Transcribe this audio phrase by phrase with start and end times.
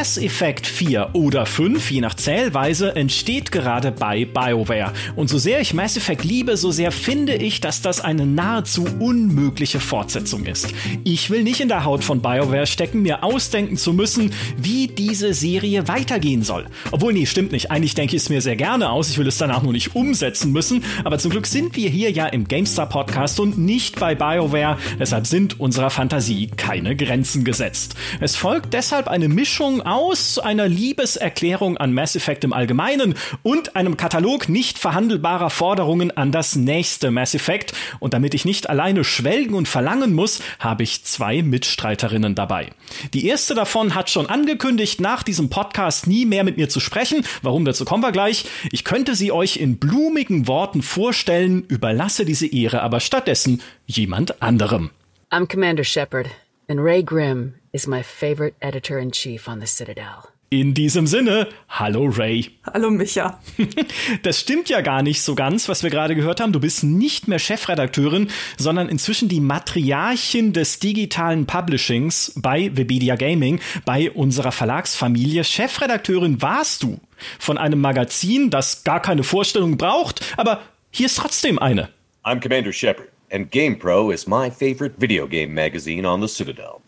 [0.00, 4.94] Mass Effect 4 oder 5, je nach Zählweise, entsteht gerade bei BioWare.
[5.14, 8.86] Und so sehr ich Mass Effect liebe, so sehr finde ich, dass das eine nahezu
[8.98, 10.68] unmögliche Fortsetzung ist.
[11.04, 15.34] Ich will nicht in der Haut von BioWare stecken, mir ausdenken zu müssen, wie diese
[15.34, 16.64] Serie weitergehen soll.
[16.92, 17.70] Obwohl, nee, stimmt nicht.
[17.70, 19.10] Eigentlich denke ich es mir sehr gerne aus.
[19.10, 20.82] Ich will es danach nur nicht umsetzen müssen.
[21.04, 24.78] Aber zum Glück sind wir hier ja im GameStar Podcast und nicht bei BioWare.
[24.98, 27.96] Deshalb sind unserer Fantasie keine Grenzen gesetzt.
[28.20, 33.96] Es folgt deshalb eine Mischung aus einer Liebeserklärung an Mass Effect im Allgemeinen und einem
[33.96, 37.72] Katalog nicht verhandelbarer Forderungen an das nächste Mass Effect.
[37.98, 42.70] Und damit ich nicht alleine schwelgen und verlangen muss, habe ich zwei Mitstreiterinnen dabei.
[43.14, 47.24] Die erste davon hat schon angekündigt, nach diesem Podcast nie mehr mit mir zu sprechen.
[47.42, 48.44] Warum dazu kommen wir gleich.
[48.70, 54.90] Ich könnte sie euch in blumigen Worten vorstellen, überlasse diese Ehre aber stattdessen jemand anderem.
[55.32, 56.26] I'm Commander Shepard,
[56.70, 60.28] and Ray Grimm is my favorite editor in chief on the Citadel.
[60.50, 62.50] In diesem Sinne, hallo Ray.
[62.72, 63.40] Hallo Micha.
[64.22, 66.52] Das stimmt ja gar nicht so ganz, was wir gerade gehört haben.
[66.52, 73.60] Du bist nicht mehr Chefredakteurin, sondern inzwischen die Matriarchin des digitalen Publishings bei Webedia Gaming,
[73.84, 75.44] bei unserer Verlagsfamilie.
[75.44, 77.00] Chefredakteurin warst du
[77.38, 81.90] von einem Magazin, das gar keine Vorstellung braucht, aber hier ist trotzdem eine.
[82.24, 86.82] I'm Commander Shepard, and GamePro is my favorite video game magazine on the Citadel.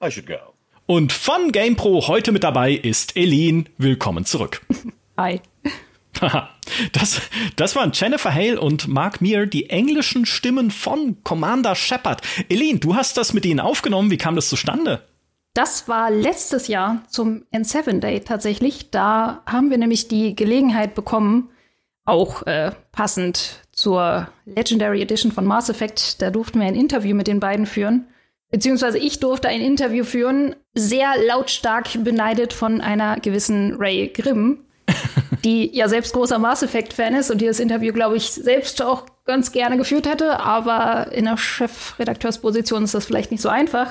[0.00, 0.54] I should go.
[0.86, 3.68] Und von GamePro heute mit dabei ist Eileen.
[3.76, 4.62] Willkommen zurück.
[5.18, 5.40] Hi.
[6.92, 7.20] das,
[7.56, 12.22] das waren Jennifer Hale und Mark Meir, die englischen Stimmen von Commander Shepard.
[12.50, 14.10] Eileen, du hast das mit ihnen aufgenommen.
[14.10, 15.02] Wie kam das zustande?
[15.54, 18.90] Das war letztes Jahr zum N7 Day tatsächlich.
[18.90, 21.50] Da haben wir nämlich die Gelegenheit bekommen,
[22.04, 27.28] auch äh, passend zur Legendary Edition von Mass Effect, da durften wir ein Interview mit
[27.28, 28.08] den beiden führen.
[28.50, 34.64] Beziehungsweise ich durfte ein Interview führen, sehr lautstark beneidet von einer gewissen Ray Grimm,
[35.44, 39.06] die ja selbst großer Mass Effect-Fan ist und die das Interview, glaube ich, selbst auch
[39.24, 40.40] ganz gerne geführt hätte.
[40.40, 43.90] Aber in der Chefredakteursposition ist das vielleicht nicht so einfach.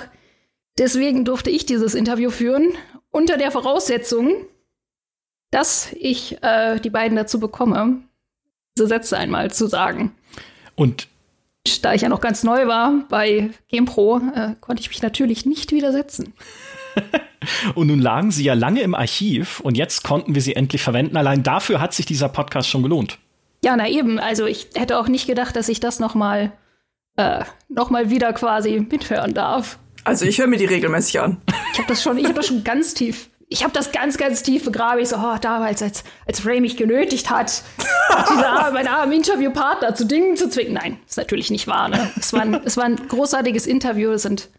[0.77, 2.73] Deswegen durfte ich dieses Interview führen,
[3.11, 4.33] unter der Voraussetzung,
[5.51, 8.06] dass ich äh, die beiden dazu bekomme,
[8.77, 10.11] diese Sätze einmal zu sagen.
[10.75, 11.07] Und
[11.81, 15.71] da ich ja noch ganz neu war bei GamePro, äh, konnte ich mich natürlich nicht
[15.71, 16.33] widersetzen.
[17.75, 21.17] und nun lagen sie ja lange im Archiv und jetzt konnten wir sie endlich verwenden.
[21.17, 23.17] Allein dafür hat sich dieser Podcast schon gelohnt.
[23.63, 24.19] Ja, na eben.
[24.19, 26.51] Also ich hätte auch nicht gedacht, dass ich das noch mal,
[27.17, 29.79] äh, noch mal wieder quasi mithören darf.
[30.03, 31.41] Also ich höre mir die regelmäßig an.
[31.73, 34.43] Ich habe das schon, ich habe das schon ganz tief ich habe das ganz, ganz
[34.43, 35.01] tief begraben.
[35.01, 37.63] Ich so, oh, damals, als, als Ray mich genötigt hat,
[38.29, 40.73] dieser, mein armer Interviewpartner zu Dingen zu zwingen.
[40.73, 41.87] Nein, ist natürlich nicht wahr.
[41.87, 42.11] Ne?
[42.17, 44.11] Es, war ein, es war ein großartiges Interview.
[44.11, 44.49] Es sind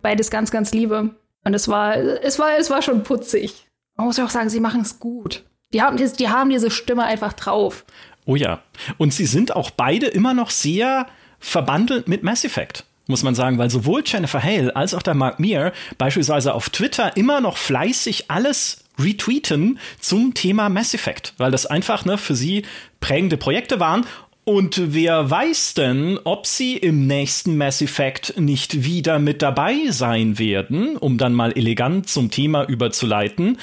[0.00, 1.16] beides ganz, ganz liebe.
[1.44, 3.66] Und es war, es war, es war schon putzig.
[3.96, 5.44] Man muss ja auch sagen, sie machen es gut.
[5.72, 7.84] Die haben, die haben diese Stimme einfach drauf.
[8.26, 8.62] Oh ja.
[8.98, 11.06] Und sie sind auch beide immer noch sehr
[11.40, 15.38] verbandelt mit Mass Effect muss man sagen, weil sowohl Jennifer Hale als auch der Mark
[15.38, 21.66] Meir beispielsweise auf Twitter immer noch fleißig alles retweeten zum Thema Mass Effect, weil das
[21.66, 22.64] einfach ne, für sie
[23.00, 24.06] prägende Projekte waren.
[24.44, 30.38] Und wer weiß denn, ob sie im nächsten Mass Effect nicht wieder mit dabei sein
[30.38, 33.58] werden, um dann mal elegant zum Thema überzuleiten,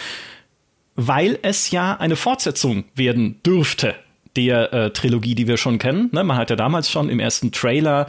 [0.95, 3.95] weil es ja eine Fortsetzung werden dürfte
[4.35, 6.09] der äh, Trilogie, die wir schon kennen.
[6.11, 8.07] Ne, man hat ja damals schon im ersten Trailer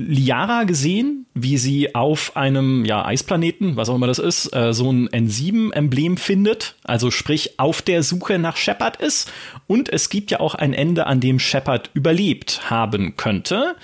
[0.00, 4.90] Liara gesehen, wie sie auf einem ja, Eisplaneten, was auch immer das ist, äh, so
[4.90, 9.30] ein N7-Emblem findet, also sprich auf der Suche nach Shepard ist.
[9.66, 13.76] Und es gibt ja auch ein Ende, an dem Shepard überlebt haben könnte.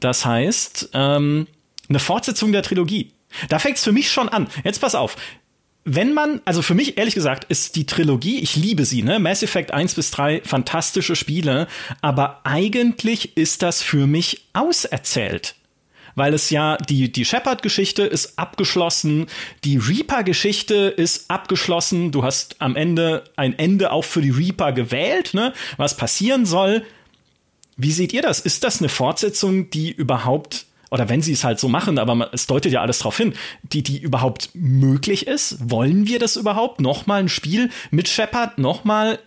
[0.00, 1.46] Das heißt, ähm,
[1.88, 3.12] eine Fortsetzung der Trilogie.
[3.48, 4.48] Da fängt es für mich schon an.
[4.64, 5.16] Jetzt pass auf
[5.84, 9.18] wenn man, also für mich ehrlich gesagt, ist die Trilogie, ich liebe sie, ne?
[9.18, 11.68] Mass Effect 1 bis 3, fantastische Spiele,
[12.00, 15.54] aber eigentlich ist das für mich auserzählt.
[16.14, 19.26] Weil es ja, die, die Shepard-Geschichte ist abgeschlossen,
[19.64, 25.34] die Reaper-Geschichte ist abgeschlossen, du hast am Ende ein Ende auch für die Reaper gewählt,
[25.34, 25.52] ne?
[25.76, 26.84] Was passieren soll.
[27.76, 28.40] Wie seht ihr das?
[28.40, 32.46] Ist das eine Fortsetzung, die überhaupt oder wenn sie es halt so machen, aber es
[32.46, 33.34] deutet ja alles darauf hin,
[33.64, 35.56] die, die überhaupt möglich ist.
[35.68, 36.80] Wollen wir das überhaupt?
[36.80, 39.18] Nochmal ein Spiel mit Shepard, nochmal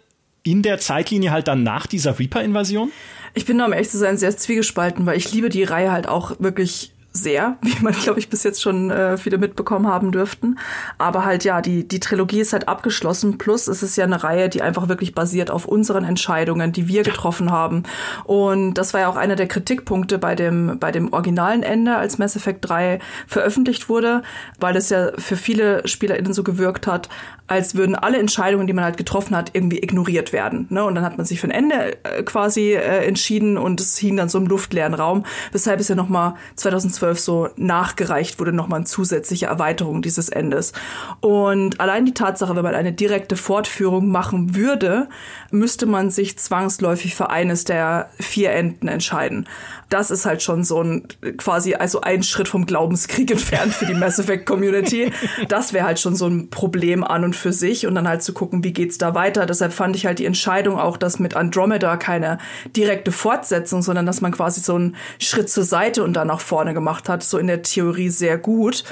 [0.48, 2.92] in der Zeitlinie halt dann nach dieser Reaper-Invasion?
[3.34, 6.08] Ich bin da, um ehrlich zu sein, sehr zwiegespalten, weil ich liebe die Reihe halt
[6.08, 10.60] auch wirklich sehr, wie man, glaube ich, bis jetzt schon äh, viele mitbekommen haben dürften.
[10.98, 13.38] Aber halt ja, die, die Trilogie ist halt abgeschlossen.
[13.38, 17.04] Plus es ist ja eine Reihe, die einfach wirklich basiert auf unseren Entscheidungen, die wir
[17.04, 17.84] getroffen haben.
[18.24, 22.18] Und das war ja auch einer der Kritikpunkte bei dem, bei dem originalen Ende, als
[22.18, 24.24] Mass Effect 3 veröffentlicht wurde,
[24.60, 27.10] weil es ja für viele SpielerInnen so gewirkt hat,
[27.48, 30.68] als würden alle Entscheidungen, die man halt getroffen hat, irgendwie ignoriert werden.
[30.70, 30.84] Ne?
[30.84, 34.18] Und dann hat man sich für ein Ende äh, quasi äh, entschieden und es hing
[34.18, 38.86] dann so im luftleeren Raum, weshalb es ja nochmal 2012 so nachgereicht wurde, nochmal eine
[38.86, 40.74] zusätzliche Erweiterung dieses Endes.
[41.22, 45.08] Und allein die Tatsache, wenn man eine direkte Fortführung machen würde,
[45.50, 49.48] müsste man sich zwangsläufig für eines der vier Enden entscheiden.
[49.90, 51.08] Das ist halt schon so ein
[51.38, 55.12] quasi also ein Schritt vom Glaubenskrieg entfernt für die Mass Effect Community.
[55.48, 58.34] Das wäre halt schon so ein Problem an und für sich und dann halt zu
[58.34, 59.46] gucken, wie geht's da weiter.
[59.46, 62.38] Deshalb fand ich halt die Entscheidung auch, dass mit Andromeda keine
[62.76, 66.74] direkte Fortsetzung, sondern dass man quasi so einen Schritt zur Seite und dann nach vorne
[66.74, 68.84] gemacht hat, so in der Theorie sehr gut.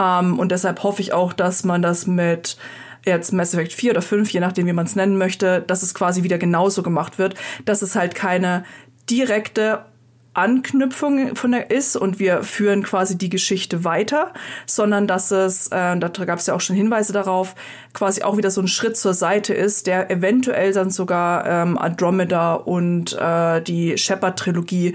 [0.00, 2.56] Ähm, und deshalb hoffe ich auch, dass man das mit
[3.04, 5.94] jetzt Mass Effect 4 oder 5, je nachdem, wie man es nennen möchte, dass es
[5.94, 8.64] quasi wieder genauso gemacht wird, dass es halt keine
[9.08, 9.84] direkte
[10.32, 14.32] Anknüpfung von der ist und wir führen quasi die Geschichte weiter,
[14.64, 17.56] sondern dass es, äh, da gab es ja auch schon Hinweise darauf,
[17.92, 22.54] quasi auch wieder so ein Schritt zur Seite ist, der eventuell dann sogar ähm, Andromeda
[22.54, 24.94] und äh, die Shepard-Trilogie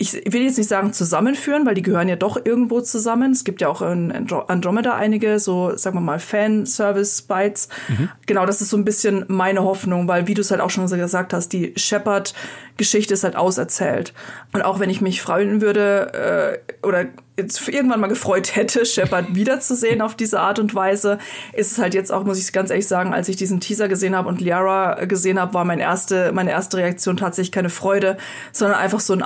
[0.00, 3.32] ich will jetzt nicht sagen zusammenführen, weil die gehören ja doch irgendwo zusammen.
[3.32, 4.10] Es gibt ja auch in
[4.48, 7.68] Andromeda einige, so sagen wir mal Fanservice-Bytes.
[7.88, 8.08] Mhm.
[8.24, 10.88] Genau, das ist so ein bisschen meine Hoffnung, weil wie du es halt auch schon
[10.88, 14.14] gesagt hast, die Shepard-Geschichte ist halt auserzählt.
[14.54, 17.04] Und auch wenn ich mich freuen würde äh, oder
[17.40, 21.18] jetzt irgendwann mal gefreut hätte, Shepard wiederzusehen auf diese Art und Weise,
[21.52, 24.16] ist es halt jetzt auch, muss ich ganz ehrlich sagen, als ich diesen Teaser gesehen
[24.16, 28.16] habe und Liara gesehen habe, war mein erste, meine erste Reaktion tatsächlich keine Freude,
[28.52, 29.22] sondern einfach so ein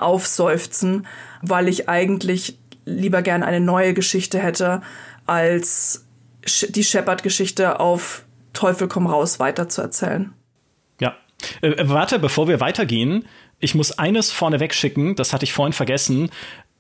[0.64, 1.06] Aufseufzen,
[1.42, 4.82] weil ich eigentlich lieber gern eine neue Geschichte hätte,
[5.26, 6.06] als
[6.68, 10.32] die Shepard-Geschichte auf Teufel komm raus weiterzuerzählen.
[11.00, 11.16] Ja.
[11.62, 13.24] Äh, äh, warte, bevor wir weitergehen,
[13.58, 16.30] ich muss eines vorneweg schicken, das hatte ich vorhin vergessen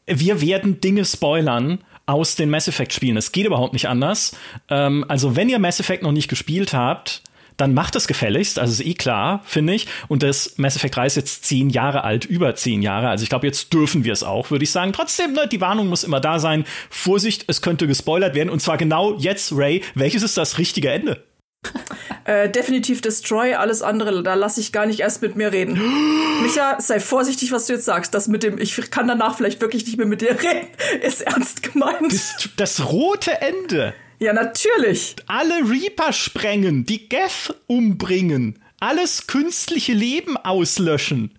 [0.06, 3.16] wir werden Dinge spoilern aus den Mass Effect Spielen.
[3.16, 4.36] Es geht überhaupt nicht anders.
[4.68, 7.22] Ähm, also wenn ihr Mass Effect noch nicht gespielt habt,
[7.56, 8.58] dann macht es gefälligst.
[8.58, 9.86] Also ist eh klar, finde ich.
[10.08, 13.08] Und das Mass Effect 3 ist jetzt zehn Jahre alt, über zehn Jahre.
[13.08, 14.92] Also ich glaube, jetzt dürfen wir es auch, würde ich sagen.
[14.92, 16.64] Trotzdem, ne, die Warnung muss immer da sein.
[16.90, 18.50] Vorsicht, es könnte gespoilert werden.
[18.50, 19.82] Und zwar genau jetzt, Ray.
[19.94, 21.22] Welches ist das richtige Ende?
[22.26, 25.74] Äh, definitiv Destroy, alles andere, da lasse ich gar nicht erst mit mir reden.
[26.42, 28.14] Micha, sei vorsichtig, was du jetzt sagst.
[28.14, 30.68] Das mit dem, ich kann danach vielleicht wirklich nicht mehr mit dir reden,
[31.02, 32.10] ist ernst gemeint.
[32.10, 33.92] Das, das rote Ende.
[34.24, 35.16] Ja, natürlich.
[35.26, 41.38] Alle Reaper sprengen, die Geth umbringen, alles künstliche Leben auslöschen.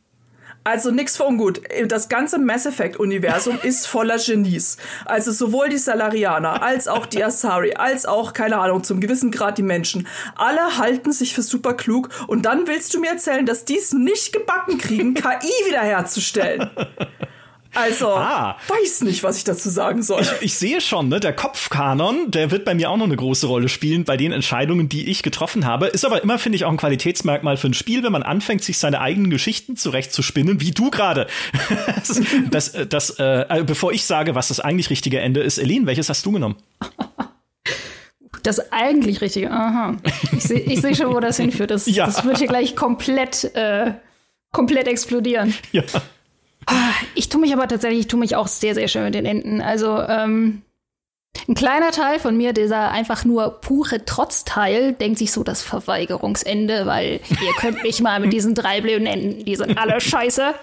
[0.64, 1.62] Also nix für ungut.
[1.88, 4.78] Das ganze Mass Effect Universum ist voller Genies.
[5.06, 9.58] Also sowohl die Salarianer als auch die Asari, als auch, keine Ahnung, zum gewissen Grad
[9.58, 10.08] die Menschen.
[10.36, 13.94] Alle halten sich für super klug und dann willst du mir erzählen, dass die es
[13.94, 16.70] nicht gebacken kriegen, KI wiederherzustellen.
[17.76, 18.58] Also, ah.
[18.68, 20.22] weiß nicht, was ich dazu sagen soll.
[20.22, 23.48] Ich, ich, sehe schon, ne, der Kopfkanon, der wird bei mir auch noch eine große
[23.48, 25.88] Rolle spielen bei den Entscheidungen, die ich getroffen habe.
[25.88, 28.78] Ist aber immer, finde ich, auch ein Qualitätsmerkmal für ein Spiel, wenn man anfängt, sich
[28.78, 31.28] seine eigenen Geschichten zurechtzuspinnen, wie du gerade.
[31.96, 35.86] das, das, das äh, also bevor ich sage, was das eigentlich richtige Ende ist, Elin,
[35.86, 36.56] welches hast du genommen?
[38.44, 39.98] Das eigentlich richtige, aha.
[40.32, 41.72] Ich sehe ich seh schon, wo das hinführt.
[41.72, 42.06] Das, ja.
[42.06, 43.94] das wird hier gleich komplett, äh,
[44.52, 45.54] komplett explodieren.
[45.72, 45.84] Ja.
[46.68, 49.26] Ah, ich tue mich aber tatsächlich, ich tue mich auch sehr, sehr schön mit den
[49.26, 49.62] Enden.
[49.62, 50.64] Also, ähm,
[51.48, 56.86] ein kleiner Teil von mir, dieser einfach nur pure Trotzteil, denkt sich so das Verweigerungsende,
[56.86, 60.54] weil ihr könnt mich mal mit diesen drei blöden Enden, die sind alle scheiße.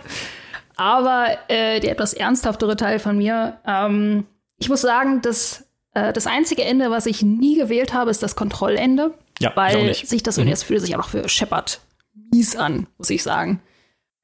[0.76, 4.25] Aber äh, der etwas ernsthaftere Teil von mir, ähm,
[4.59, 8.35] ich muss sagen, dass äh, das einzige Ende, was ich nie gewählt habe, ist das
[8.35, 9.12] Kontrollende.
[9.38, 10.49] Ja, weil sich das mhm.
[10.49, 11.80] und fühlt sich auch noch für Shepard
[12.32, 13.61] mies an, muss ich sagen.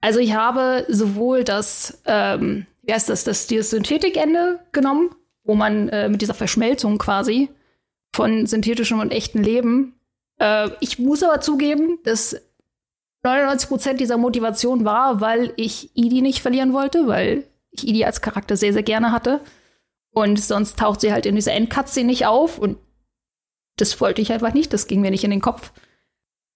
[0.00, 5.11] Also ich habe sowohl das, ähm, wie heißt das, das dieses Synthetikende genommen,
[5.45, 7.50] wo man äh, mit dieser Verschmelzung quasi
[8.14, 9.95] von synthetischem und echtem Leben.
[10.38, 12.37] Äh, ich muss aber zugeben, dass
[13.25, 18.57] 99% dieser Motivation war, weil ich Edie nicht verlieren wollte, weil ich Edie als Charakter
[18.57, 19.40] sehr, sehr gerne hatte.
[20.11, 22.78] Und sonst taucht sie halt in dieser Endcutscene nicht auf und
[23.76, 25.73] das wollte ich einfach nicht, das ging mir nicht in den Kopf.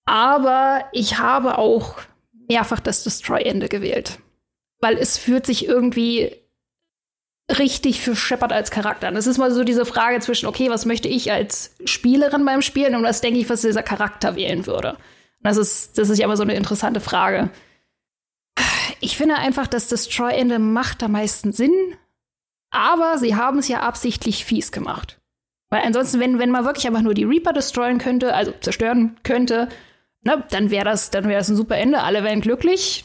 [0.05, 1.97] Aber ich habe auch
[2.53, 4.19] mehrfach das Destroy-Ende gewählt.
[4.81, 6.37] Weil es fühlt sich irgendwie
[7.59, 9.17] richtig für Shepard als Charakter an.
[9.17, 12.95] Es ist mal so diese Frage zwischen, okay, was möchte ich als Spielerin beim Spielen
[12.95, 14.93] und was denke ich, was dieser Charakter wählen würde.
[14.93, 17.51] Und das ist, das ist ja immer so eine interessante Frage.
[19.01, 21.73] Ich finde einfach, das Destroy-Ende macht am meisten Sinn,
[22.71, 25.21] aber sie haben es ja absichtlich fies gemacht.
[25.71, 29.69] Weil ansonsten, wenn, wenn man wirklich einfach nur die Reaper destroyen könnte, also zerstören könnte,
[30.23, 32.03] ne, dann wäre das, dann wäre das ein super Ende.
[32.03, 33.05] Alle wären glücklich.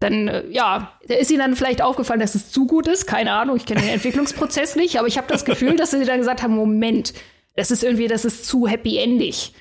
[0.00, 3.06] Dann, äh, ja, ist ihnen dann vielleicht aufgefallen, dass es zu gut ist.
[3.06, 6.18] Keine Ahnung, ich kenne den Entwicklungsprozess nicht, aber ich habe das Gefühl, dass sie dann
[6.18, 7.14] gesagt haben: Moment,
[7.54, 9.54] das ist irgendwie, das ist zu happy-endig.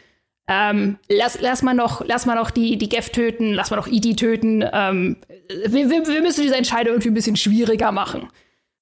[0.47, 3.87] Ähm, lass, lass mal noch, lass mal noch die, die Geff töten, lass mal noch
[3.87, 4.65] Edie töten.
[4.73, 5.17] Ähm,
[5.47, 8.27] wir, wir, wir, müssen diese Entscheidung irgendwie ein bisschen schwieriger machen.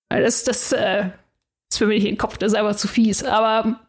[0.08, 1.10] Das, das, äh,
[1.70, 3.24] das für mich in den Kopf, das ist einfach zu fies.
[3.24, 3.82] Aber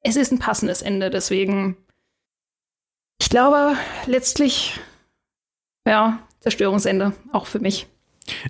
[0.00, 1.76] es ist ein passendes Ende, deswegen.
[3.24, 4.78] Ich glaube, letztlich,
[5.88, 7.86] ja, Zerstörungsende, auch für mich.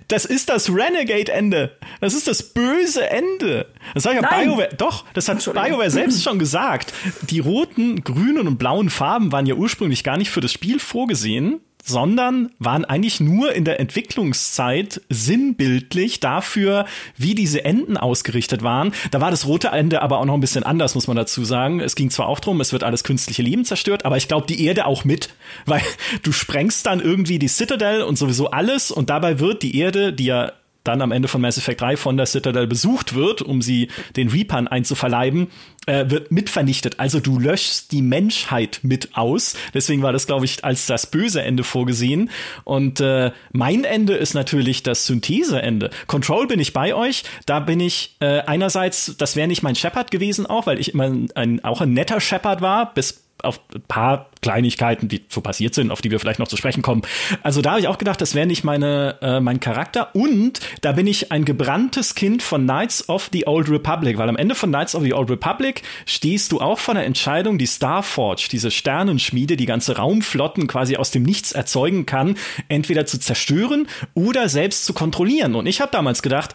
[0.09, 1.77] Das ist das Renegade-Ende.
[2.01, 3.71] Das ist das böse Ende.
[3.93, 6.93] Das hat ja BioWare, doch, das hat BioWare selbst schon gesagt.
[7.21, 11.61] Die roten, grünen und blauen Farben waren ja ursprünglich gar nicht für das Spiel vorgesehen
[11.85, 18.91] sondern waren eigentlich nur in der Entwicklungszeit sinnbildlich dafür, wie diese Enden ausgerichtet waren.
[19.11, 21.79] Da war das rote Ende aber auch noch ein bisschen anders, muss man dazu sagen.
[21.79, 24.65] Es ging zwar auch drum, es wird alles künstliche Leben zerstört, aber ich glaube, die
[24.65, 25.29] Erde auch mit,
[25.65, 25.81] weil
[26.23, 30.25] du sprengst dann irgendwie die Citadel und sowieso alles und dabei wird die Erde, die
[30.25, 30.51] ja
[30.87, 34.29] dann am Ende von Mass Effect 3 von der Citadel besucht wird, um sie den
[34.29, 35.47] Reapern einzuverleiben,
[35.87, 36.99] äh, wird mit vernichtet.
[36.99, 39.55] Also du löschst die Menschheit mit aus.
[39.73, 42.29] Deswegen war das, glaube ich, als das böse Ende vorgesehen.
[42.63, 45.89] Und äh, mein Ende ist natürlich das Syntheseende.
[46.07, 47.23] Control bin ich bei euch.
[47.45, 51.11] Da bin ich äh, einerseits, das wäre nicht mein Shepard gewesen auch, weil ich immer
[51.35, 55.91] ein, auch ein netter Shepard war, bis auf ein paar Kleinigkeiten, die so passiert sind,
[55.91, 57.01] auf die wir vielleicht noch zu sprechen kommen.
[57.43, 60.15] Also da habe ich auch gedacht, das wäre nicht meine, äh, mein Charakter.
[60.15, 64.37] Und da bin ich ein gebranntes Kind von Knights of the Old Republic, weil am
[64.37, 68.47] Ende von Knights of the Old Republic stehst du auch vor der Entscheidung, die Starforge,
[68.51, 72.37] diese Sternenschmiede, die ganze Raumflotten quasi aus dem Nichts erzeugen kann,
[72.69, 75.55] entweder zu zerstören oder selbst zu kontrollieren.
[75.55, 76.53] Und ich habe damals gedacht,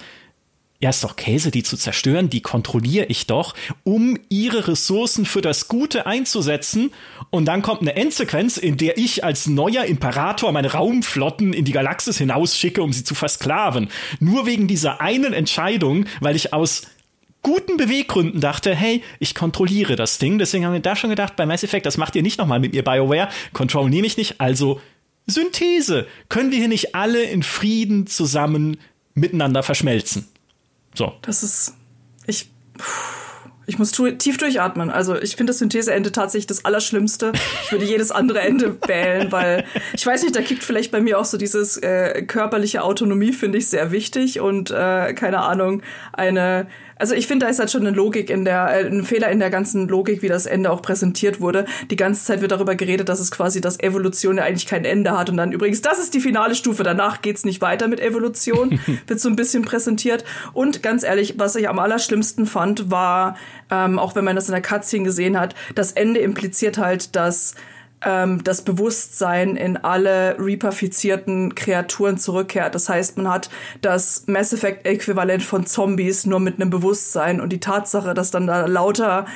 [0.82, 5.42] ja, ist doch Käse, die zu zerstören, die kontrolliere ich doch, um ihre Ressourcen für
[5.42, 6.90] das Gute einzusetzen.
[7.28, 11.72] Und dann kommt eine Endsequenz, in der ich als neuer Imperator meine Raumflotten in die
[11.72, 13.88] Galaxis hinausschicke, um sie zu versklaven.
[14.20, 16.86] Nur wegen dieser einen Entscheidung, weil ich aus
[17.42, 20.38] guten Beweggründen dachte, hey, ich kontrolliere das Ding.
[20.38, 22.72] Deswegen haben wir da schon gedacht, bei Mass Effect, das macht ihr nicht nochmal mit
[22.72, 23.28] mir, BioWare.
[23.52, 24.80] Control nehme ich nicht, also
[25.26, 26.06] Synthese.
[26.30, 28.78] Können wir hier nicht alle in Frieden zusammen
[29.12, 30.26] miteinander verschmelzen?
[30.94, 31.14] So.
[31.22, 31.74] Das ist.
[32.26, 32.50] Ich.
[33.66, 34.90] Ich muss tief durchatmen.
[34.90, 37.30] Also ich finde das Syntheseende tatsächlich das Allerschlimmste.
[37.62, 41.20] Ich würde jedes andere Ende wählen, weil ich weiß nicht, da kickt vielleicht bei mir
[41.20, 45.82] auch so dieses äh, körperliche Autonomie, finde ich sehr wichtig und äh, keine Ahnung,
[46.12, 46.66] eine
[47.00, 49.38] also ich finde, da ist halt schon eine Logik in der, äh, ein Fehler in
[49.38, 51.64] der ganzen Logik, wie das Ende auch präsentiert wurde.
[51.90, 55.16] Die ganze Zeit wird darüber geredet, dass es quasi, dass Evolution ja eigentlich kein Ende
[55.16, 58.80] hat und dann übrigens, das ist die finale Stufe, danach geht's nicht weiter mit Evolution,
[59.06, 60.24] wird so ein bisschen präsentiert.
[60.52, 63.36] Und ganz ehrlich, was ich am allerschlimmsten fand, war,
[63.70, 67.54] ähm, auch wenn man das in der Cutscene gesehen hat, das Ende impliziert halt, dass
[68.04, 72.74] ähm, das Bewusstsein in alle reaperfizierten Kreaturen zurückkehrt.
[72.74, 77.60] Das heißt, man hat das Mass Effect-Äquivalent von Zombies nur mit einem Bewusstsein und die
[77.60, 79.26] Tatsache, dass dann da lauter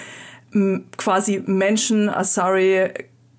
[0.97, 2.91] quasi Menschen, Asari,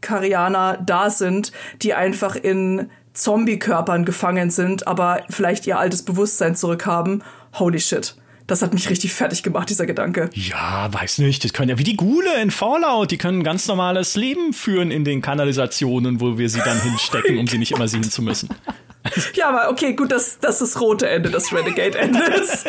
[0.01, 1.51] Karianer da sind,
[1.81, 7.23] die einfach in Zombie-Körpern gefangen sind, aber vielleicht ihr altes Bewusstsein zurückhaben.
[7.53, 8.15] Holy shit.
[8.47, 10.29] Das hat mich richtig fertig gemacht, dieser Gedanke.
[10.33, 11.43] Ja, weiß nicht.
[11.43, 13.09] Das können ja wie die Gule in Fallout.
[13.09, 17.47] Die können ganz normales Leben führen in den Kanalisationen, wo wir sie dann hinstecken, um
[17.47, 18.49] sie nicht immer sehen zu müssen.
[19.33, 22.65] Ja, aber okay, gut, dass das das rote Ende des Renegade-Ende ist.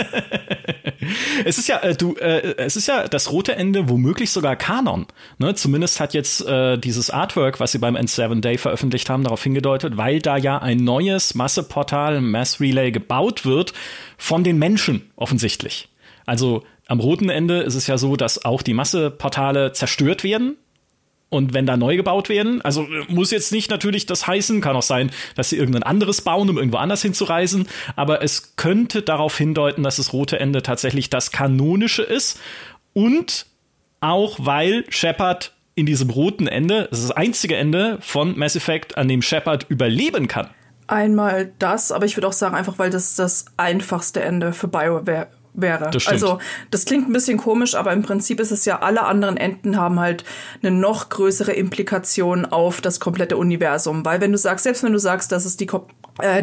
[1.44, 5.06] es ist ja, äh, du, äh, es ist ja das rote Ende womöglich sogar Kanon.
[5.38, 5.54] Ne?
[5.54, 9.96] Zumindest hat jetzt äh, dieses Artwork, was sie beim N7 Day veröffentlicht haben, darauf hingedeutet,
[9.96, 13.72] weil da ja ein neues Masseportal, Mass Relay gebaut wird
[14.18, 15.88] von den Menschen offensichtlich.
[16.26, 20.56] Also am roten Ende ist es ja so, dass auch die Masseportale zerstört werden
[21.28, 24.82] und wenn da neu gebaut werden, also muss jetzt nicht natürlich das heißen, kann auch
[24.82, 29.82] sein, dass sie irgendein anderes bauen, um irgendwo anders hinzureisen, aber es könnte darauf hindeuten,
[29.82, 32.40] dass das rote Ende tatsächlich das kanonische ist
[32.92, 33.46] und
[34.00, 38.96] auch weil Shepard in diesem roten Ende, das ist das einzige Ende von Mass Effect,
[38.96, 40.48] an dem Shepard überleben kann.
[40.86, 45.26] Einmal das, aber ich würde auch sagen, einfach weil das das einfachste Ende für BioWare
[45.56, 45.90] wäre.
[45.90, 46.38] Das also
[46.70, 50.00] das klingt ein bisschen komisch, aber im Prinzip ist es ja, alle anderen Enden haben
[50.00, 50.24] halt
[50.62, 54.04] eine noch größere Implikation auf das komplette Universum.
[54.04, 55.66] Weil wenn du sagst, selbst wenn du sagst, dass es die,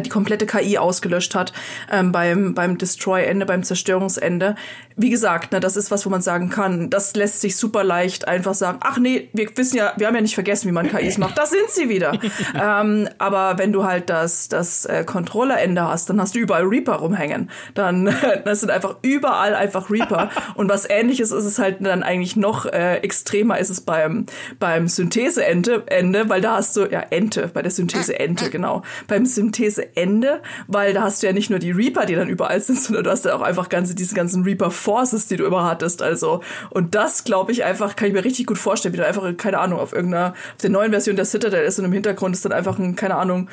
[0.00, 1.52] die komplette KI ausgelöscht hat
[1.90, 4.54] ähm, beim, beim Destroy-Ende, beim Zerstörungsende,
[4.96, 8.28] wie gesagt, ne, das ist was, wo man sagen kann, das lässt sich super leicht
[8.28, 11.18] einfach sagen, ach nee, wir wissen ja, wir haben ja nicht vergessen, wie man KIs
[11.18, 12.12] macht, das sind sie wieder.
[12.54, 16.96] ähm, aber wenn du halt das, das äh, Controller-Ende hast, dann hast du überall Reaper
[16.96, 17.50] rumhängen.
[17.74, 18.14] Dann,
[18.44, 20.30] das sind einfach überall einfach Reaper.
[20.54, 24.26] Und was ähnliches ist es halt dann eigentlich noch äh, extremer ist es beim,
[24.60, 28.82] beim Synthese-Ende, Ende, weil da hast du, ja, Ente, bei der Synthese-Ente, genau.
[29.08, 32.60] Beim Synthese Antithese-Ende, weil da hast du ja nicht nur die Reaper, die dann überall
[32.60, 36.02] sind, sondern du hast ja auch einfach ganze, diese ganzen Reaper-Forces, die du immer hattest.
[36.02, 36.40] Also,
[36.70, 39.58] und das glaube ich einfach, kann ich mir richtig gut vorstellen, wie du einfach, keine
[39.58, 42.52] Ahnung, auf irgendeiner, auf der neuen Version der Citadel ist und im Hintergrund ist dann
[42.52, 43.48] einfach ein, keine Ahnung,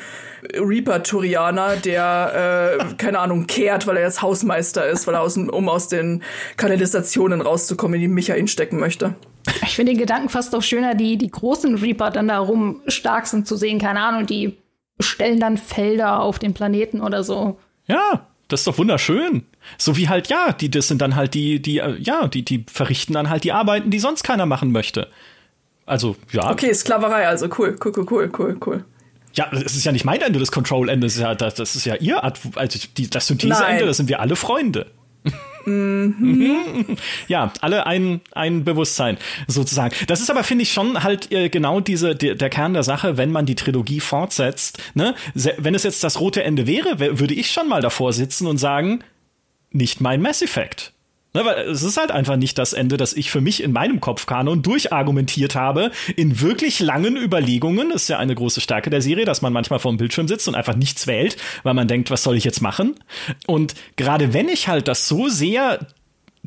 [0.53, 5.69] Reaper-Turianer, der, äh, keine Ahnung, kehrt, weil er jetzt Hausmeister ist, weil er aus, um
[5.69, 6.23] aus den
[6.57, 9.15] Kanalisationen rauszukommen, in die Micha hinstecken möchte.
[9.63, 13.25] Ich finde den Gedanken fast auch schöner, die, die großen Reaper dann da rum stark
[13.25, 13.79] sind zu sehen.
[13.79, 14.57] Keine Ahnung, die
[15.01, 17.59] stellen dann Felder auf den Planeten oder so.
[17.87, 19.45] Ja, das ist doch wunderschön.
[19.77, 22.65] So wie halt, ja, die, das sind dann halt die, die, äh, ja, die, die
[22.71, 25.07] verrichten dann halt die Arbeiten, die sonst keiner machen möchte.
[25.85, 26.51] Also, ja.
[26.51, 28.85] Okay, Sklaverei, also cool, cool, cool, cool, cool, cool.
[29.33, 31.95] Ja, das ist ja nicht mein Ende, das Control-Ende, das, ja, das, das ist ja
[31.95, 34.87] ihr, Ad also die, das Synthese-Ende, das sind wir alle Freunde.
[35.65, 36.97] Mhm.
[37.27, 39.95] ja, alle ein, ein Bewusstsein sozusagen.
[40.07, 43.17] Das ist aber, finde ich, schon halt äh, genau diese, der, der Kern der Sache,
[43.17, 44.79] wenn man die Trilogie fortsetzt.
[44.93, 45.15] Ne?
[45.33, 49.03] Wenn es jetzt das rote Ende wäre, würde ich schon mal davor sitzen und sagen,
[49.71, 50.93] nicht mein Mass Effect.
[51.33, 54.01] Ne, weil es ist halt einfach nicht das Ende, das ich für mich in meinem
[54.01, 57.89] Kopfkanon durchargumentiert habe, in wirklich langen Überlegungen.
[57.89, 60.49] Das ist ja eine große Stärke der Serie, dass man manchmal vor dem Bildschirm sitzt
[60.49, 62.95] und einfach nichts wählt, weil man denkt, was soll ich jetzt machen?
[63.47, 65.79] Und gerade wenn ich halt das so sehr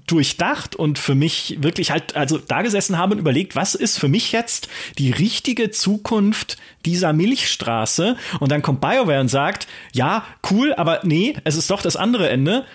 [0.07, 4.09] durchdacht und für mich wirklich halt, also da gesessen habe und überlegt, was ist für
[4.09, 8.17] mich jetzt die richtige Zukunft dieser Milchstraße?
[8.39, 12.29] Und dann kommt BioWare und sagt, ja, cool, aber nee, es ist doch das andere
[12.29, 12.67] Ende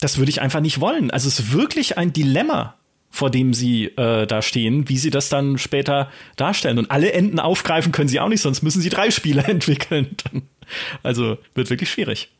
[0.00, 1.10] das würde ich einfach nicht wollen.
[1.10, 2.74] Also es ist wirklich ein Dilemma,
[3.10, 6.78] vor dem sie äh, da stehen, wie sie das dann später darstellen.
[6.78, 10.16] Und alle Enden aufgreifen können sie auch nicht, sonst müssen sie drei Spiele entwickeln.
[11.02, 12.30] also wird wirklich schwierig.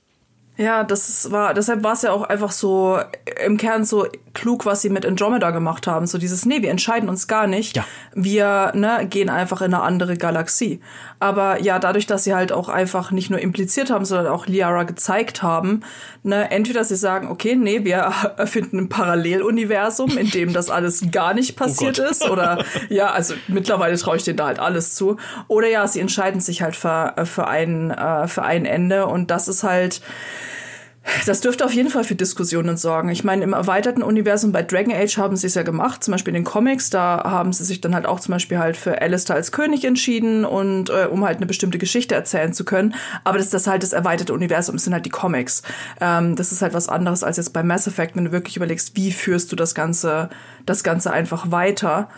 [0.61, 3.01] Ja, das war, deshalb war es ja auch einfach so
[3.43, 6.07] im Kern so klug, was sie mit Andromeda gemacht haben.
[6.07, 7.77] So dieses, nee, wir entscheiden uns gar nicht.
[7.77, 7.87] Ja.
[8.15, 10.81] Wir ne, gehen einfach in eine andere Galaxie.
[11.19, 14.83] Aber ja, dadurch, dass sie halt auch einfach nicht nur impliziert haben, sondern auch Liara
[14.83, 15.81] gezeigt haben,
[16.25, 21.33] ne, entweder sie sagen, okay, nee, wir erfinden ein Paralleluniversum, in dem das alles gar
[21.33, 22.29] nicht oh passiert oh ist.
[22.29, 25.17] Oder ja, also mittlerweile traue ich denen da halt alles zu.
[25.49, 29.07] Oder ja, sie entscheiden sich halt für, für, ein, äh, für ein Ende.
[29.07, 30.03] Und das ist halt
[31.27, 33.09] das dürfte auf jeden Fall für Diskussionen sorgen.
[33.09, 36.35] Ich meine, im erweiterten Universum bei Dragon Age haben sie es ja gemacht, zum Beispiel
[36.35, 39.37] in den Comics, da haben sie sich dann halt auch zum Beispiel halt für Alistair
[39.37, 42.95] als König entschieden und äh, um halt eine bestimmte Geschichte erzählen zu können.
[43.25, 45.63] Aber das ist das halt das erweiterte Universum, das sind halt die Comics.
[46.01, 48.97] Ähm, das ist halt was anderes als jetzt bei Mass Effect, wenn du wirklich überlegst,
[48.97, 50.31] wie führst du das Ganze,
[50.67, 52.09] das Ganze einfach weiter.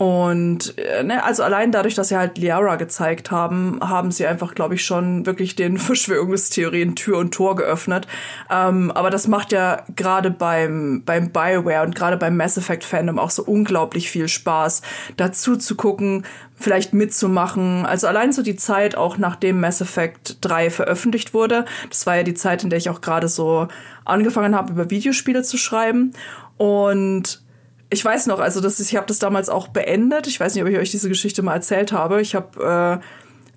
[0.00, 4.54] Und äh, ne, also allein dadurch, dass sie halt Liara gezeigt haben, haben sie einfach,
[4.54, 8.06] glaube ich, schon wirklich den Verschwörungstheorien Tür und Tor geöffnet.
[8.50, 13.18] Ähm, aber das macht ja gerade beim, beim Bioware und gerade beim Mass Effect Fandom
[13.18, 14.80] auch so unglaublich viel Spaß,
[15.18, 16.24] dazu zu gucken,
[16.56, 17.84] vielleicht mitzumachen.
[17.84, 21.66] Also allein so die Zeit, auch nachdem Mass Effect 3 veröffentlicht wurde.
[21.90, 23.68] Das war ja die Zeit, in der ich auch gerade so
[24.06, 26.12] angefangen habe, über Videospiele zu schreiben.
[26.56, 27.42] Und
[27.90, 30.26] ich weiß noch, also das ist, ich habe das damals auch beendet.
[30.26, 32.20] Ich weiß nicht, ob ich euch diese Geschichte mal erzählt habe.
[32.20, 33.04] Ich habe, äh,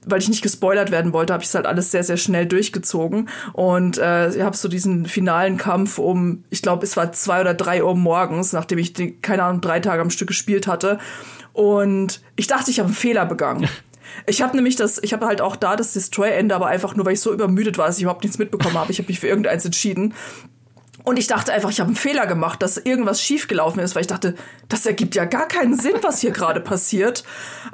[0.05, 3.29] weil ich nicht gespoilert werden wollte, habe ich es halt alles sehr, sehr schnell durchgezogen
[3.53, 7.53] und äh, ich habe so diesen finalen Kampf um, ich glaube, es war zwei oder
[7.53, 10.99] drei Uhr morgens, nachdem ich die, keine Ahnung drei Tage am Stück gespielt hatte.
[11.53, 13.67] Und ich dachte, ich habe einen Fehler begangen.
[14.27, 17.13] Ich habe nämlich das, ich habe halt auch da das Destroy-Ende, aber einfach nur, weil
[17.13, 18.91] ich so übermüdet war, dass ich überhaupt nichts mitbekommen habe.
[18.91, 20.13] Ich habe mich für irgendeins entschieden.
[21.03, 24.07] Und ich dachte einfach, ich habe einen Fehler gemacht, dass irgendwas schiefgelaufen ist, weil ich
[24.07, 24.35] dachte,
[24.69, 27.25] das ergibt ja gar keinen Sinn, was hier gerade passiert.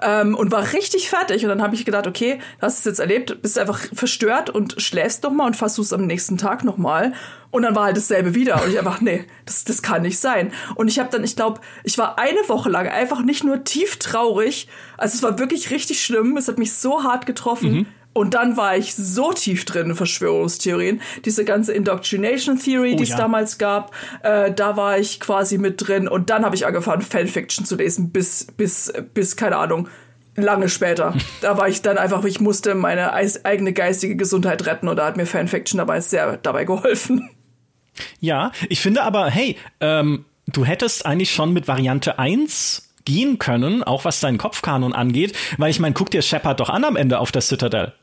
[0.01, 1.43] Ähm, und war richtig fertig.
[1.43, 4.81] Und dann habe ich gedacht, okay, du hast es jetzt erlebt, bist einfach verstört und
[4.81, 7.13] schläfst noch mal und versuchst am nächsten Tag noch mal.
[7.51, 8.63] Und dann war halt dasselbe wieder.
[8.63, 10.51] Und ich einfach, nee, das, das kann nicht sein.
[10.73, 13.97] Und ich habe dann, ich glaube, ich war eine Woche lang einfach nicht nur tief
[13.97, 14.67] traurig.
[14.97, 16.35] Also es war wirklich richtig schlimm.
[16.35, 17.71] Es hat mich so hart getroffen.
[17.71, 21.01] Mhm und dann war ich so tief drin in Verschwörungstheorien.
[21.25, 23.17] Diese ganze Indoctrination Theory, oh, die es ja.
[23.17, 23.93] damals gab,
[24.23, 26.07] äh, da war ich quasi mit drin.
[26.07, 29.87] Und dann habe ich angefangen, Fanfiction zu lesen, bis, bis, bis, keine Ahnung,
[30.35, 31.13] lange später.
[31.41, 35.15] da war ich dann einfach, ich musste meine eigene geistige Gesundheit retten und da hat
[35.15, 37.29] mir Fanfiction dabei sehr dabei geholfen.
[38.19, 43.83] Ja, ich finde aber, hey, ähm, du hättest eigentlich schon mit Variante 1 gehen können,
[43.83, 47.19] auch was deinen Kopfkanon angeht, weil ich meine, guck dir Shepard doch an am Ende
[47.19, 47.93] auf der Citadel.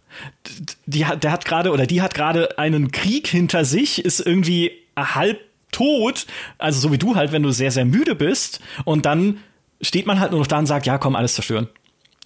[0.87, 4.73] Die hat, der hat gerade oder die hat gerade einen Krieg hinter sich, ist irgendwie
[4.97, 5.41] halb
[5.71, 6.27] tot,
[6.59, 9.39] also so wie du halt, wenn du sehr, sehr müde bist und dann
[9.81, 11.69] steht man halt nur noch da und sagt, ja, komm, alles zerstören.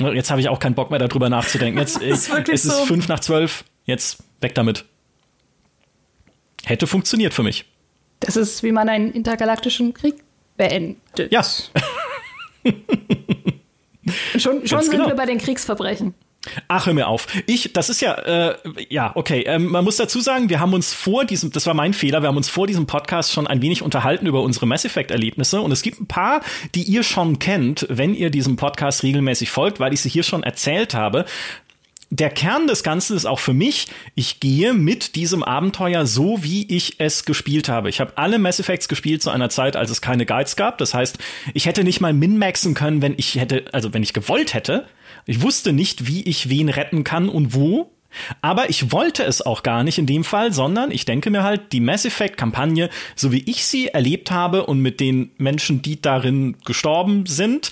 [0.01, 1.79] Jetzt habe ich auch keinen Bock mehr darüber nachzudenken.
[1.79, 4.87] Jetzt ist es ist fünf nach zwölf, jetzt weg damit.
[6.65, 7.67] Hätte funktioniert für mich.
[8.21, 10.15] Das ist, wie man einen intergalaktischen Krieg
[10.57, 11.31] beendet.
[11.31, 11.43] Ja.
[14.37, 15.09] schon schon sind genau.
[15.09, 16.15] wir bei den Kriegsverbrechen.
[16.69, 17.27] Ach, hör mir auf.
[17.47, 18.57] Ich, das ist ja, äh,
[18.89, 19.43] ja, okay.
[19.47, 22.29] Ähm, man muss dazu sagen, wir haben uns vor diesem, das war mein Fehler, wir
[22.29, 25.83] haben uns vor diesem Podcast schon ein wenig unterhalten über unsere Mass Effect-Erlebnisse und es
[25.83, 26.41] gibt ein paar,
[26.75, 30.43] die ihr schon kennt, wenn ihr diesem Podcast regelmäßig folgt, weil ich sie hier schon
[30.43, 31.27] erzählt habe
[32.11, 36.67] der Kern des Ganzen ist auch für mich, ich gehe mit diesem Abenteuer so, wie
[36.67, 37.89] ich es gespielt habe.
[37.89, 40.79] Ich habe alle Mass Effects gespielt zu einer Zeit, als es keine Guides gab.
[40.79, 41.19] Das heißt,
[41.55, 44.87] ich hätte nicht mal min-maxen können, wenn ich hätte, also wenn ich gewollt hätte.
[45.25, 47.93] Ich wusste nicht, wie ich wen retten kann und wo.
[48.43, 51.73] Aber ich wollte es auch gar nicht in dem Fall, sondern ich denke mir halt,
[51.73, 56.03] die Mass Effect Kampagne, so wie ich sie erlebt habe und mit den Menschen, die
[56.03, 57.71] darin gestorben sind,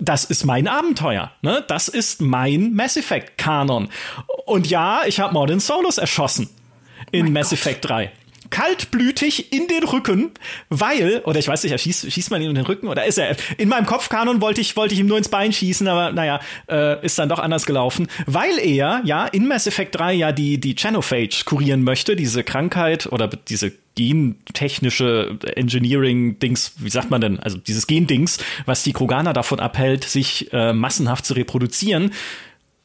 [0.00, 1.30] das ist mein Abenteuer.
[1.42, 1.64] Ne?
[1.68, 3.88] Das ist mein Mass Effect Kanon.
[4.46, 6.48] Und ja, ich habe Modern Solos erschossen
[7.12, 7.58] in mein Mass Gott.
[7.58, 8.12] Effect 3
[8.50, 10.32] kaltblütig in den Rücken,
[10.68, 13.18] weil, oder ich weiß nicht, er schießt, schießt man ihn in den Rücken oder ist
[13.18, 16.40] er, in meinem Kopfkanon wollte ich, wollte ich ihm nur ins Bein schießen, aber naja,
[16.68, 20.58] äh, ist dann doch anders gelaufen, weil er ja in Mass Effect 3 ja die,
[20.60, 27.58] die Genophage kurieren möchte, diese Krankheit oder diese gentechnische Engineering-Dings, wie sagt man denn, also
[27.58, 32.12] dieses Gendings, was die Kroganer davon abhält, sich äh, massenhaft zu reproduzieren.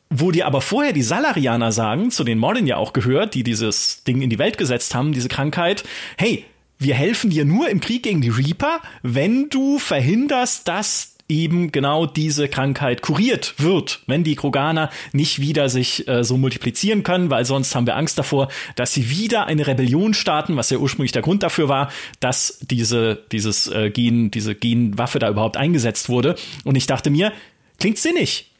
[0.10, 4.04] Wo dir aber vorher die Salarianer sagen, zu den Mordin ja auch gehört, die dieses
[4.04, 5.84] Ding in die Welt gesetzt haben, diese Krankheit,
[6.18, 6.46] hey,
[6.78, 12.06] wir helfen dir nur im Krieg gegen die Reaper, wenn du verhinderst, dass eben genau
[12.06, 17.46] diese Krankheit kuriert wird, wenn die Kroganer nicht wieder sich äh, so multiplizieren können, weil
[17.46, 21.24] sonst haben wir Angst davor, dass sie wieder eine Rebellion starten, was ja ursprünglich der
[21.24, 26.36] Grund dafür war, dass diese dieses äh, Gen diese Genwaffe da überhaupt eingesetzt wurde.
[26.64, 27.34] Und ich dachte mir,
[27.80, 28.52] klingt sinnig,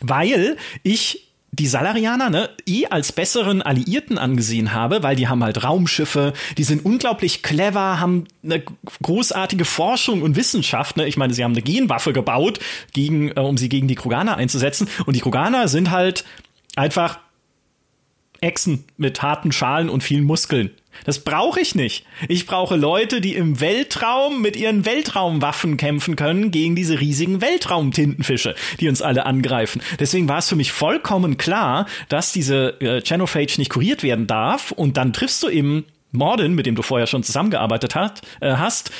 [0.00, 5.62] weil ich die Salarianer ne, eh als besseren Alliierten angesehen habe, weil die haben halt
[5.62, 8.62] Raumschiffe, die sind unglaublich clever, haben eine
[9.02, 10.96] großartige Forschung und Wissenschaft.
[10.96, 11.06] Ne?
[11.06, 12.58] Ich meine, sie haben eine Genwaffe gebaut,
[12.94, 14.88] gegen, äh, um sie gegen die Kroganer einzusetzen.
[15.04, 16.24] Und die Kroganer sind halt
[16.74, 17.18] einfach
[18.40, 20.70] Echsen mit harten Schalen und vielen Muskeln.
[21.04, 22.04] Das brauche ich nicht.
[22.28, 28.54] Ich brauche Leute, die im Weltraum mit ihren Weltraumwaffen kämpfen können gegen diese riesigen Weltraumtintenfische,
[28.80, 29.82] die uns alle angreifen.
[29.98, 34.70] Deswegen war es für mich vollkommen klar, dass diese äh, Genophage nicht kuriert werden darf.
[34.72, 38.92] Und dann triffst du eben Morden, mit dem du vorher schon zusammengearbeitet hat, äh, hast,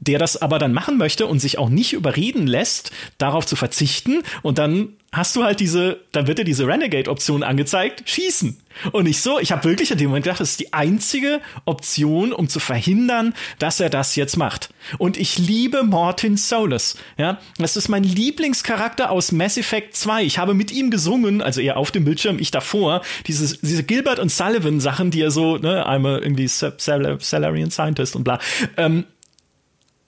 [0.00, 4.22] der das aber dann machen möchte und sich auch nicht überreden lässt, darauf zu verzichten.
[4.42, 8.56] Und dann hast du halt diese, dann wird dir diese Renegade-Option angezeigt, schießen.
[8.92, 12.32] Und ich so, ich habe wirklich in dem Moment gedacht, das ist die einzige Option,
[12.32, 14.70] um zu verhindern, dass er das jetzt macht.
[14.98, 16.96] Und ich liebe Martin Solus.
[17.18, 20.22] Ja, das ist mein Lieblingscharakter aus Mass Effect 2.
[20.22, 24.20] Ich habe mit ihm gesungen, also er auf dem Bildschirm, ich davor, dieses, diese Gilbert
[24.20, 28.38] und Sullivan Sachen, die er so, ne, einmal irgendwie Salarian Scientist und bla.
[28.76, 29.04] Ähm,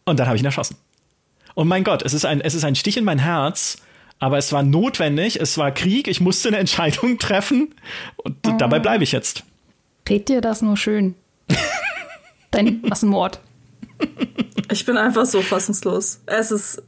[0.04, 0.76] und dann habe ich ihn erschossen.
[1.54, 3.76] Und mein Gott, es ist ein, es ist ein Stich in mein Herz,
[4.18, 7.74] aber es war notwendig, es war Krieg, ich musste eine Entscheidung treffen
[8.16, 8.56] und oh.
[8.58, 9.44] dabei bleibe ich jetzt.
[10.08, 11.14] Red dir das nur schön.
[12.50, 13.40] Dein Massenmord.
[14.70, 16.20] Ich bin einfach so fassungslos.
[16.26, 16.82] Es ist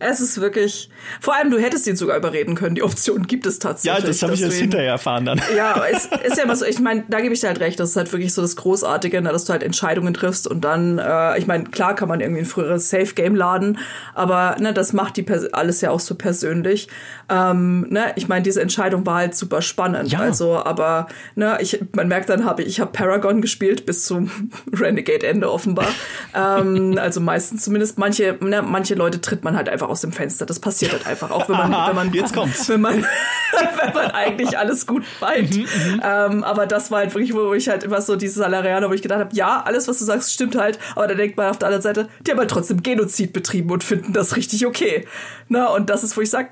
[0.00, 0.90] es ist wirklich.
[1.20, 2.76] Vor allem, du hättest ihn sogar überreden können.
[2.76, 4.02] Die Option gibt es tatsächlich.
[4.02, 5.40] Ja, das habe ich jetzt hinterher erfahren dann.
[5.56, 6.64] Ja, es ist ja immer so.
[6.64, 7.80] Ich meine, da gebe ich dir halt recht.
[7.80, 10.98] Das ist halt wirklich so das Großartige, ne, dass du halt Entscheidungen triffst und dann.
[10.98, 13.78] Äh, ich meine, klar kann man irgendwie ein früheres Safe Game laden,
[14.14, 16.88] aber ne, das macht die Pers alles ja auch so persönlich.
[17.28, 20.12] Ähm, ne, ich meine, diese Entscheidung war halt super spannend.
[20.12, 20.20] Ja.
[20.20, 24.30] Also, aber ne, ich, man merkt dann, habe ich, ich habe Paragon gespielt bis zum
[24.72, 25.88] Renegade Ende offenbar.
[26.34, 27.98] ähm, also meistens zumindest.
[27.98, 30.46] Manche, ne, manche Leute tritt man halt einfach einfach aus dem Fenster.
[30.46, 32.68] Das passiert halt einfach, auch wenn man, wenn man, Jetzt kommt's.
[32.68, 33.02] Wenn man,
[33.82, 35.56] wenn man eigentlich alles gut meint.
[35.56, 38.88] Mhm, mhm, ähm, aber das war halt wirklich, wo ich halt immer so dieses Salarianer,
[38.88, 40.78] wo ich gedacht habe, ja, alles, was du sagst, stimmt halt.
[40.94, 43.82] Aber dann denkt man auf der anderen Seite, die haben halt trotzdem Genozid betrieben und
[43.84, 45.06] finden das richtig okay.
[45.48, 46.50] Na, und das ist, wo ich sage,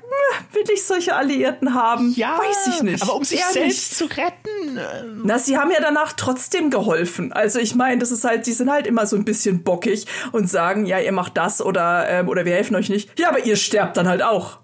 [0.53, 2.13] will ich solche Alliierten haben?
[2.15, 3.03] Ja, weiß ich nicht.
[3.03, 3.95] Aber um sich selbst nicht.
[3.95, 4.77] zu retten.
[4.77, 5.21] Ähm.
[5.23, 7.31] Na, sie haben ja danach trotzdem geholfen.
[7.31, 10.49] Also ich meine, das ist halt, die sind halt immer so ein bisschen bockig und
[10.49, 13.19] sagen, ja, ihr macht das oder, ähm, oder wir helfen euch nicht.
[13.19, 14.59] Ja, aber ihr sterbt dann halt auch.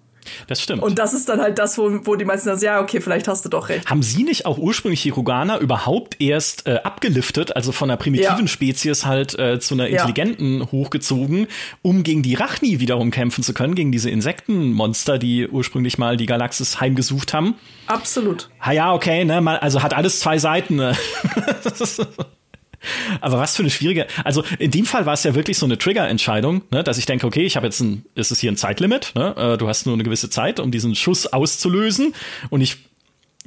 [0.46, 0.82] Das stimmt.
[0.82, 3.44] Und das ist dann halt das, wo, wo die meisten sagen, ja, okay, vielleicht hast
[3.44, 3.88] du doch recht.
[3.88, 5.10] Haben sie nicht auch ursprünglich die
[5.58, 8.46] überhaupt erst äh, abgeliftet, also von einer primitiven ja.
[8.46, 10.72] Spezies halt äh, zu einer intelligenten ja.
[10.72, 11.46] hochgezogen,
[11.82, 16.26] um gegen die Rachni wiederum kämpfen zu können, gegen diese Insektenmonster, die ursprünglich mal die
[16.26, 17.56] Galaxis heimgesucht haben?
[17.86, 18.50] Absolut.
[18.60, 20.76] Ha ja, okay, ne, also hat alles zwei Seiten.
[20.76, 20.96] Ne?
[23.20, 25.78] Aber was für eine schwierige, also in dem Fall war es ja wirklich so eine
[25.78, 29.12] Trigger-Entscheidung, ne, dass ich denke, okay, ich habe jetzt ein, ist es hier ein Zeitlimit,
[29.14, 32.14] ne, äh, du hast nur eine gewisse Zeit, um diesen Schuss auszulösen
[32.50, 32.76] und ich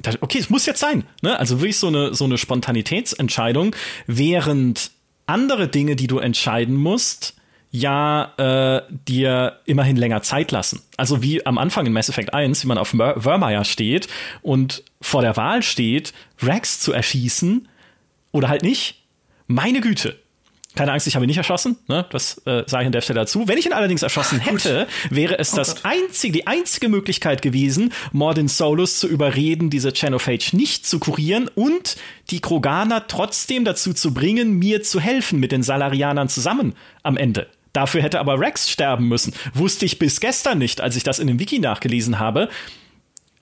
[0.00, 3.74] dachte, okay, es muss jetzt sein, ne, also wirklich so eine, so eine Spontanitätsentscheidung,
[4.06, 4.90] während
[5.26, 7.34] andere Dinge, die du entscheiden musst,
[7.70, 10.80] ja äh, dir immerhin länger Zeit lassen.
[10.96, 14.08] Also wie am Anfang in Mass Effect 1, wie man auf Mer Vermeer steht
[14.42, 17.68] und vor der Wahl steht, Rex zu erschießen
[18.32, 19.02] oder halt nicht.
[19.48, 20.16] Meine Güte.
[20.74, 21.76] Keine Angst, ich habe ihn nicht erschossen.
[21.88, 22.06] Ne?
[22.10, 23.48] Das äh, sage ich an der Stelle dazu.
[23.48, 27.92] Wenn ich ihn allerdings erschossen hätte, wäre es oh das einzige, die einzige Möglichkeit gewesen,
[28.12, 31.96] Mordin Solus zu überreden, diese Genophage nicht zu kurieren und
[32.30, 37.48] die Kroganer trotzdem dazu zu bringen, mir zu helfen mit den Salarianern zusammen am Ende.
[37.72, 39.34] Dafür hätte aber Rex sterben müssen.
[39.54, 42.50] Wusste ich bis gestern nicht, als ich das in dem Wiki nachgelesen habe.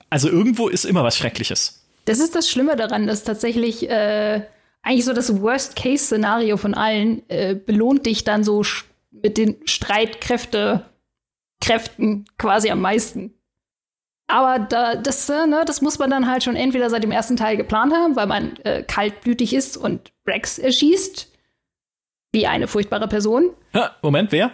[0.09, 1.85] Also irgendwo ist immer was Schreckliches.
[2.07, 4.43] Das ist das Schlimme daran, dass tatsächlich äh,
[4.87, 8.63] eigentlich so das Worst-Case-Szenario von allen äh, belohnt dich dann so
[9.11, 10.87] mit den Streitkräfte
[11.61, 13.35] Kräften quasi am meisten.
[14.29, 17.37] Aber da, das, äh, ne, das muss man dann halt schon entweder seit dem ersten
[17.37, 21.33] Teil geplant haben, weil man äh, kaltblütig ist und Rex erschießt,
[22.33, 23.51] wie eine furchtbare Person.
[23.75, 24.53] Ha, Moment, wer?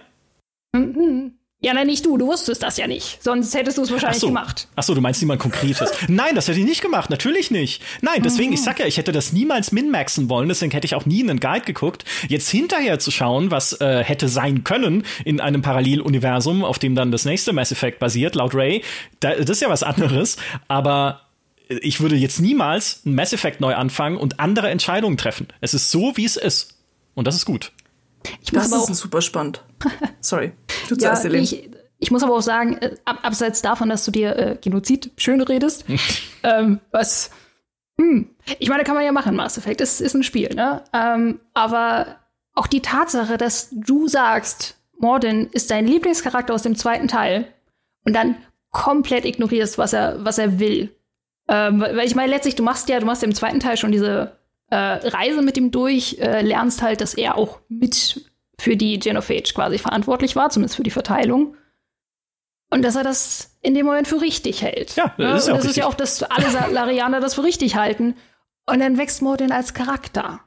[0.73, 1.39] Mhm.
[1.65, 2.19] Ja, nein, nicht du.
[2.19, 3.23] Du wusstest das ja nicht.
[3.23, 4.27] Sonst hättest du es wahrscheinlich Ach so.
[4.27, 4.67] gemacht.
[4.75, 5.93] Ach so, du meinst jemand Konkretes.
[6.09, 7.09] Nein, das hätte ich nicht gemacht.
[7.09, 7.81] Natürlich nicht.
[8.01, 10.49] Nein, deswegen, ich sag ja, ich hätte das niemals min-maxen wollen.
[10.49, 12.05] Deswegen hätte ich auch nie in einen Guide geguckt.
[12.29, 17.13] Jetzt hinterher zu schauen, was äh, hätte sein können in einem Paralleluniversum, auf dem dann
[17.13, 18.83] das nächste Mass Effect basiert, laut Ray,
[19.21, 20.39] da, das ist ja was anderes.
[20.67, 21.21] Aber
[21.69, 25.47] ich würde jetzt niemals ein Mass Effect neu anfangen und andere Entscheidungen treffen.
[25.61, 26.75] Es ist so, wie es ist.
[27.15, 27.71] Und das ist gut.
[28.43, 29.63] Ich das ist super spannend.
[30.21, 30.53] Sorry.
[30.89, 34.37] Du ja, ich, ich muss aber auch sagen, äh, ab, abseits davon, dass du dir
[34.37, 35.85] äh, Genozid schön redest,
[36.43, 37.31] ähm, was,
[37.99, 40.83] hm, ich meine, kann man ja machen, Mass Effect, ist, ist ein Spiel, ne?
[40.93, 42.17] Ähm, aber
[42.55, 47.47] auch die Tatsache, dass du sagst, Mordin ist dein Lieblingscharakter aus dem zweiten Teil
[48.05, 48.37] und dann
[48.71, 50.95] komplett ignorierst, was er, was er will.
[51.49, 54.37] Ähm, weil ich meine, letztlich, du machst ja, du machst im zweiten Teil schon diese
[54.71, 58.32] äh, Reise mit ihm durch, äh, lernst halt, dass er auch mit
[58.63, 61.57] für die Genophage quasi verantwortlich war, zumindest für die Verteilung.
[62.71, 64.95] Und dass er das in dem Moment für richtig hält.
[64.95, 68.15] Ja, das ist, ja, das ist ja auch, dass alle Larianer das für richtig halten.
[68.65, 70.41] Und dann wächst Mordin als Charakter.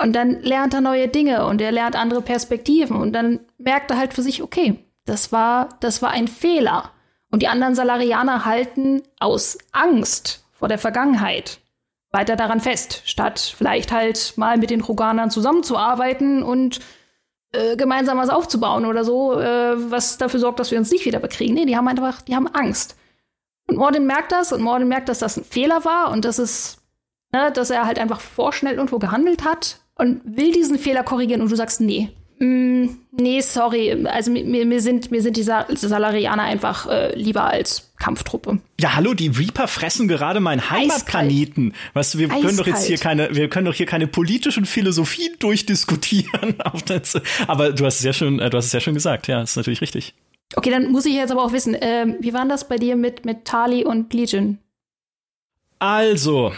[0.00, 2.96] Und dann lernt er neue Dinge und er lernt andere Perspektiven.
[2.96, 6.92] Und dann merkt er halt für sich, okay, das war, das war ein Fehler.
[7.32, 11.58] Und die anderen Salarianer halten aus Angst vor der Vergangenheit
[12.12, 16.80] weiter daran fest, statt vielleicht halt mal mit den Roganern zusammenzuarbeiten und
[17.52, 21.18] äh, gemeinsam was aufzubauen oder so, äh, was dafür sorgt, dass wir uns nicht wieder
[21.18, 21.54] bekriegen.
[21.54, 22.96] Nee, die haben einfach, die haben Angst.
[23.66, 26.78] Und Mordin merkt das und Mordin merkt, dass das ein Fehler war und dass es,
[27.32, 31.50] ne, dass er halt einfach vorschnell irgendwo gehandelt hat und will diesen Fehler korrigieren und
[31.50, 34.06] du sagst, nee, Mm, nee, sorry.
[34.06, 38.60] Also mir, mir, sind, mir sind die Salarianer einfach äh, lieber als Kampftruppe.
[38.80, 41.74] Ja, hallo, die Reaper fressen gerade meinen Heimatplaneten.
[41.92, 42.44] Weißt du, wir Eiskalt.
[42.44, 46.56] können doch jetzt hier keine, wir können doch hier keine politischen Philosophien durchdiskutieren.
[47.46, 49.56] aber du hast es ja schon, äh, du hast es ja schon gesagt, ja, ist
[49.56, 50.14] natürlich richtig.
[50.56, 53.26] Okay, dann muss ich jetzt aber auch wissen, ähm, wie war das bei dir mit,
[53.26, 54.58] mit Tali und Legion?
[55.78, 56.52] Also,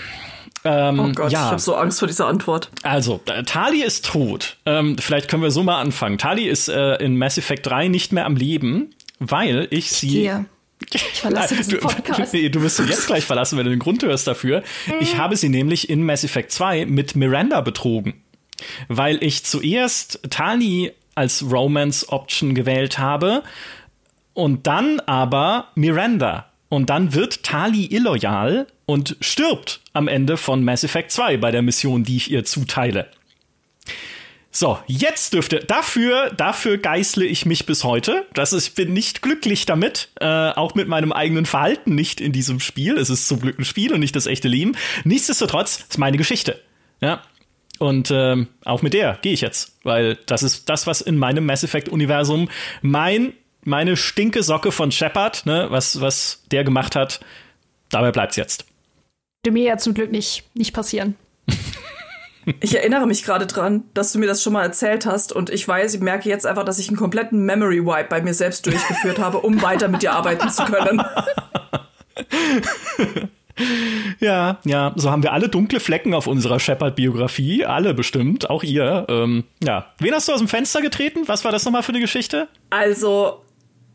[0.64, 1.46] ähm, oh Gott, ja.
[1.46, 2.70] ich habe so Angst vor dieser Antwort.
[2.82, 4.56] Also, äh, Tali ist tot.
[4.66, 6.18] Ähm, vielleicht können wir so mal anfangen.
[6.18, 10.08] Tali ist äh, in Mass Effect 3 nicht mehr am Leben, weil ich sie.
[10.08, 10.46] Gehe.
[10.92, 12.34] Ich verlasse diesen Podcast.
[12.34, 14.62] Du, du wirst sie jetzt gleich verlassen, wenn du den Grund hörst dafür.
[15.00, 18.14] Ich habe sie nämlich in Mass Effect 2 mit Miranda betrogen.
[18.88, 23.42] Weil ich zuerst Tali als Romance-Option gewählt habe
[24.34, 26.51] und dann aber Miranda.
[26.72, 31.60] Und dann wird Tali illoyal und stirbt am Ende von Mass Effect 2 bei der
[31.60, 33.08] Mission, die ich ihr zuteile.
[34.50, 38.24] So, jetzt dürfte dafür dafür geißle ich mich bis heute.
[38.32, 42.32] Das ist, ich bin nicht glücklich damit, äh, auch mit meinem eigenen Verhalten nicht in
[42.32, 42.96] diesem Spiel.
[42.96, 44.74] Es ist zum Glück ein Spiel und nicht das echte Leben.
[45.04, 46.58] Nichtsdestotrotz ist meine Geschichte.
[47.02, 47.20] Ja,
[47.80, 51.44] und ähm, auch mit der gehe ich jetzt, weil das ist das, was in meinem
[51.44, 52.48] Mass Effect Universum
[52.80, 57.20] mein meine stinke Socke von Shepard, ne, was was der gemacht hat.
[57.90, 58.66] Dabei bleibt's jetzt
[59.50, 61.16] mir ja zum Glück nicht, nicht passieren.
[62.58, 65.68] Ich erinnere mich gerade dran, dass du mir das schon mal erzählt hast und ich
[65.68, 69.20] weiß, ich merke jetzt einfach, dass ich einen kompletten Memory Wipe bei mir selbst durchgeführt
[69.20, 71.00] habe, um weiter mit dir arbeiten zu können.
[74.18, 79.06] Ja, ja, so haben wir alle dunkle Flecken auf unserer Shepard-Biografie, alle bestimmt, auch ihr.
[79.08, 81.24] Ähm, ja, wen hast du aus dem Fenster getreten?
[81.26, 82.48] Was war das nochmal für eine Geschichte?
[82.70, 83.42] Also,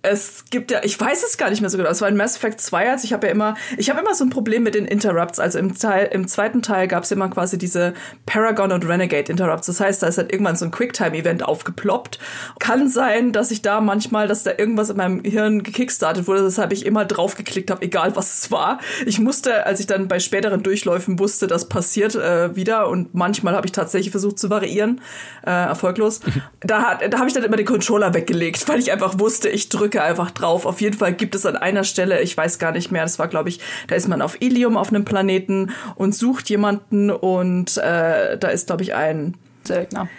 [0.03, 1.89] es gibt ja, ich weiß es gar nicht mehr so genau.
[1.89, 4.23] Es war in Mass Effect 2, als ich habe ja immer, ich habe immer so
[4.23, 5.39] ein Problem mit den Interrupts.
[5.39, 7.93] Also im Teil, im zweiten Teil gab es immer quasi diese
[8.25, 9.67] Paragon und Renegade Interrupts.
[9.67, 12.19] Das heißt, da ist halt irgendwann so ein Quicktime-Event aufgeploppt.
[12.59, 16.71] Kann sein, dass ich da manchmal, dass da irgendwas in meinem Hirn gekickstartet wurde, weshalb
[16.71, 18.79] ich immer draufgeklickt habe, egal was es war.
[19.05, 23.55] Ich musste, als ich dann bei späteren Durchläufen wusste, das passiert äh, wieder und manchmal
[23.55, 25.01] habe ich tatsächlich versucht zu variieren,
[25.45, 26.21] äh, erfolglos.
[26.61, 29.86] da da habe ich dann immer den Controller weggelegt, weil ich einfach wusste, ich drücke
[29.87, 30.65] drücke einfach drauf.
[30.65, 33.29] Auf jeden Fall gibt es an einer Stelle, ich weiß gar nicht mehr, das war,
[33.29, 38.37] glaube ich, da ist man auf Ilium auf einem Planeten und sucht jemanden und äh,
[38.37, 40.09] da ist, glaube ich, ein Söldner.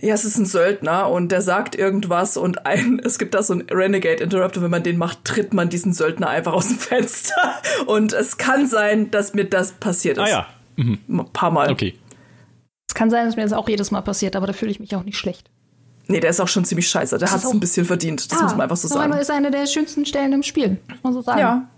[0.00, 3.54] Ja, es ist ein Söldner und der sagt irgendwas und ein, es gibt da so
[3.54, 7.54] ein Renegade Interrupter, wenn man den macht, tritt man diesen Söldner einfach aus dem Fenster.
[7.86, 10.24] Und es kann sein, dass mir das passiert ist.
[10.24, 10.46] Ah ja.
[10.76, 10.98] Mhm.
[11.08, 11.72] Ein paar Mal.
[11.72, 11.94] Okay.
[12.88, 14.94] Es kann sein, dass mir das auch jedes Mal passiert, aber da fühle ich mich
[14.94, 15.50] auch nicht schlecht.
[16.08, 17.18] Nee, der ist auch schon ziemlich scheiße.
[17.18, 18.30] Der hat es ein bisschen verdient.
[18.30, 19.10] Das Ah, muss man einfach so sagen.
[19.12, 21.40] Aber ist eine der schönsten Stellen im Spiel, muss man so sagen.
[21.40, 21.68] Ja.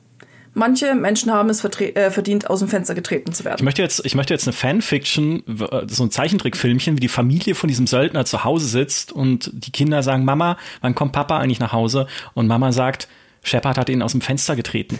[0.54, 3.64] Manche Menschen haben es äh, verdient, aus dem Fenster getreten zu Ich werden.
[3.64, 7.68] möchte jetzt, ich möchte jetzt eine Fanfiction, äh, so ein Zeichentrickfilmchen, wie die Familie von
[7.68, 11.72] diesem Söldner zu Hause sitzt und die Kinder sagen, Mama, wann kommt Papa eigentlich nach
[11.72, 12.06] Hause?
[12.34, 13.08] Und Mama sagt,
[13.44, 14.98] Shepard hat ihn aus dem Fenster getreten.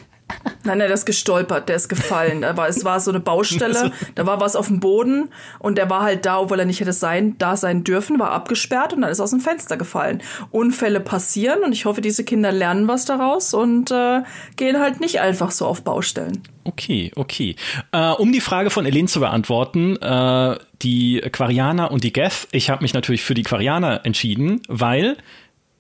[0.64, 2.42] Nein, nein, der ist gestolpert, der ist gefallen.
[2.42, 5.88] Da war, es war so eine Baustelle, da war was auf dem Boden und der
[5.88, 9.10] war halt da, obwohl er nicht hätte sein, da sein dürfen, war abgesperrt und dann
[9.10, 10.22] ist aus dem Fenster gefallen.
[10.50, 14.22] Unfälle passieren und ich hoffe, diese Kinder lernen was daraus und äh,
[14.56, 16.42] gehen halt nicht einfach so auf Baustellen.
[16.64, 17.56] Okay, okay.
[17.92, 22.68] Äh, um die Frage von Elen zu beantworten, äh, die Quarianer und die Geth, ich
[22.68, 25.16] habe mich natürlich für die Quarianer entschieden, weil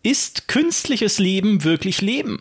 [0.02, 2.40] ist künstliches Leben wirklich Leben?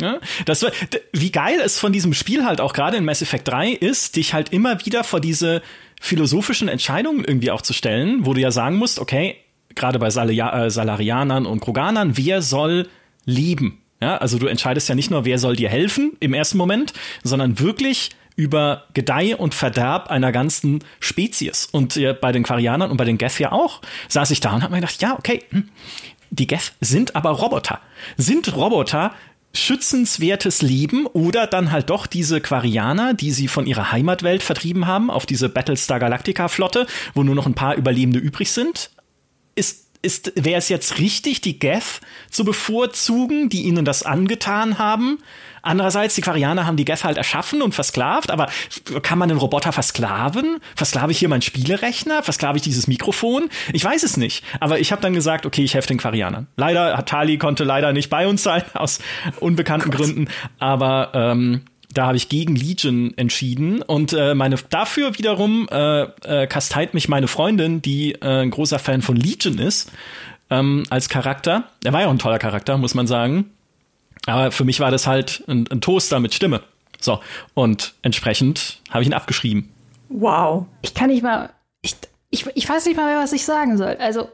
[0.00, 0.70] Ja, das, war-
[1.12, 4.34] wie geil es von diesem Spiel halt auch gerade in Mass Effect 3 ist, dich
[4.34, 5.62] halt immer wieder vor diese
[6.00, 9.36] philosophischen Entscheidungen irgendwie auch zu stellen, wo du ja sagen musst, okay,
[9.74, 12.88] gerade bei Salia äh, Salarianern und Kroganern, wer soll
[13.24, 13.82] leben?
[14.00, 17.58] Ja, also du entscheidest ja nicht nur, wer soll dir helfen im ersten Moment, sondern
[17.58, 21.66] wirklich über Gedeih und Verderb einer ganzen Spezies.
[21.66, 24.62] Und äh, bei den Quarianern und bei den Geth ja auch, saß ich da und
[24.62, 25.68] hab mir gedacht, ja, okay, hm,
[26.30, 27.80] die Geth sind aber Roboter.
[28.16, 29.12] Sind Roboter
[29.52, 35.10] schützenswertes Leben oder dann halt doch diese Quarianer, die sie von ihrer Heimatwelt vertrieben haben,
[35.10, 38.90] auf diese Battlestar Galactica Flotte, wo nur noch ein paar Überlebende übrig sind?
[39.54, 45.18] Ist ist, wäre es jetzt richtig, die Geth zu bevorzugen, die ihnen das angetan haben?
[45.62, 48.48] Andererseits, die Quarianer haben die Geth halt erschaffen und versklavt, aber
[49.02, 50.58] kann man den Roboter versklaven?
[50.74, 52.22] Versklave ich hier meinen Spielerechner?
[52.22, 53.48] Versklave ich dieses Mikrofon?
[53.72, 54.44] Ich weiß es nicht.
[54.60, 56.46] Aber ich habe dann gesagt, okay, ich helfe den Quarianern.
[56.56, 59.00] Leider, Tali konnte leider nicht bei uns sein, aus
[59.40, 60.28] unbekannten Gründen.
[60.58, 66.46] Aber ähm, da habe ich gegen Legion entschieden und äh, meine dafür wiederum äh, äh,
[66.46, 69.90] kasteit mich meine Freundin, die äh, ein großer Fan von Legion ist,
[70.50, 71.64] ähm, als Charakter.
[71.84, 73.50] Er war ja auch ein toller Charakter, muss man sagen.
[74.30, 76.62] Aber für mich war das halt ein, ein Toaster mit Stimme.
[77.00, 77.20] So,
[77.54, 79.72] und entsprechend habe ich ihn abgeschrieben.
[80.08, 80.66] Wow.
[80.82, 81.50] Ich kann nicht mal.
[81.82, 81.96] Ich,
[82.30, 83.96] ich, ich weiß nicht mal mehr, was ich sagen soll.
[83.98, 84.28] Also,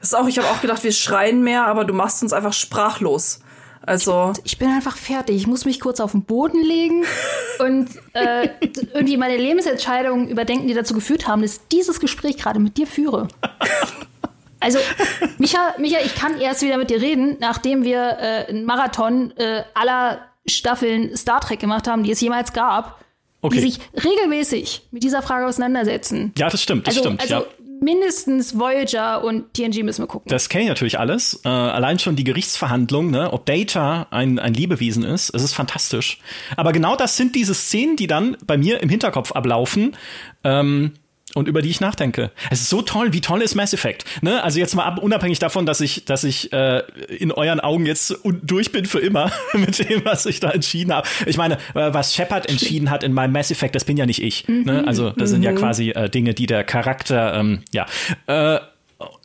[0.00, 2.52] Das ist auch, ich habe auch gedacht, wir schreien mehr, aber du machst uns einfach
[2.52, 3.40] sprachlos.
[3.84, 5.36] Also, ich bin einfach fertig.
[5.36, 7.04] Ich muss mich kurz auf den Boden legen
[7.58, 8.48] und äh,
[8.94, 12.86] irgendwie meine Lebensentscheidungen überdenken, die dazu geführt haben, dass ich dieses Gespräch gerade mit dir
[12.86, 13.28] führe.
[14.62, 14.78] Also,
[15.38, 19.64] Micha, Micha, ich kann erst wieder mit dir reden, nachdem wir äh, einen Marathon äh,
[19.74, 23.02] aller Staffeln Star Trek gemacht haben, die es jemals gab,
[23.44, 23.56] Okay.
[23.56, 26.32] die sich regelmäßig mit dieser Frage auseinandersetzen.
[26.38, 27.22] Ja, das stimmt, das also, stimmt.
[27.22, 27.44] also ja.
[27.80, 30.28] mindestens Voyager und TNG müssen wir gucken.
[30.30, 31.40] Das kenne ich natürlich alles.
[31.44, 36.20] Äh, allein schon die Gerichtsverhandlung, ne, ob Data ein, ein Lebewesen ist, es ist fantastisch.
[36.56, 39.96] Aber genau das sind diese Szenen, die dann bei mir im Hinterkopf ablaufen.
[40.44, 40.92] Ähm,
[41.34, 42.30] und über die ich nachdenke.
[42.50, 44.04] Es ist so toll, wie toll ist Mass Effect.
[44.22, 44.42] Ne?
[44.42, 48.14] Also jetzt mal ab, unabhängig davon, dass ich, dass ich äh, in euren Augen jetzt
[48.24, 51.08] durch bin für immer mit dem, was ich da entschieden habe.
[51.26, 54.22] Ich meine, äh, was Shepard entschieden hat in meinem Mass Effect, das bin ja nicht
[54.22, 54.46] ich.
[54.48, 54.84] Ne?
[54.86, 57.86] Also das sind ja quasi äh, Dinge, die der Charakter, ähm, ja.
[58.26, 58.60] Äh,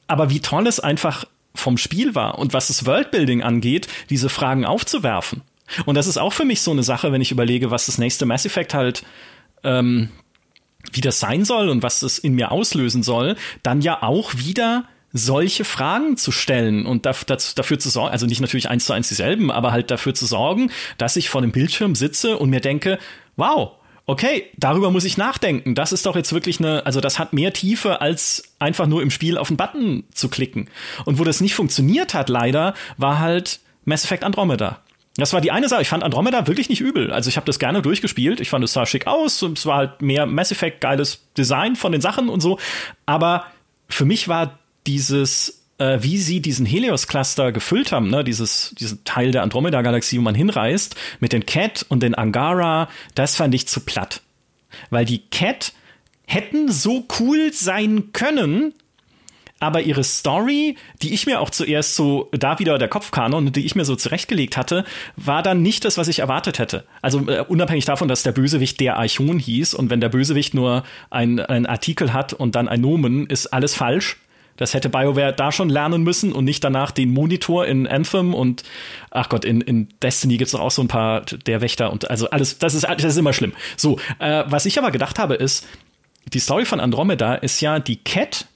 [0.07, 4.65] aber wie toll es einfach vom Spiel war und was das Worldbuilding angeht, diese Fragen
[4.65, 5.41] aufzuwerfen.
[5.85, 8.25] Und das ist auch für mich so eine Sache, wenn ich überlege, was das nächste
[8.25, 9.03] Mass Effect halt
[9.63, 10.09] ähm,
[10.93, 14.85] wie das sein soll und was es in mir auslösen soll, dann ja auch wieder
[15.13, 19.51] solche Fragen zu stellen und dafür zu sorgen, also nicht natürlich eins zu eins dieselben,
[19.51, 22.99] aber halt dafür zu sorgen, dass ich vor dem Bildschirm sitze und mir denke,
[23.35, 23.71] wow,
[24.05, 25.75] okay, darüber muss ich nachdenken.
[25.75, 29.11] Das ist doch jetzt wirklich eine, also das hat mehr Tiefe als einfach nur im
[29.11, 30.69] Spiel auf den Button zu klicken.
[31.05, 34.81] Und wo das nicht funktioniert hat, leider, war halt Mass Effect Andromeda.
[35.17, 35.81] Das war die eine Sache.
[35.81, 37.11] Ich fand Andromeda wirklich nicht übel.
[37.11, 38.39] Also ich habe das gerne durchgespielt.
[38.39, 41.75] Ich fand es sah schick aus und es war halt mehr Mass Effect geiles Design
[41.75, 42.59] von den Sachen und so.
[43.05, 43.45] Aber
[43.89, 49.31] für mich war dieses äh, wie sie diesen Helios-Cluster gefüllt haben, ne, dieses, diesen Teil
[49.31, 53.81] der Andromeda-Galaxie, wo man hinreist, mit den Cat und den Angara, das fand ich zu
[53.81, 54.21] platt.
[54.89, 55.73] Weil die Cat
[56.25, 58.73] hätten so cool sein können,
[59.59, 63.75] aber ihre Story, die ich mir auch zuerst so, da wieder der Kopfkanon, die ich
[63.75, 64.85] mir so zurechtgelegt hatte,
[65.15, 66.83] war dann nicht das, was ich erwartet hätte.
[67.01, 70.83] Also äh, unabhängig davon, dass der Bösewicht der Archon hieß und wenn der Bösewicht nur
[71.09, 74.17] ein, ein Artikel hat und dann ein Nomen, ist alles falsch.
[74.57, 78.63] Das hätte BioWare da schon lernen müssen und nicht danach den Monitor in Anthem und
[79.11, 82.29] ach Gott, in, in Destiny gibt es auch so ein paar der Wächter und also
[82.31, 83.53] alles, das ist, das ist immer schlimm.
[83.75, 85.67] So, äh, was ich aber gedacht habe, ist,
[86.33, 88.47] die Story von Andromeda ist ja die Cat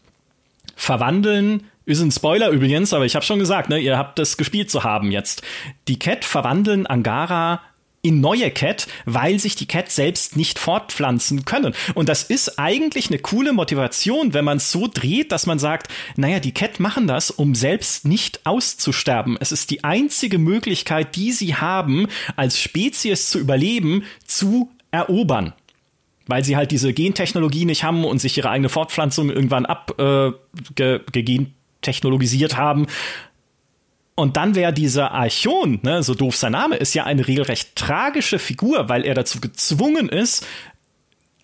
[0.81, 4.71] verwandeln ist ein Spoiler übrigens, aber ich habe schon gesagt, ne, ihr habt das gespielt
[4.71, 5.43] zu haben jetzt.
[5.87, 7.61] Die Cat verwandeln Angara
[8.01, 11.75] in neue Cat, weil sich die Cat selbst nicht fortpflanzen können.
[11.93, 15.87] Und das ist eigentlich eine coole Motivation, wenn man es so dreht, dass man sagt,
[16.15, 19.37] naja, die Cat machen das, um selbst nicht auszusterben.
[19.39, 25.53] Es ist die einzige Möglichkeit, die sie haben, als Spezies zu überleben, zu erobern
[26.31, 32.55] weil sie halt diese Gentechnologie nicht haben und sich ihre eigene Fortpflanzung irgendwann abgegentechnologisiert äh,
[32.55, 32.87] haben.
[34.15, 38.39] Und dann wäre dieser Archon, ne, so doof sein Name ist, ja eine regelrecht tragische
[38.39, 40.47] Figur, weil er dazu gezwungen ist,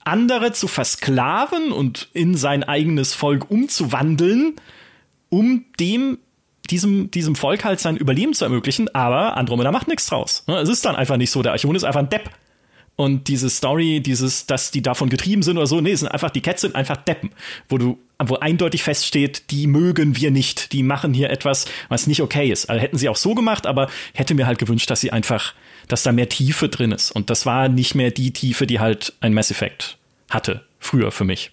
[0.05, 4.55] andere zu versklaven und in sein eigenes Volk umzuwandeln,
[5.27, 6.17] um dem
[6.69, 10.45] diesem, diesem Volk halt sein Überleben zu ermöglichen, aber Andromeda macht nichts draus.
[10.47, 12.29] Ne, es ist dann einfach nicht so, der Archon ist einfach ein Depp.
[12.97, 16.41] Und diese Story, dieses, dass die davon getrieben sind oder so, nee, sind einfach, die
[16.41, 17.29] Cats sind einfach Deppen,
[17.69, 22.23] wo du, wo eindeutig feststeht, die mögen wir nicht, die machen hier etwas, was nicht
[22.23, 22.71] okay ist.
[22.71, 25.53] Also hätten sie auch so gemacht, aber hätte mir halt gewünscht, dass sie einfach,
[25.87, 27.11] dass da mehr Tiefe drin ist.
[27.11, 29.99] Und das war nicht mehr die Tiefe, die halt ein Mass Effect
[30.31, 31.51] hatte, früher für mich.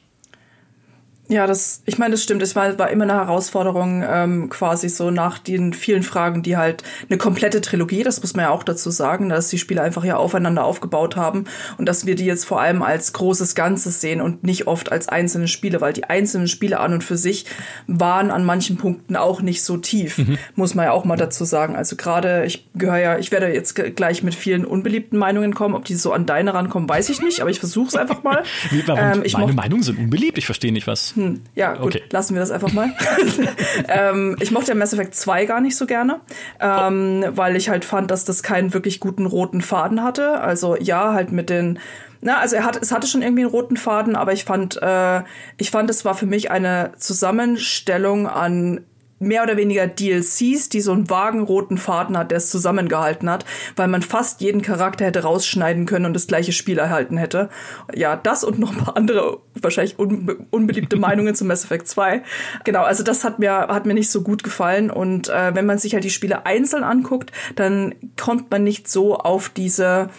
[1.28, 2.42] Ja, das, ich meine, das stimmt.
[2.42, 6.82] Es war, war immer eine Herausforderung, ähm, quasi so nach den vielen Fragen, die halt
[7.08, 10.18] eine komplette Trilogie, das muss man ja auch dazu sagen, dass die Spiele einfach ja
[10.18, 11.44] aufeinander aufgebaut haben
[11.78, 15.08] und dass wir die jetzt vor allem als großes Ganzes sehen und nicht oft als
[15.08, 17.46] einzelne Spiele, weil die einzelnen Spiele an und für sich
[17.86, 20.36] waren an manchen Punkten auch nicht so tief, mhm.
[20.56, 21.74] muss man ja auch mal dazu sagen.
[21.74, 25.86] Also gerade, ich gehöre ja, ich werde jetzt gleich mit vielen unbeliebten Meinungen kommen, ob
[25.86, 28.42] die so an deine rankommen, weiß ich nicht, aber ich versuche es einfach mal.
[28.70, 31.13] Wie, warum, ähm, meine Meinungen sind unbeliebt, ich verstehe nicht was.
[31.14, 32.02] Hm, ja, gut, okay.
[32.10, 32.92] lassen wir das einfach mal.
[33.88, 36.20] ähm, ich mochte ja Mass Effect 2 gar nicht so gerne,
[36.60, 37.30] ähm, oh.
[37.36, 40.40] weil ich halt fand, dass das keinen wirklich guten roten Faden hatte.
[40.40, 41.78] Also ja, halt mit den
[42.20, 45.22] na, also er hat, es hatte schon irgendwie einen roten Faden, aber ich fand, äh,
[45.58, 48.80] ich fand, es war für mich eine Zusammenstellung an
[49.18, 53.44] mehr oder weniger DLCs, die so einen vagen roten Faden hat, der es zusammengehalten hat,
[53.76, 57.48] weil man fast jeden Charakter hätte rausschneiden können und das gleiche Spiel erhalten hätte.
[57.94, 62.22] Ja, das und noch ein paar andere wahrscheinlich unbe unbeliebte Meinungen zu Mass Effect 2.
[62.64, 65.78] Genau, also das hat mir hat mir nicht so gut gefallen und äh, wenn man
[65.78, 70.10] sich halt die Spiele einzeln anguckt, dann kommt man nicht so auf diese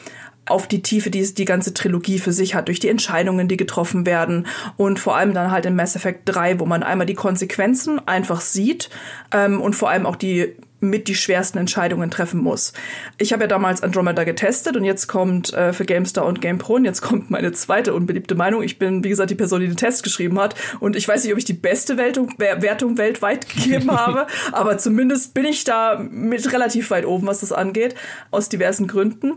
[0.48, 4.06] auf die Tiefe, die die ganze Trilogie für sich hat, durch die Entscheidungen, die getroffen
[4.06, 8.06] werden und vor allem dann halt in Mass Effect 3, wo man einmal die Konsequenzen
[8.08, 8.90] einfach sieht
[9.32, 12.74] ähm, und vor allem auch die mit die schwersten Entscheidungen treffen muss.
[13.18, 16.86] Ich habe ja damals Andromeda getestet und jetzt kommt äh, für GameStar und GamePro und
[16.86, 18.62] jetzt kommt meine zweite unbeliebte Meinung.
[18.62, 21.34] Ich bin, wie gesagt, die Person, die den Test geschrieben hat und ich weiß nicht,
[21.34, 26.52] ob ich die beste Wertung, Wertung weltweit gegeben habe, aber zumindest bin ich da mit
[26.52, 27.96] relativ weit oben, was das angeht,
[28.32, 29.34] aus diversen Gründen.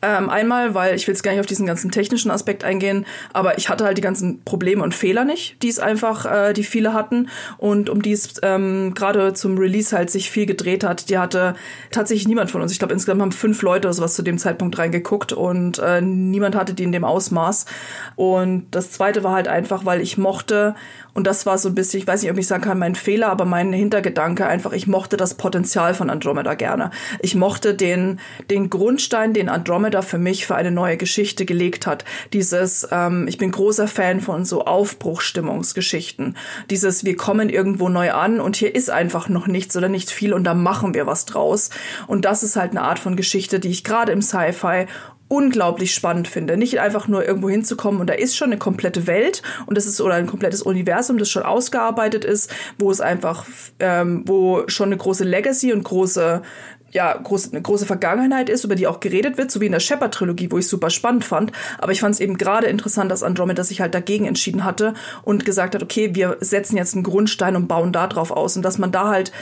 [0.00, 3.58] Ähm, einmal, weil ich will jetzt gar nicht auf diesen ganzen technischen Aspekt eingehen, aber
[3.58, 6.94] ich hatte halt die ganzen Probleme und Fehler nicht, die es einfach, äh, die viele
[6.94, 11.10] hatten und um die es ähm, gerade zum Release halt sich viel gedreht hat.
[11.10, 11.54] Die hatte
[11.90, 12.70] tatsächlich niemand von uns.
[12.70, 16.54] Ich glaube, insgesamt haben fünf Leute oder sowas zu dem Zeitpunkt reingeguckt und äh, niemand
[16.54, 17.66] hatte die in dem Ausmaß.
[18.14, 20.76] Und das zweite war halt einfach, weil ich mochte
[21.18, 23.28] und das war so ein bisschen, ich weiß nicht, ob ich sagen kann, mein Fehler,
[23.28, 26.92] aber mein Hintergedanke einfach, ich mochte das Potenzial von Andromeda gerne.
[27.18, 28.20] Ich mochte den,
[28.52, 32.04] den Grundstein, den Andromeda für mich für eine neue Geschichte gelegt hat.
[32.32, 36.36] Dieses, ähm, ich bin großer Fan von so Aufbruchstimmungsgeschichten.
[36.70, 40.32] Dieses, wir kommen irgendwo neu an und hier ist einfach noch nichts oder nicht viel
[40.32, 41.70] und da machen wir was draus.
[42.06, 44.86] Und das ist halt eine Art von Geschichte, die ich gerade im Sci-Fi
[45.28, 46.56] unglaublich spannend finde.
[46.56, 50.00] Nicht einfach nur irgendwo hinzukommen und da ist schon eine komplette Welt und das ist
[50.00, 53.46] oder ein komplettes Universum, das schon ausgearbeitet ist, wo es einfach,
[53.78, 56.42] ähm, wo schon eine große Legacy und große
[56.90, 59.80] ja, groß, eine große Vergangenheit ist, über die auch geredet wird, so wie in der
[59.80, 61.52] Shepard-Trilogie, wo ich super spannend fand.
[61.78, 65.44] Aber ich fand es eben gerade interessant, dass Andromeda sich halt dagegen entschieden hatte und
[65.44, 68.56] gesagt hat, okay, wir setzen jetzt einen Grundstein und bauen da drauf aus.
[68.56, 69.32] Und dass man da halt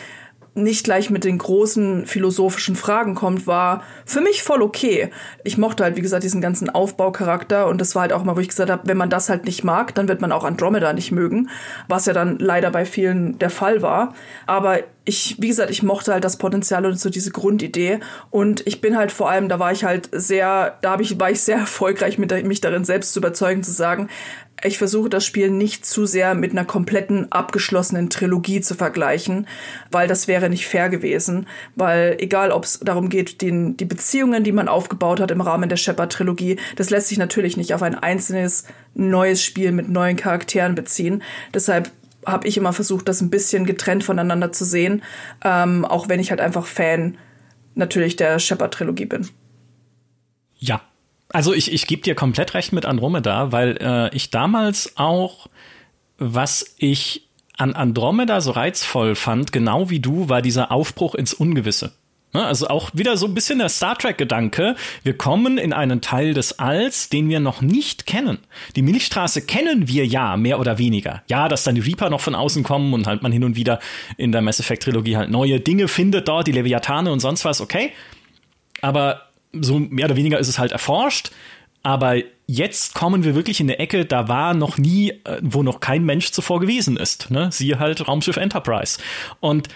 [0.57, 5.11] nicht gleich mit den großen philosophischen Fragen kommt, war für mich voll okay.
[5.45, 8.41] Ich mochte halt, wie gesagt, diesen ganzen Aufbaucharakter und das war halt auch mal, wo
[8.41, 11.13] ich gesagt habe, wenn man das halt nicht mag, dann wird man auch Andromeda nicht
[11.13, 11.51] mögen,
[11.89, 14.15] was ja dann leider bei vielen der Fall war.
[14.47, 18.01] Aber ich, wie gesagt, ich mochte halt das Potenzial und so diese Grundidee.
[18.31, 21.31] Und ich bin halt vor allem, da war ich halt sehr, da habe ich, war
[21.31, 24.09] ich sehr erfolgreich, mit, mich darin selbst zu überzeugen, zu sagen,
[24.67, 29.47] ich versuche das Spiel nicht zu sehr mit einer kompletten abgeschlossenen Trilogie zu vergleichen,
[29.91, 31.47] weil das wäre nicht fair gewesen.
[31.75, 35.69] Weil egal, ob es darum geht, den, die Beziehungen, die man aufgebaut hat im Rahmen
[35.69, 38.65] der Shepard-Trilogie, das lässt sich natürlich nicht auf ein einzelnes
[38.95, 41.23] neues Spiel mit neuen Charakteren beziehen.
[41.55, 41.91] Deshalb
[42.25, 45.03] habe ich immer versucht, das ein bisschen getrennt voneinander zu sehen,
[45.45, 47.19] ähm, auch wenn ich halt einfach Fan
[47.75, 49.29] natürlich der Shepard-Trilogie bin.
[50.59, 50.83] Ja,
[51.31, 55.49] also ich, ich gebe dir komplett recht mit Andromeda, weil äh, ich damals auch,
[56.19, 61.93] was ich an Andromeda so reizvoll fand, genau wie du, war dieser Aufbruch ins Ungewisse.
[62.37, 64.77] Ne, also auch wieder so ein bisschen der Star Trek-Gedanke.
[65.03, 68.39] Wir kommen in einen Teil des Alls, den wir noch nicht kennen.
[68.75, 71.23] Die Milchstraße kennen wir ja, mehr oder weniger.
[71.29, 73.79] Ja, dass dann die Reaper noch von außen kommen und halt man hin und wieder
[74.19, 77.93] in der Mass Effect-Trilogie halt neue Dinge findet dort, die Leviathane und sonst was, okay.
[78.83, 81.31] Aber so mehr oder weniger ist es halt erforscht.
[81.83, 82.17] Aber
[82.47, 86.05] jetzt kommen wir wirklich in eine Ecke, da war noch nie, äh, wo noch kein
[86.05, 87.31] Mensch zuvor gewesen ist.
[87.31, 87.51] Ne?
[87.53, 88.99] Siehe halt Raumschiff Enterprise.
[89.41, 89.69] Und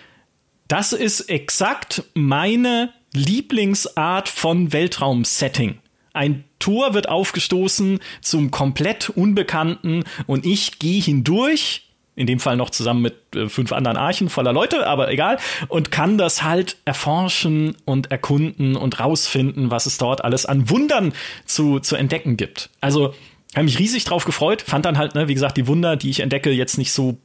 [0.66, 5.78] das ist exakt meine Lieblingsart von Weltraumsetting.
[6.12, 12.70] Ein Tor wird aufgestoßen zum komplett Unbekannten und ich gehe hindurch in dem Fall noch
[12.70, 15.38] zusammen mit äh, fünf anderen Archen voller Leute, aber egal,
[15.68, 21.12] und kann das halt erforschen und erkunden und rausfinden, was es dort alles an Wundern
[21.46, 22.70] zu, zu entdecken gibt.
[22.80, 23.14] Also,
[23.54, 26.20] habe mich riesig drauf gefreut, fand dann halt, ne, wie gesagt, die Wunder, die ich
[26.20, 27.18] entdecke, jetzt nicht so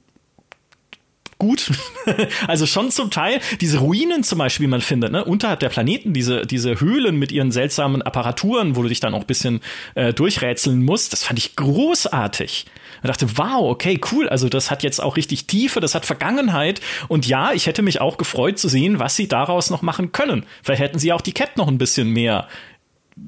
[1.38, 1.71] gut.
[2.47, 6.45] also schon zum Teil diese Ruinen zum Beispiel, man findet, ne, unterhalb der Planeten, diese,
[6.45, 9.61] diese Höhlen mit ihren seltsamen Apparaturen, wo du dich dann auch ein bisschen
[9.95, 12.65] äh, durchrätseln musst, das fand ich großartig.
[13.03, 16.81] Ich dachte, wow, okay, cool, also das hat jetzt auch richtig Tiefe, das hat Vergangenheit
[17.07, 20.45] und ja, ich hätte mich auch gefreut zu sehen, was sie daraus noch machen können.
[20.63, 22.47] Vielleicht hätten sie auch die Cat noch ein bisschen mehr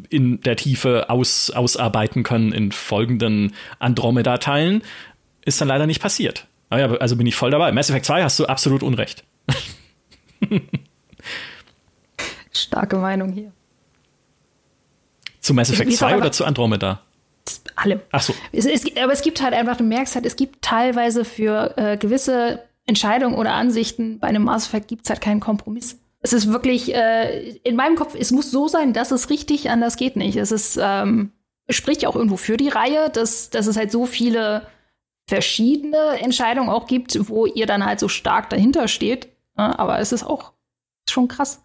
[0.10, 4.82] in der Tiefe aus, ausarbeiten können in folgenden Andromeda-Teilen.
[5.46, 6.48] Ist dann leider nicht passiert.
[6.70, 7.72] Ah ja, also bin ich voll dabei.
[7.72, 9.24] Mass Effect 2 hast du absolut Unrecht.
[12.52, 13.54] Starke Meinung hier.
[15.40, 17.00] Zu Mass Effect 2 oder zu Andromeda?
[17.78, 18.02] Alle.
[18.12, 18.34] Ach so.
[18.52, 21.96] Es, es, aber es gibt halt einfach, du merkst halt, es gibt teilweise für äh,
[21.96, 26.00] gewisse Entscheidungen oder Ansichten bei einem Mass Effect gibt es halt keinen Kompromiss.
[26.22, 29.96] Es ist wirklich, äh, in meinem Kopf, es muss so sein, dass es richtig, anders
[29.96, 30.38] geht nicht.
[30.38, 31.32] Es ist, ähm,
[31.70, 34.64] spricht ja auch irgendwo für die Reihe, dass, dass es halt so viele
[35.28, 39.28] verschiedene Entscheidungen auch gibt, wo ihr dann halt so stark dahinter steht.
[39.56, 40.54] Aber es ist auch
[41.08, 41.62] schon krass.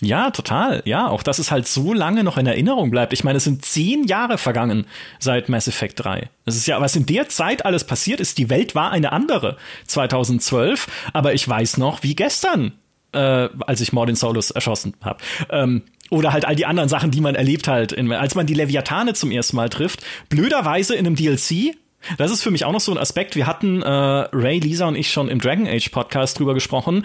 [0.00, 0.82] Ja, total.
[0.84, 3.12] Ja, auch dass es halt so lange noch in Erinnerung bleibt.
[3.12, 4.86] Ich meine, es sind zehn Jahre vergangen
[5.18, 6.30] seit Mass Effect 3.
[6.44, 8.38] Das ist ja, was in der Zeit alles passiert ist.
[8.38, 12.72] Die Welt war eine andere 2012, aber ich weiß noch, wie gestern,
[13.12, 15.18] äh, als ich Mordin Solus erschossen habe.
[15.50, 18.54] Ähm, oder halt all die anderen Sachen, die man erlebt halt, in, als man die
[18.54, 20.04] Leviathane zum ersten Mal trifft.
[20.28, 21.74] Blöderweise in einem DLC,
[22.16, 23.34] das ist für mich auch noch so ein Aspekt.
[23.34, 27.04] Wir hatten äh, Ray, Lisa und ich schon im Dragon Age Podcast drüber gesprochen.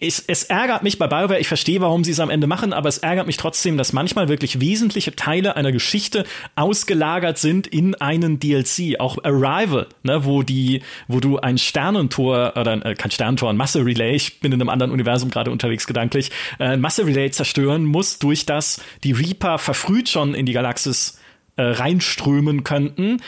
[0.00, 2.88] Es, es ärgert mich bei BioWare, ich verstehe, warum sie es am Ende machen, aber
[2.88, 6.24] es ärgert mich trotzdem, dass manchmal wirklich wesentliche Teile einer Geschichte
[6.54, 9.00] ausgelagert sind in einen DLC.
[9.00, 13.84] Auch Arrival, ne, wo die, wo du ein Sternentor oder äh, kein Sternentor, ein Masse
[13.84, 16.30] Relay, ich bin in einem anderen Universum gerade unterwegs gedanklich,
[16.60, 21.18] äh, ein Masse Relay zerstören musst, durch das die Reaper verfrüht schon in die Galaxis
[21.56, 23.20] äh, reinströmen könnten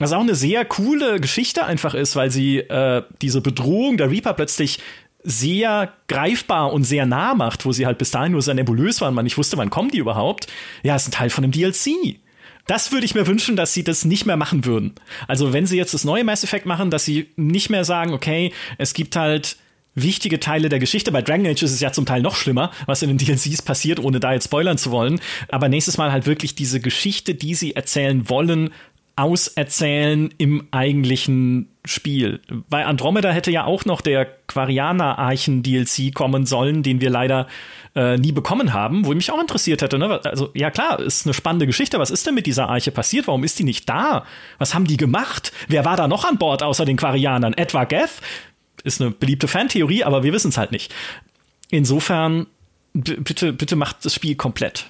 [0.00, 4.34] was auch eine sehr coole Geschichte einfach ist, weil sie äh, diese Bedrohung der Reaper
[4.34, 4.80] plötzlich
[5.24, 9.14] sehr greifbar und sehr nah macht, wo sie halt bis dahin nur sehr nebulös waren,
[9.14, 10.46] man nicht wusste, wann kommen die überhaupt.
[10.82, 12.18] Ja, ist ein Teil von dem DLC.
[12.66, 14.94] Das würde ich mir wünschen, dass sie das nicht mehr machen würden.
[15.26, 18.52] Also wenn sie jetzt das neue Mass Effect machen, dass sie nicht mehr sagen, okay,
[18.78, 19.56] es gibt halt
[19.94, 21.12] wichtige Teile der Geschichte.
[21.12, 24.00] Bei Dragon Age ist es ja zum Teil noch schlimmer, was in den DLCs passiert,
[24.00, 25.20] ohne da jetzt spoilern zu wollen.
[25.48, 28.70] Aber nächstes Mal halt wirklich diese Geschichte, die sie erzählen wollen,
[29.16, 32.40] auserzählen im eigentlichen Spiel.
[32.70, 37.46] Bei Andromeda hätte ja auch noch der Quarianer-Archen-DLC kommen sollen, den wir leider
[37.94, 39.98] äh, nie bekommen haben, wo mich auch interessiert hätte.
[39.98, 40.20] Ne?
[40.24, 41.98] Also, ja klar, ist eine spannende Geschichte.
[41.98, 43.26] Was ist denn mit dieser Arche passiert?
[43.26, 44.24] Warum ist die nicht da?
[44.58, 45.52] Was haben die gemacht?
[45.68, 47.52] Wer war da noch an Bord außer den Quarianern?
[47.52, 48.22] Etwa Geth?
[48.82, 50.94] Ist eine beliebte Fantheorie, aber wir wissen es halt nicht.
[51.70, 52.46] Insofern,
[52.92, 54.86] bitte, bitte macht das Spiel komplett.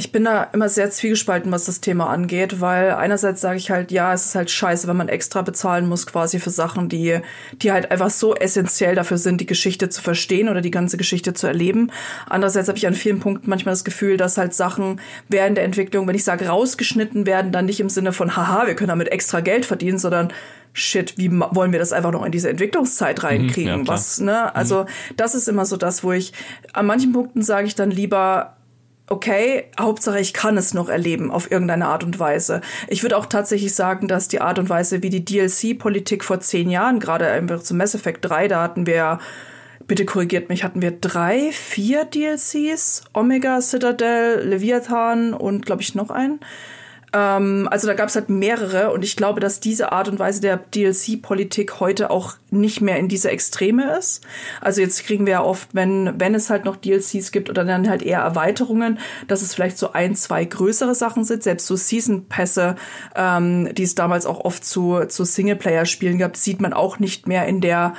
[0.00, 3.92] Ich bin da immer sehr zwiegespalten, was das Thema angeht, weil einerseits sage ich halt,
[3.92, 7.18] ja, es ist halt scheiße, wenn man extra bezahlen muss quasi für Sachen, die,
[7.60, 11.34] die halt einfach so essentiell dafür sind, die Geschichte zu verstehen oder die ganze Geschichte
[11.34, 11.92] zu erleben.
[12.30, 16.08] Andererseits habe ich an vielen Punkten manchmal das Gefühl, dass halt Sachen während der Entwicklung,
[16.08, 19.40] wenn ich sage, rausgeschnitten werden, dann nicht im Sinne von, haha, wir können damit extra
[19.40, 20.32] Geld verdienen, sondern
[20.72, 23.80] shit, wie wollen wir das einfach noch in diese Entwicklungszeit reinkriegen?
[23.80, 24.54] Mhm, ja, was, ne?
[24.54, 24.86] Also,
[25.18, 26.32] das ist immer so das, wo ich,
[26.72, 28.56] an manchen Punkten sage ich dann lieber,
[29.10, 32.62] okay, Hauptsache ich kann es noch erleben auf irgendeine Art und Weise.
[32.88, 36.70] Ich würde auch tatsächlich sagen, dass die Art und Weise, wie die DLC-Politik vor zehn
[36.70, 39.18] Jahren, gerade einfach zu Mass Effect 3, da hatten wir,
[39.86, 46.10] bitte korrigiert mich, hatten wir drei, vier DLCs, Omega, Citadel, Leviathan und glaube ich noch
[46.10, 46.38] einen.
[47.12, 50.40] Ähm, also da gab es halt mehrere und ich glaube, dass diese Art und Weise
[50.40, 54.22] der DLC-Politik heute auch nicht mehr in dieser Extreme ist.
[54.60, 57.88] Also jetzt kriegen wir ja oft, wenn, wenn es halt noch DLCs gibt oder dann
[57.88, 58.98] halt eher Erweiterungen,
[59.28, 61.42] dass es vielleicht so ein, zwei größere Sachen sind.
[61.42, 62.76] Selbst so Season-Pässe,
[63.14, 67.46] ähm, die es damals auch oft zu, zu Singleplayer-Spielen gab, sieht man auch nicht mehr
[67.46, 67.94] in der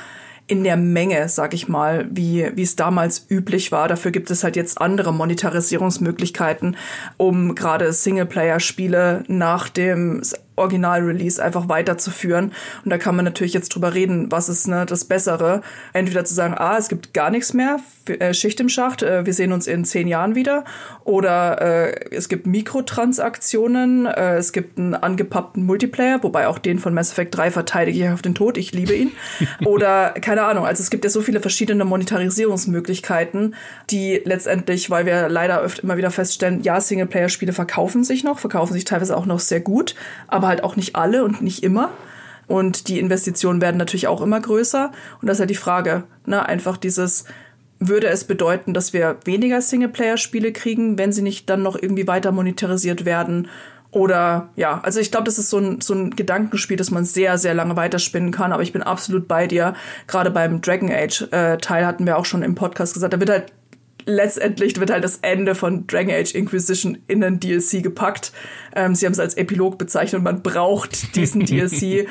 [0.51, 3.87] in der Menge, sag ich mal, wie, wie es damals üblich war.
[3.87, 6.75] Dafür gibt es halt jetzt andere Monetarisierungsmöglichkeiten,
[7.15, 10.21] um gerade Singleplayer-Spiele nach dem
[10.61, 12.53] Original-Release einfach weiterzuführen.
[12.83, 15.61] Und da kann man natürlich jetzt drüber reden, was ist ne, das Bessere.
[15.93, 19.33] Entweder zu sagen, ah, es gibt gar nichts mehr, äh, Schicht im Schacht, äh, wir
[19.33, 20.63] sehen uns in zehn Jahren wieder.
[21.03, 26.93] Oder äh, es gibt Mikrotransaktionen, äh, es gibt einen angepappten Multiplayer, wobei auch den von
[26.93, 29.11] Mass Effect 3 verteidige ich auf den Tod, ich liebe ihn.
[29.65, 33.55] Oder keine Ahnung, also es gibt ja so viele verschiedene Monetarisierungsmöglichkeiten,
[33.89, 38.73] die letztendlich, weil wir leider öfter immer wieder feststellen, ja, Singleplayer-Spiele verkaufen sich noch, verkaufen
[38.73, 39.95] sich teilweise auch noch sehr gut,
[40.27, 41.89] aber halt auch nicht alle und nicht immer.
[42.47, 44.91] Und die Investitionen werden natürlich auch immer größer.
[45.21, 47.25] Und das ist halt die Frage, ne, einfach dieses,
[47.79, 52.31] würde es bedeuten, dass wir weniger Singleplayer-Spiele kriegen, wenn sie nicht dann noch irgendwie weiter
[52.31, 53.47] monetarisiert werden?
[53.91, 57.37] Oder ja, also ich glaube, das ist so ein, so ein Gedankenspiel, das man sehr,
[57.37, 58.53] sehr lange weiterspinnen kann.
[58.53, 59.73] Aber ich bin absolut bei dir.
[60.07, 63.53] Gerade beim Dragon Age-Teil äh, hatten wir auch schon im Podcast gesagt, da wird halt
[64.05, 68.31] letztendlich wird halt das Ende von Dragon Age Inquisition in den DLC gepackt.
[68.75, 72.07] Ähm, sie haben es als Epilog bezeichnet und man braucht diesen DLC,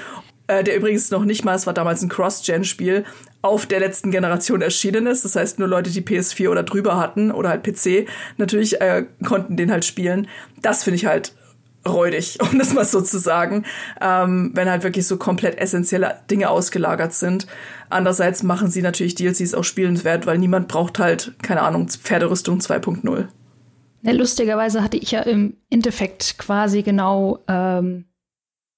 [0.47, 3.05] äh, der übrigens noch nicht mal, es war damals ein Cross-Gen-Spiel,
[3.43, 5.25] auf der letzten Generation erschienen ist.
[5.25, 9.57] Das heißt, nur Leute, die PS4 oder drüber hatten oder halt PC, natürlich äh, konnten
[9.57, 10.29] den halt spielen.
[10.61, 11.35] Das finde ich halt
[11.87, 13.65] räudig, um das mal so zu sagen,
[14.01, 17.47] ähm, wenn halt wirklich so komplett essentielle Dinge ausgelagert sind.
[17.89, 23.29] Andererseits machen sie natürlich DLCs auch spielenswert, weil niemand braucht halt, keine Ahnung, Pferderüstung 2.0.
[24.03, 28.07] Ja, lustigerweise hatte ich ja im Endeffekt quasi genau ähm,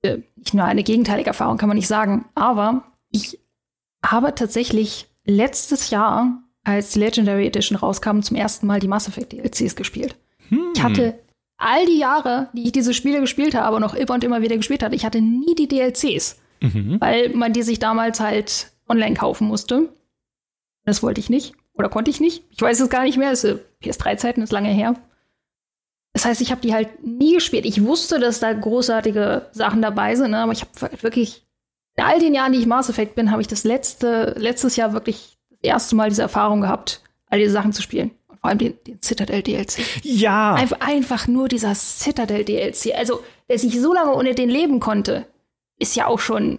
[0.03, 3.39] äh, nicht nur eine gegenteilige Erfahrung, kann man nicht sagen, aber ich
[4.05, 9.33] habe tatsächlich letztes Jahr, als die Legendary Edition rauskam, zum ersten Mal die Mass Effect
[9.33, 10.17] DLCs gespielt.
[10.49, 10.73] Hm.
[10.75, 11.19] Ich hatte
[11.63, 14.83] all die Jahre, die ich diese Spiele gespielt habe, noch immer und immer wieder gespielt
[14.83, 17.01] hatte, ich hatte nie die DLCs, mhm.
[17.01, 19.89] weil man die sich damals halt online kaufen musste.
[20.85, 22.45] Das wollte ich nicht oder konnte ich nicht.
[22.51, 23.31] Ich weiß es gar nicht mehr.
[23.31, 24.95] Es ist PS3-Zeiten, ist lange her.
[26.13, 27.65] Das heißt, ich habe die halt nie gespielt.
[27.65, 30.39] Ich wusste, dass da großartige Sachen dabei sind, ne?
[30.39, 31.47] aber ich habe wirklich
[31.97, 34.93] in all den Jahren, die ich Mass Effect bin, habe ich das letzte letztes Jahr
[34.93, 38.11] wirklich das erste Mal diese Erfahrung gehabt, all diese Sachen zu spielen.
[38.43, 39.79] Vor allem den, den Citadel DLC.
[40.03, 40.55] Ja.
[40.55, 42.93] Einfach, einfach nur dieser Citadel DLC.
[42.95, 45.27] Also, der sich so lange ohne den leben konnte,
[45.79, 46.59] ist ja auch schon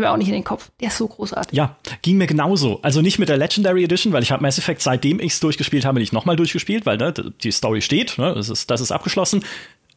[0.00, 0.70] mir auch nicht in den Kopf.
[0.80, 1.56] Der ist so großartig.
[1.56, 2.80] Ja, ging mir genauso.
[2.82, 5.84] Also nicht mit der Legendary Edition, weil ich habe Mass Effect, seitdem ich es durchgespielt
[5.84, 9.44] habe, nicht nochmal durchgespielt, weil ne, die Story steht, ne, das, ist, das ist abgeschlossen.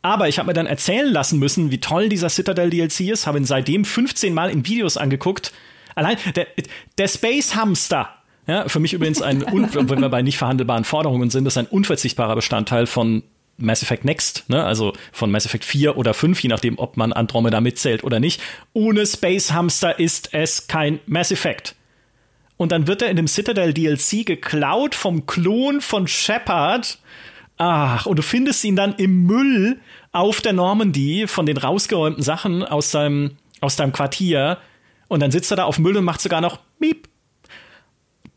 [0.03, 3.39] Aber ich habe mir dann erzählen lassen müssen, wie toll dieser Citadel DLC ist, habe
[3.39, 5.51] ihn seitdem 15 Mal in Videos angeguckt.
[5.95, 6.45] Allein der,
[6.99, 8.16] der Space Hamster,
[8.47, 12.35] ja, für mich übrigens ein, wenn wir bei nicht verhandelbaren Forderungen sind, ist ein unverzichtbarer
[12.35, 13.23] Bestandteil von
[13.57, 14.63] Mass Effect Next, ne?
[14.63, 18.41] also von Mass Effect 4 oder 5, je nachdem, ob man Andromeda mitzählt oder nicht.
[18.73, 21.75] Ohne Space Hamster ist es kein Mass Effect.
[22.55, 26.99] Und dann wird er in dem Citadel DLC geklaut vom Klon von Shepard.
[27.57, 29.79] Ach, und du findest ihn dann im Müll
[30.11, 34.57] auf der Normandy von den rausgeräumten Sachen aus seinem, aus deinem Quartier.
[35.07, 37.07] Und dann sitzt er da auf Müll und macht sogar noch Miep,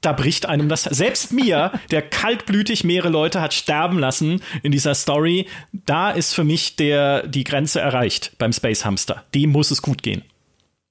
[0.00, 0.84] da bricht einem das.
[0.84, 6.44] Selbst mir, der kaltblütig mehrere Leute hat sterben lassen in dieser Story, da ist für
[6.44, 9.24] mich der, die Grenze erreicht beim Space Hamster.
[9.34, 10.22] Dem muss es gut gehen.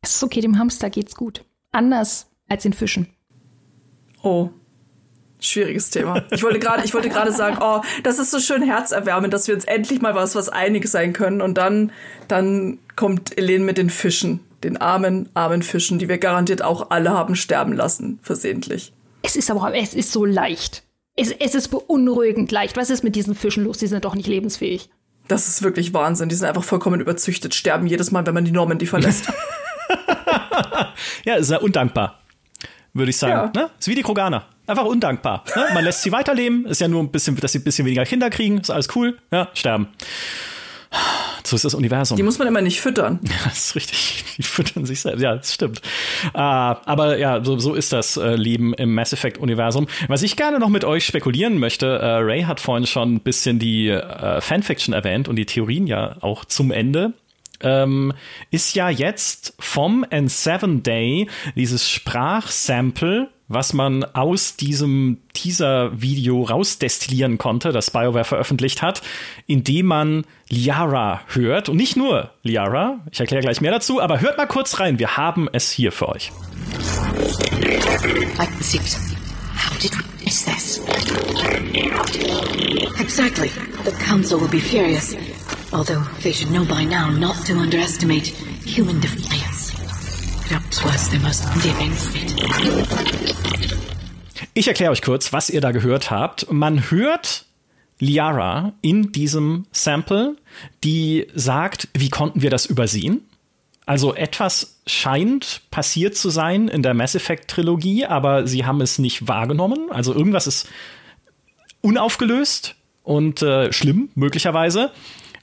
[0.01, 1.43] Es ist okay, dem Hamster geht's gut.
[1.71, 3.07] Anders als den Fischen.
[4.21, 4.49] Oh.
[5.41, 6.23] Schwieriges Thema.
[6.31, 9.55] Ich wollte gerade, ich wollte gerade sagen, oh, das ist so schön herzerwärmend, dass wir
[9.55, 11.41] uns endlich mal was, was einig sein können.
[11.41, 11.93] Und dann,
[12.27, 17.11] dann kommt Elen mit den Fischen, den armen, armen Fischen, die wir garantiert auch alle
[17.11, 18.91] haben sterben lassen, versehentlich.
[19.21, 20.83] Es ist aber, es ist so leicht.
[21.15, 22.77] es, es ist beunruhigend leicht.
[22.77, 23.77] Was ist mit diesen Fischen los?
[23.77, 24.89] Die sind doch nicht lebensfähig.
[25.27, 26.29] Das ist wirklich Wahnsinn.
[26.29, 29.31] Die sind einfach vollkommen überzüchtet, sterben jedes Mal, wenn man die Normandie verlässt.
[31.25, 32.19] ja, ist ja undankbar,
[32.93, 33.51] würde ich sagen.
[33.55, 33.61] Ja.
[33.61, 33.69] Ne?
[33.79, 34.45] Ist wie die Kroganer.
[34.67, 35.43] Einfach undankbar.
[35.55, 35.65] Ne?
[35.73, 38.29] Man lässt sie weiterleben, ist ja nur ein bisschen, dass sie ein bisschen weniger Kinder
[38.29, 39.87] kriegen, ist alles cool, ja, sterben.
[41.49, 42.15] So ist das Universum.
[42.15, 43.19] Die muss man immer nicht füttern.
[43.29, 44.25] Ja, das ist richtig.
[44.37, 45.21] Die füttern sich selbst.
[45.21, 45.81] Ja, das stimmt.
[46.33, 49.87] Äh, aber ja, so, so ist das äh, Leben im Mass Effect-Universum.
[50.07, 53.59] Was ich gerne noch mit euch spekulieren möchte, äh, Ray hat vorhin schon ein bisschen
[53.59, 57.13] die äh, Fanfiction erwähnt und die Theorien ja auch zum Ende.
[57.61, 58.13] Ähm,
[58.51, 67.71] ist ja jetzt vom N7 Day dieses Sprachsample, was man aus diesem Teaser-Video rausdestillieren konnte,
[67.71, 69.01] das BioWare veröffentlicht hat,
[69.47, 71.67] indem man Liara hört.
[71.67, 75.17] Und nicht nur Liara, ich erkläre gleich mehr dazu, aber hört mal kurz rein, wir
[75.17, 76.31] haben es hier für euch.
[79.59, 80.79] How did we miss this?
[82.99, 83.49] Exactly.
[83.83, 85.15] The Council will be furious.
[85.73, 89.71] Although they should know by now not to underestimate human defiance.
[90.47, 92.29] Perhaps was the most endearing trait.
[94.53, 96.51] Ich erkläre euch kurz, was ihr da gehört habt.
[96.51, 97.45] Man hört
[97.99, 100.35] Liara in diesem Sample,
[100.83, 103.28] die sagt, wie konnten wir das übersehen?
[103.89, 108.99] Also etwas scheint passiert zu sein in der Mass Effect Trilogie, aber sie haben es
[108.99, 109.89] nicht wahrgenommen.
[109.89, 110.69] Also irgendwas ist
[111.81, 114.91] unaufgelöst und äh, schlimm möglicherweise.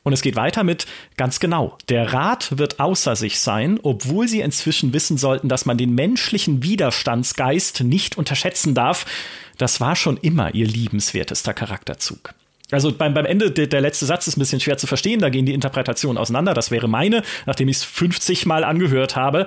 [0.05, 0.87] Und es geht weiter mit
[1.17, 1.77] ganz genau.
[1.89, 6.63] Der Rat wird außer sich sein, obwohl sie inzwischen wissen sollten, dass man den menschlichen
[6.63, 9.07] Widerstandsgeist nicht unterschätzen darf.
[9.59, 12.33] Das war schon immer ihr liebenswertester Charakterzug.
[12.71, 15.29] Also beim, beim Ende, der, der letzte Satz ist ein bisschen schwer zu verstehen, da
[15.29, 16.53] gehen die Interpretationen auseinander.
[16.53, 19.47] Das wäre meine, nachdem ich es 50 Mal angehört habe.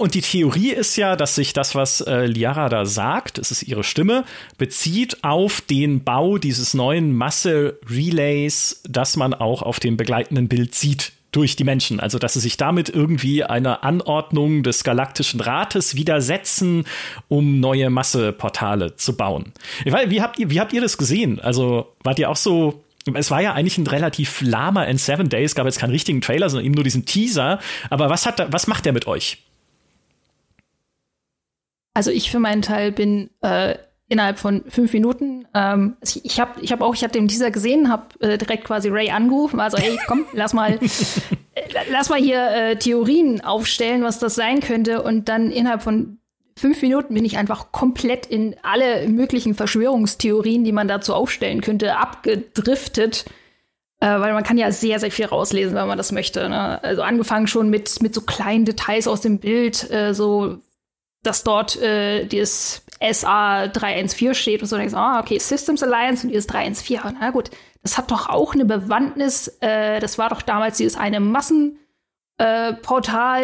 [0.00, 3.64] Und die Theorie ist ja, dass sich das, was äh, Liara da sagt, es ist
[3.64, 4.24] ihre Stimme,
[4.56, 11.12] bezieht auf den Bau dieses neuen Masse-Relays, das man auch auf dem begleitenden Bild sieht
[11.32, 12.00] durch die Menschen.
[12.00, 16.84] Also, dass sie sich damit irgendwie einer Anordnung des Galaktischen Rates widersetzen,
[17.28, 19.52] um neue Masseportale zu bauen.
[19.84, 21.40] Weiß, wie habt ihr, wie habt ihr das gesehen?
[21.40, 25.54] Also, wart ihr auch so es war ja eigentlich ein relativ lahmer in Seven Days,
[25.54, 27.58] gab jetzt keinen richtigen Trailer, sondern eben nur diesen Teaser.
[27.88, 29.38] Aber was hat, was macht der mit euch?
[31.94, 33.76] Also ich für meinen Teil bin äh,
[34.10, 37.50] innerhalb von fünf Minuten, ähm, also ich habe ich hab auch, ich hatte den Teaser
[37.50, 40.72] gesehen, habe äh, direkt quasi Ray angerufen, war so, hey, komm, lass mal,
[41.54, 45.02] äh, lass mal hier äh, Theorien aufstellen, was das sein könnte.
[45.02, 46.18] Und dann innerhalb von
[46.58, 51.96] fünf Minuten bin ich einfach komplett in alle möglichen Verschwörungstheorien, die man dazu aufstellen könnte,
[51.96, 53.26] abgedriftet.
[54.00, 56.48] Äh, weil man kann ja sehr, sehr viel rauslesen, wenn man das möchte.
[56.48, 56.82] Ne?
[56.82, 60.58] Also angefangen schon mit, mit so kleinen Details aus dem Bild, äh, so
[61.22, 66.30] dass dort äh, dieses SA 314 steht und so denkst, ah, okay, Systems Alliance und
[66.30, 67.50] dieses 314, na gut,
[67.82, 71.78] das hat doch auch eine Bewandtnis, äh, das war doch damals dieses eine Massenportal,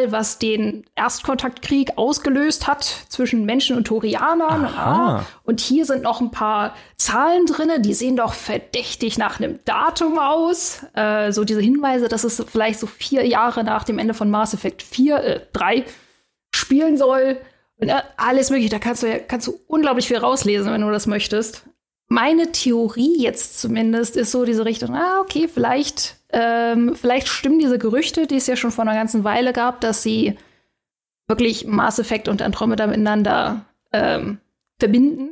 [0.04, 4.66] äh, was den Erstkontaktkrieg ausgelöst hat zwischen Menschen und Torianern.
[4.66, 9.60] Ah, und hier sind noch ein paar Zahlen drin, die sehen doch verdächtig nach einem
[9.64, 10.84] Datum aus.
[10.92, 14.52] Äh, so diese Hinweise, dass es vielleicht so vier Jahre nach dem Ende von Mass
[14.52, 15.86] Effect 4, äh, 3
[16.54, 17.38] spielen soll.
[17.78, 21.06] Und äh, alles mögliche, da kannst du, kannst du unglaublich viel rauslesen, wenn du das
[21.06, 21.64] möchtest.
[22.08, 27.78] Meine Theorie jetzt zumindest ist so diese Richtung, ah, okay, vielleicht, ähm, vielleicht stimmen diese
[27.78, 30.38] Gerüchte, die es ja schon vor einer ganzen Weile gab, dass sie
[31.26, 34.38] wirklich Mass Effect und Andromeda miteinander ähm,
[34.78, 35.30] verbinden.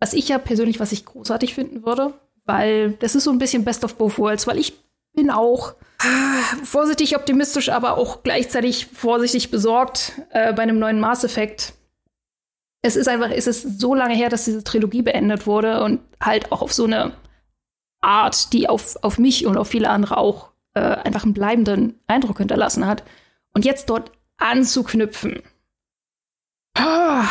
[0.00, 3.64] Was ich ja persönlich, was ich großartig finden würde, weil das ist so ein bisschen
[3.64, 4.74] Best of Both Worlds, weil ich
[5.14, 11.24] bin auch ah, vorsichtig optimistisch, aber auch gleichzeitig vorsichtig besorgt äh, bei einem neuen Mass
[11.24, 11.74] Effect.
[12.82, 16.52] Es ist einfach, es ist so lange her, dass diese Trilogie beendet wurde und halt
[16.52, 17.12] auch auf so eine
[18.02, 22.38] Art, die auf, auf mich und auf viele andere auch äh, einfach einen bleibenden Eindruck
[22.38, 23.02] hinterlassen hat.
[23.54, 25.42] Und jetzt dort anzuknüpfen.
[26.76, 27.24] Ah,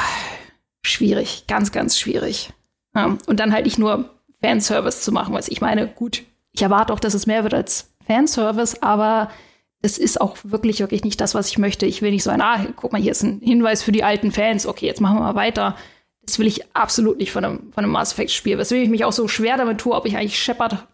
[0.82, 2.52] schwierig, ganz, ganz schwierig.
[2.96, 4.10] Ja, und dann halt nicht nur
[4.42, 6.24] Fanservice zu machen, was ich meine, gut,
[6.54, 9.30] ich erwarte auch, dass es mehr wird als Fanservice, aber
[9.82, 11.86] es ist auch wirklich, wirklich nicht das, was ich möchte.
[11.86, 14.32] Ich will nicht so ein, ah, guck mal, hier ist ein Hinweis für die alten
[14.32, 14.66] Fans.
[14.66, 15.76] Okay, jetzt machen wir mal weiter.
[16.22, 18.58] Das will ich absolut nicht von einem, von einem Mass Effect Spiel.
[18.58, 20.88] Weswegen ich mich auch so schwer damit tue, ob ich eigentlich Shepard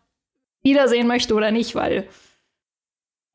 [0.64, 2.07] wiedersehen möchte oder nicht, weil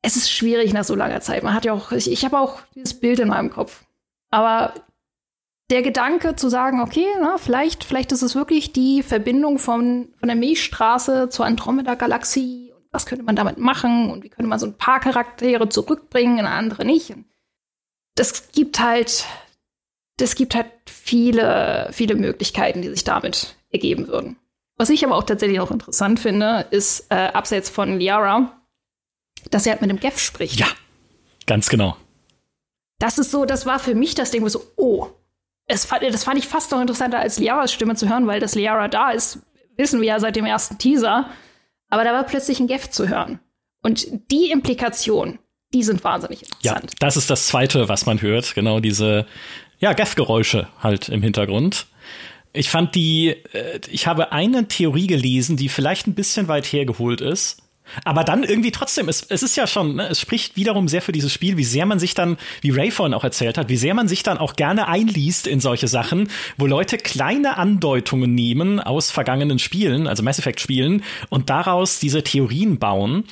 [0.01, 1.43] es ist schwierig nach so langer Zeit.
[1.43, 3.85] Man hat ja auch, ich, ich habe auch dieses Bild in meinem Kopf.
[4.29, 4.73] Aber
[5.69, 10.27] der Gedanke zu sagen, okay, na, vielleicht, vielleicht ist es wirklich die Verbindung von, von
[10.27, 12.71] der Milchstraße zur Andromeda-Galaxie.
[12.75, 14.11] Und was könnte man damit machen?
[14.11, 17.09] Und wie könnte man so ein paar Charaktere zurückbringen, und andere nicht?
[17.09, 17.25] Und
[18.15, 19.25] das gibt halt,
[20.17, 24.37] das gibt halt viele, viele Möglichkeiten, die sich damit ergeben würden.
[24.77, 28.61] Was ich aber auch tatsächlich auch interessant finde, ist äh, abseits von Liara,
[29.49, 30.59] dass er halt mit dem Geff spricht.
[30.59, 30.67] Ja,
[31.47, 31.97] ganz genau.
[32.99, 35.09] Das ist so, das war für mich das Ding, wo so, oh,
[35.67, 38.87] es, das fand ich fast noch interessanter als Liaras Stimme zu hören, weil das Liara
[38.87, 39.39] da ist,
[39.77, 41.29] wissen wir ja seit dem ersten Teaser.
[41.89, 43.39] Aber da war plötzlich ein Geff zu hören.
[43.81, 45.39] Und die Implikation,
[45.73, 46.91] die sind wahnsinnig interessant.
[46.91, 48.55] Ja, das ist das Zweite, was man hört.
[48.55, 49.27] Genau diese,
[49.79, 51.87] ja, Geff-Geräusche halt im Hintergrund.
[52.53, 57.21] Ich fand die, äh, ich habe eine Theorie gelesen, die vielleicht ein bisschen weit hergeholt
[57.21, 57.61] ist.
[58.03, 61.11] Aber dann irgendwie trotzdem, es, es ist ja schon, ne, es spricht wiederum sehr für
[61.11, 63.93] dieses Spiel, wie sehr man sich dann, wie Ray vorhin auch erzählt hat, wie sehr
[63.93, 69.11] man sich dann auch gerne einliest in solche Sachen, wo Leute kleine Andeutungen nehmen aus
[69.11, 73.25] vergangenen Spielen, also Mass Effect Spielen, und daraus diese Theorien bauen.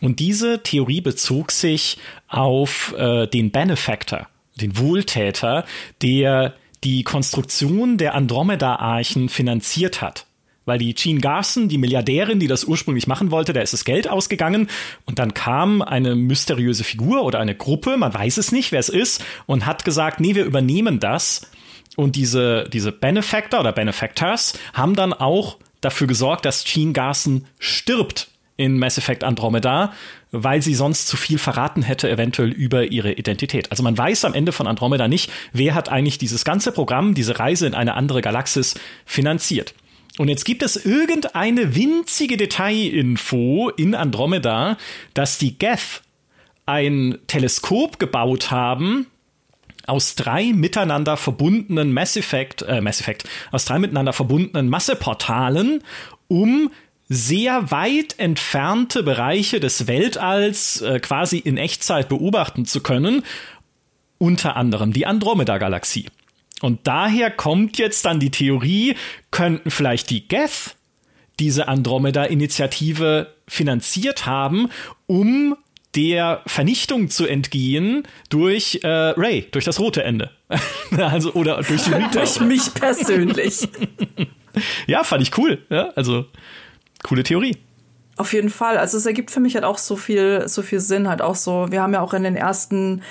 [0.00, 1.98] Und diese Theorie bezog sich
[2.28, 5.64] auf äh, den Benefactor, den Wohltäter,
[6.02, 6.54] der
[6.84, 10.27] die Konstruktion der Andromeda-Archen finanziert hat.
[10.68, 14.08] Weil die Jean Garson, die Milliardärin, die das ursprünglich machen wollte, da ist das Geld
[14.08, 14.68] ausgegangen
[15.06, 18.90] und dann kam eine mysteriöse Figur oder eine Gruppe, man weiß es nicht, wer es
[18.90, 21.50] ist, und hat gesagt, nee, wir übernehmen das.
[21.96, 28.28] Und diese, diese Benefactor oder Benefactors haben dann auch dafür gesorgt, dass Jean Garson stirbt
[28.58, 29.92] in Mass Effect Andromeda,
[30.32, 33.70] weil sie sonst zu viel verraten hätte, eventuell über ihre Identität.
[33.70, 37.38] Also man weiß am Ende von Andromeda nicht, wer hat eigentlich dieses ganze Programm, diese
[37.38, 38.74] Reise in eine andere Galaxis
[39.06, 39.74] finanziert.
[40.18, 44.76] Und jetzt gibt es irgendeine winzige Detailinfo in Andromeda,
[45.14, 46.02] dass die Geth
[46.66, 49.06] ein Teleskop gebaut haben,
[49.86, 55.82] aus drei miteinander verbundenen Mass Effect, äh, Mass Effect, aus drei miteinander verbundenen Masseportalen,
[56.26, 56.70] um
[57.08, 63.22] sehr weit entfernte Bereiche des Weltalls äh, quasi in Echtzeit beobachten zu können,
[64.18, 66.06] unter anderem die Andromeda-Galaxie.
[66.60, 68.96] Und daher kommt jetzt dann die Theorie,
[69.30, 70.76] könnten vielleicht die Geth
[71.38, 74.68] diese Andromeda-Initiative finanziert haben,
[75.06, 75.56] um
[75.94, 80.30] der Vernichtung zu entgehen durch äh, Ray, durch das rote Ende.
[80.96, 83.68] also oder durch die Durch mich persönlich.
[84.86, 85.64] ja, fand ich cool.
[85.70, 86.26] Ja, also
[87.02, 87.56] coole Theorie.
[88.16, 88.78] Auf jeden Fall.
[88.78, 91.70] Also es ergibt für mich halt auch so viel, so viel Sinn, halt auch so.
[91.70, 93.02] Wir haben ja auch in den ersten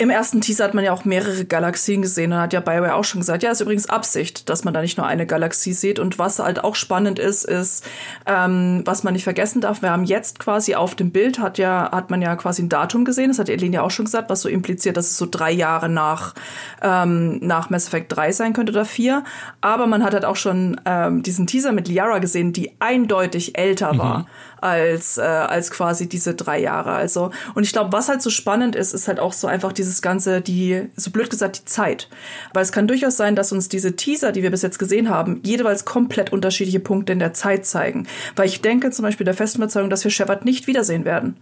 [0.00, 3.02] im ersten Teaser hat man ja auch mehrere Galaxien gesehen und hat ja BioWare auch
[3.02, 5.98] schon gesagt, ja, ist übrigens Absicht, dass man da nicht nur eine Galaxie sieht.
[5.98, 7.84] Und was halt auch spannend ist, ist,
[8.24, 11.90] ähm, was man nicht vergessen darf, wir haben jetzt quasi auf dem Bild, hat ja,
[11.90, 14.40] hat man ja quasi ein Datum gesehen, das hat Elin ja auch schon gesagt, was
[14.40, 16.34] so impliziert, dass es so drei Jahre nach,
[16.80, 19.24] ähm, nach Mass Effect 3 sein könnte oder vier.
[19.60, 23.94] Aber man hat halt auch schon ähm, diesen Teaser mit Liara gesehen, die eindeutig älter
[23.94, 24.26] mhm.
[24.60, 26.92] Als, äh, als quasi diese drei Jahre.
[26.92, 30.02] Also, und ich glaube, was halt so spannend ist, ist halt auch so einfach dieses
[30.02, 32.08] Ganze, die, so blöd gesagt, die Zeit.
[32.52, 35.40] Weil es kann durchaus sein, dass uns diese Teaser, die wir bis jetzt gesehen haben,
[35.44, 38.06] jeweils komplett unterschiedliche Punkte in der Zeit zeigen.
[38.36, 41.36] Weil ich denke zum Beispiel der festen Überzeugung, dass wir Shepard nicht wiedersehen werden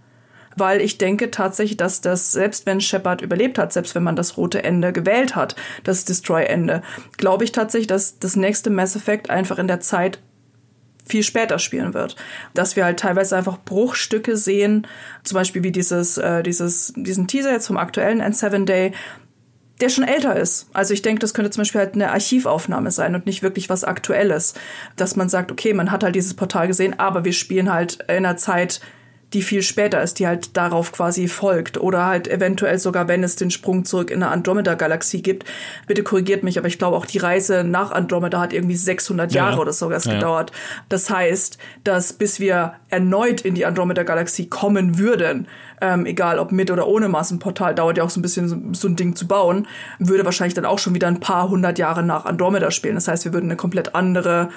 [0.57, 4.37] weil ich denke tatsächlich, dass das, selbst wenn Shepard überlebt hat, selbst wenn man das
[4.37, 5.55] rote Ende gewählt hat,
[5.85, 6.83] das Destroy-Ende,
[7.19, 10.19] glaube ich tatsächlich, dass das nächste Mass Effect einfach in der Zeit
[11.07, 12.17] viel später spielen wird.
[12.55, 14.87] Dass wir halt teilweise einfach Bruchstücke sehen,
[15.25, 18.93] zum Beispiel wie dieses, äh, dieses, diesen Teaser jetzt vom aktuellen N7 Day,
[19.81, 20.69] der schon älter ist.
[20.73, 23.85] Also ich denke, das könnte zum Beispiel halt eine Archivaufnahme sein und nicht wirklich was
[23.85, 24.55] Aktuelles.
[24.97, 28.17] Dass man sagt, okay, man hat halt dieses Portal gesehen, aber wir spielen halt in
[28.17, 28.81] einer Zeit,
[29.33, 31.79] die viel später ist, die halt darauf quasi folgt.
[31.79, 35.45] Oder halt eventuell sogar, wenn es den Sprung zurück in eine Andromeda-Galaxie gibt.
[35.87, 39.47] Bitte korrigiert mich, aber ich glaube auch die Reise nach Andromeda hat irgendwie 600 ja.
[39.47, 39.99] Jahre oder so ja.
[39.99, 40.53] gedauert.
[40.89, 45.49] Das heißt, dass bis wir erneut in die Andromeda-Galaxie kommen würden,
[45.81, 48.89] ähm, egal ob mit oder ohne Massenportal, dauert ja auch so ein bisschen so, so
[48.89, 49.67] ein Ding zu bauen,
[49.99, 52.95] würde wahrscheinlich dann auch schon wieder ein paar hundert Jahre nach Andromeda spielen.
[52.95, 54.51] Das heißt, wir würden eine komplett andere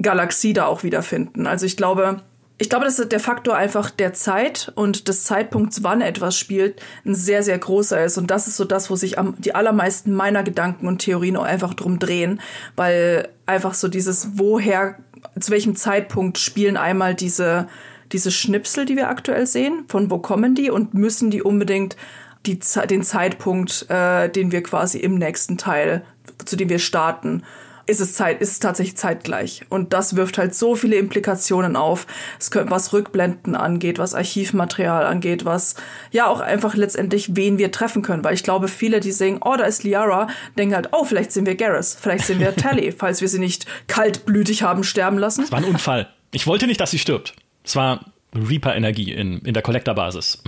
[0.00, 1.46] Galaxie da auch wiederfinden.
[1.46, 2.22] Also ich glaube,
[2.60, 7.14] ich glaube, dass der Faktor einfach der Zeit und des Zeitpunkts, wann etwas spielt, ein
[7.14, 8.18] sehr, sehr großer ist.
[8.18, 11.44] Und das ist so das, wo sich am, die allermeisten meiner Gedanken und Theorien auch
[11.44, 12.38] einfach drum drehen,
[12.76, 14.98] weil einfach so dieses, woher,
[15.40, 17.66] zu welchem Zeitpunkt spielen einmal diese,
[18.12, 21.96] diese Schnipsel, die wir aktuell sehen, von wo kommen die und müssen die unbedingt
[22.44, 22.58] die,
[22.90, 26.04] den Zeitpunkt, äh, den wir quasi im nächsten Teil,
[26.44, 27.42] zu dem wir starten,
[27.90, 29.62] ist es Zeit, ist es tatsächlich zeitgleich.
[29.68, 32.06] Und das wirft halt so viele Implikationen auf,
[32.54, 35.74] was Rückblenden angeht, was Archivmaterial angeht, was
[36.10, 38.24] ja auch einfach letztendlich wen wir treffen können.
[38.24, 41.46] Weil ich glaube, viele, die sehen, oh, da ist Liara, denken halt, oh, vielleicht sehen
[41.46, 45.44] wir Garrus, vielleicht sehen wir Tally, falls wir sie nicht kaltblütig haben sterben lassen.
[45.44, 46.08] Es war ein Unfall.
[46.32, 47.34] Ich wollte nicht, dass sie stirbt.
[47.64, 50.42] Es war Reaper-Energie in, in der Collector-Basis.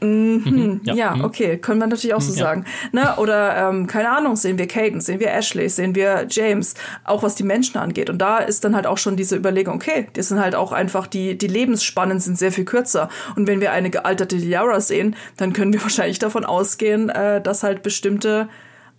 [0.00, 2.38] Mhm, ja, ja, okay, können wir natürlich auch so ja.
[2.38, 2.64] sagen.
[2.92, 3.16] Ne?
[3.16, 6.74] Oder, ähm, keine Ahnung, sehen wir Caden, sehen wir Ashley, sehen wir James,
[7.04, 8.08] auch was die Menschen angeht.
[8.08, 11.06] Und da ist dann halt auch schon diese Überlegung, okay, das sind halt auch einfach,
[11.06, 13.08] die, die Lebensspannen sind sehr viel kürzer.
[13.34, 17.62] Und wenn wir eine gealterte Liara sehen, dann können wir wahrscheinlich davon ausgehen, äh, dass
[17.62, 18.48] halt bestimmte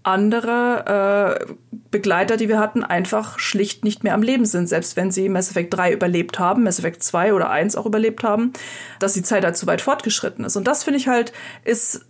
[0.04, 1.54] andere äh,
[1.92, 5.50] Begleiter, die wir hatten, einfach schlicht nicht mehr am Leben sind, selbst wenn sie Mass
[5.50, 8.54] Effect 3 überlebt haben, Mass Effect 2 oder 1 auch überlebt haben,
[9.00, 10.56] dass die Zeit halt zu weit fortgeschritten ist.
[10.56, 11.34] Und das finde ich halt,
[11.66, 12.06] ist,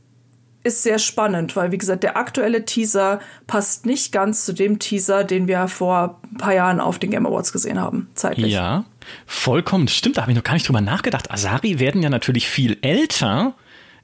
[0.64, 5.24] ist sehr spannend, weil, wie gesagt, der aktuelle Teaser passt nicht ganz zu dem Teaser,
[5.24, 8.54] den wir vor ein paar Jahren auf den Game Awards gesehen haben, zeitlich.
[8.54, 8.86] Ja,
[9.26, 9.88] vollkommen.
[9.88, 11.32] Stimmt, da habe ich noch gar nicht drüber nachgedacht.
[11.32, 13.56] Asari werden ja natürlich viel älter.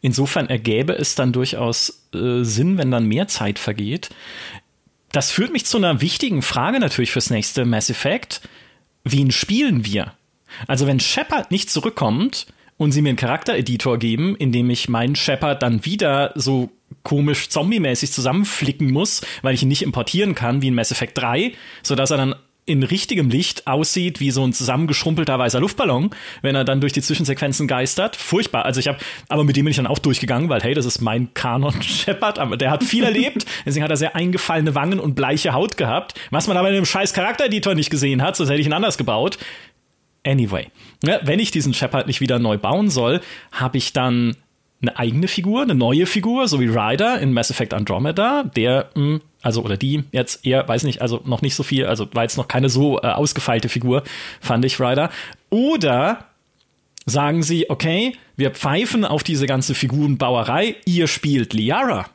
[0.02, 4.10] Insofern ergäbe es dann durchaus äh, Sinn, wenn dann mehr Zeit vergeht.
[5.12, 8.42] Das führt mich zu einer wichtigen Frage natürlich fürs nächste Mass Effect.
[9.04, 10.14] Wen spielen wir?
[10.68, 12.48] Also wenn Shepard nicht zurückkommt
[12.78, 16.72] und sie mir einen Charaktereditor geben, in dem ich meinen Shepard dann wieder so
[17.04, 21.54] komisch zombie-mäßig zusammenflicken muss, weil ich ihn nicht importieren kann, wie in Mass Effect 3,
[21.84, 22.36] sodass er dann
[22.66, 26.10] in richtigem Licht aussieht wie so ein zusammengeschrumpelter weißer Luftballon,
[26.42, 28.16] wenn er dann durch die Zwischensequenzen geistert.
[28.16, 28.66] Furchtbar.
[28.66, 28.98] Also ich habe,
[29.30, 32.40] aber mit dem bin ich dann auch durchgegangen, weil hey, das ist mein Kanon Shepard,
[32.40, 33.46] aber der hat viel erlebt.
[33.66, 36.86] Deswegen hat er sehr eingefallene Wangen und bleiche Haut gehabt, was man aber in dem
[36.86, 39.38] scheiß Charaktereditor nicht gesehen hat, sonst hätte ich ihn anders gebaut.
[40.26, 40.68] Anyway,
[41.04, 44.36] ja, wenn ich diesen Shepard nicht wieder neu bauen soll, habe ich dann
[44.88, 49.22] eine eigene Figur, eine neue Figur, so wie Ryder in Mass Effect Andromeda, der hm,
[49.42, 52.38] also oder die jetzt eher, weiß nicht, also noch nicht so viel, also war jetzt
[52.38, 54.04] noch keine so äh, ausgefeilte Figur,
[54.42, 55.12] fand ich Ryder.
[55.52, 56.26] Oder
[57.06, 62.08] sagen sie, okay, wir pfeifen auf diese ganze Figurenbauerei, ihr spielt Liara.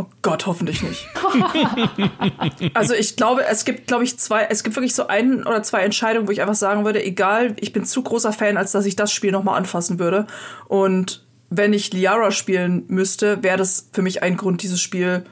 [0.00, 1.08] Oh Gott, hoffentlich nicht.
[2.74, 5.80] also ich glaube, es gibt, glaube ich, zwei, es gibt wirklich so ein oder zwei
[5.80, 8.94] Entscheidungen, wo ich einfach sagen würde, egal, ich bin zu großer Fan, als dass ich
[8.94, 10.28] das Spiel nochmal anfassen würde.
[10.68, 15.24] Und wenn ich Liara spielen müsste, wäre das für mich ein Grund, dieses Spiel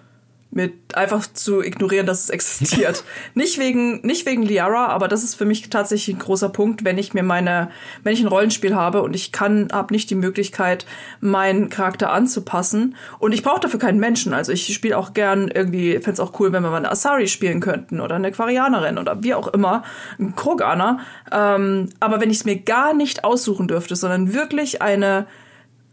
[0.50, 3.04] mit einfach zu ignorieren, dass es existiert.
[3.34, 6.98] nicht wegen nicht wegen Liara, aber das ist für mich tatsächlich ein großer Punkt, wenn
[6.98, 7.70] ich mir meine
[8.04, 10.86] wenn ich ein Rollenspiel habe und ich kann habe nicht die Möglichkeit
[11.20, 12.96] meinen Charakter anzupassen.
[13.18, 16.38] Und ich brauche dafür keinen Menschen, also ich spiele auch gern irgendwie fände es auch
[16.40, 19.82] cool, wenn wir mal eine Asari spielen könnten oder eine Quarianerin oder wie auch immer,
[20.18, 21.00] ein Kroganer,
[21.32, 25.26] ähm, aber wenn ich es mir gar nicht aussuchen dürfte, sondern wirklich eine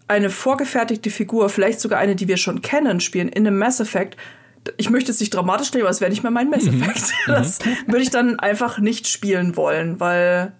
[0.08, 4.18] eine vorgefertigte Figur, vielleicht sogar eine, die wir schon kennen, spielen in einem Mass Effect,
[4.78, 6.82] ich möchte es nicht dramatisch nehmen, aber es wäre nicht mehr mein Mass mhm.
[6.82, 7.12] Effect.
[7.28, 7.34] Mhm.
[7.34, 10.54] Das würde ich dann einfach nicht spielen wollen, weil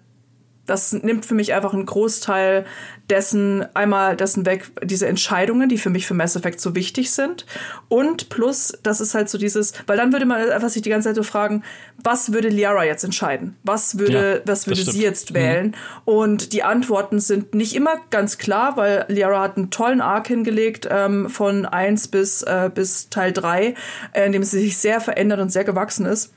[0.66, 2.64] das nimmt für mich einfach einen Großteil
[3.10, 7.44] dessen, einmal dessen weg, diese Entscheidungen, die für mich für Mass Effect so wichtig sind.
[7.88, 11.08] Und plus, das ist halt so dieses, weil dann würde man einfach sich die ganze
[11.08, 11.62] Zeit so fragen,
[12.02, 13.56] was würde Liara jetzt entscheiden?
[13.62, 15.68] Was würde, ja, was würde sie jetzt wählen?
[15.68, 15.74] Mhm.
[16.06, 20.88] Und die Antworten sind nicht immer ganz klar, weil Liara hat einen tollen Arc hingelegt,
[20.90, 23.74] ähm, von eins bis, äh, bis Teil drei,
[24.12, 26.32] äh, in dem sie sich sehr verändert und sehr gewachsen ist.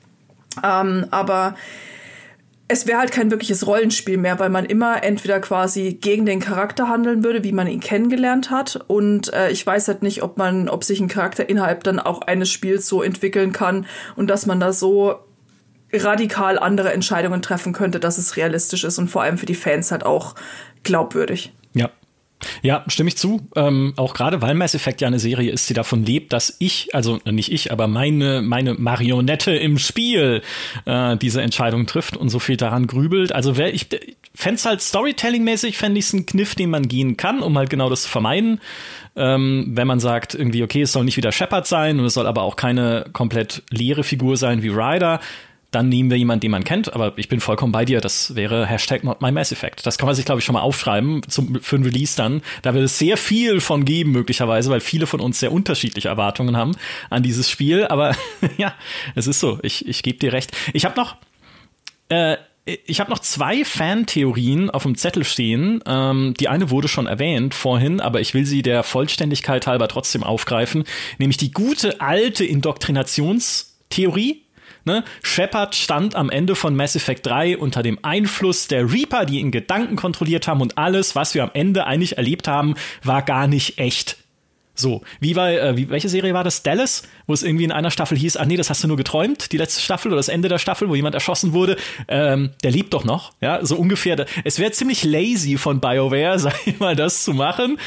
[0.63, 1.55] Ähm, aber
[2.69, 6.89] es wäre halt kein wirkliches Rollenspiel mehr, weil man immer entweder quasi gegen den Charakter
[6.89, 8.79] handeln würde, wie man ihn kennengelernt hat.
[8.87, 12.21] Und äh, ich weiß halt nicht, ob man, ob sich ein Charakter innerhalb dann auch
[12.21, 13.85] eines Spiels so entwickeln kann
[14.17, 15.15] und dass man da so
[15.93, 19.91] radikal andere Entscheidungen treffen könnte, dass es realistisch ist und vor allem für die Fans
[19.91, 20.35] halt auch
[20.83, 21.53] glaubwürdig.
[22.61, 23.47] Ja, stimme ich zu.
[23.55, 26.93] Ähm, auch gerade weil Mass Effect ja eine Serie ist, die davon lebt, dass ich,
[26.93, 30.41] also nicht ich, aber meine, meine Marionette im Spiel
[30.85, 33.33] äh, diese Entscheidung trifft und so viel daran grübelt.
[33.33, 33.87] Also wer ich
[34.35, 37.89] fände halt Storytelling-mäßig, fände ich es ein Kniff, den man gehen kann, um halt genau
[37.89, 38.61] das zu vermeiden.
[39.15, 42.27] Ähm, wenn man sagt, irgendwie, okay, es soll nicht wieder Shepard sein und es soll
[42.27, 45.19] aber auch keine komplett leere Figur sein wie Ryder,
[45.71, 47.99] dann nehmen wir jemanden, den man kennt, aber ich bin vollkommen bei dir.
[47.99, 49.85] Das wäre Hashtag not my Mass Effect.
[49.85, 52.41] Das kann man sich, glaube ich, schon mal aufschreiben zum, für ein Release dann.
[52.61, 56.55] Da wird es sehr viel von geben, möglicherweise, weil viele von uns sehr unterschiedliche Erwartungen
[56.55, 56.71] haben
[57.09, 57.85] an dieses Spiel.
[57.87, 58.15] Aber
[58.57, 58.73] ja,
[59.15, 59.59] es ist so.
[59.61, 60.55] Ich, ich gebe dir recht.
[60.71, 61.17] Ich habe noch,
[62.07, 65.83] äh, ich habe noch zwei Fan-Theorien auf dem Zettel stehen.
[65.85, 70.23] Ähm, die eine wurde schon erwähnt vorhin, aber ich will sie der Vollständigkeit halber trotzdem
[70.23, 70.85] aufgreifen,
[71.17, 74.46] nämlich die gute alte Indoktrinationstheorie
[74.87, 75.03] Ne?
[75.21, 79.51] Shepard stand am Ende von Mass Effect 3 unter dem Einfluss der Reaper, die ihn
[79.51, 83.79] Gedanken kontrolliert haben und alles, was wir am Ende eigentlich erlebt haben, war gar nicht
[83.79, 84.17] echt.
[84.79, 86.63] So, wie war, äh, wie, welche Serie war das?
[86.63, 89.51] Dallas, wo es irgendwie in einer Staffel hieß, ah nee, das hast du nur geträumt,
[89.51, 91.75] die letzte Staffel oder das Ende der Staffel, wo jemand erschossen wurde,
[92.07, 94.25] ähm, der lebt doch noch, ja, so ungefähr.
[94.45, 97.77] Es wäre ziemlich lazy von BioWare, sag ich mal, das zu machen,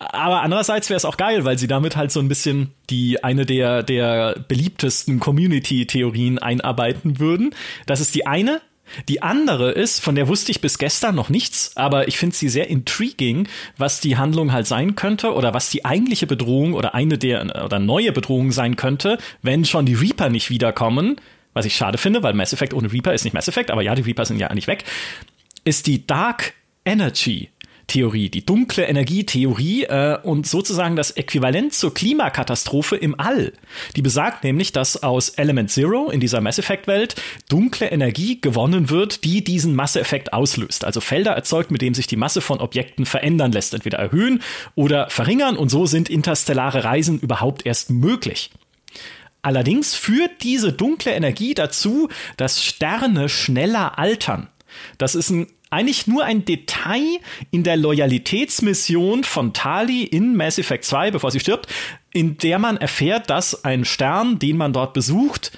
[0.00, 3.44] aber andererseits wäre es auch geil, weil sie damit halt so ein bisschen die eine
[3.44, 7.54] der, der beliebtesten Community-Theorien einarbeiten würden.
[7.84, 8.62] Das ist die eine.
[9.08, 12.48] Die andere ist, von der wusste ich bis gestern noch nichts, aber ich finde sie
[12.48, 13.46] sehr intriguing,
[13.76, 17.78] was die Handlung halt sein könnte oder was die eigentliche Bedrohung oder eine der oder
[17.78, 21.16] neue Bedrohung sein könnte, wenn schon die Reaper nicht wiederkommen.
[21.52, 23.94] Was ich schade finde, weil Mass Effect ohne Reaper ist nicht Mass Effect, aber ja,
[23.94, 24.84] die Reaper sind ja eigentlich weg.
[25.64, 27.50] Ist die Dark Energy.
[27.90, 33.52] Theorie, die dunkle Energietheorie äh, und sozusagen das Äquivalent zur Klimakatastrophe im All.
[33.96, 37.16] Die besagt nämlich, dass aus Element Zero in dieser Mass Effect Welt
[37.48, 40.84] dunkle Energie gewonnen wird, die diesen Masseeffekt auslöst.
[40.84, 44.40] Also Felder erzeugt, mit dem sich die Masse von Objekten verändern lässt, entweder erhöhen
[44.76, 48.50] oder verringern und so sind interstellare Reisen überhaupt erst möglich.
[49.42, 54.48] Allerdings führt diese dunkle Energie dazu, dass Sterne schneller altern.
[54.98, 60.84] Das ist ein eigentlich nur ein Detail in der Loyalitätsmission von Tali in Mass Effect
[60.84, 61.68] 2, bevor sie stirbt,
[62.12, 65.52] in der man erfährt, dass ein Stern, den man dort besucht,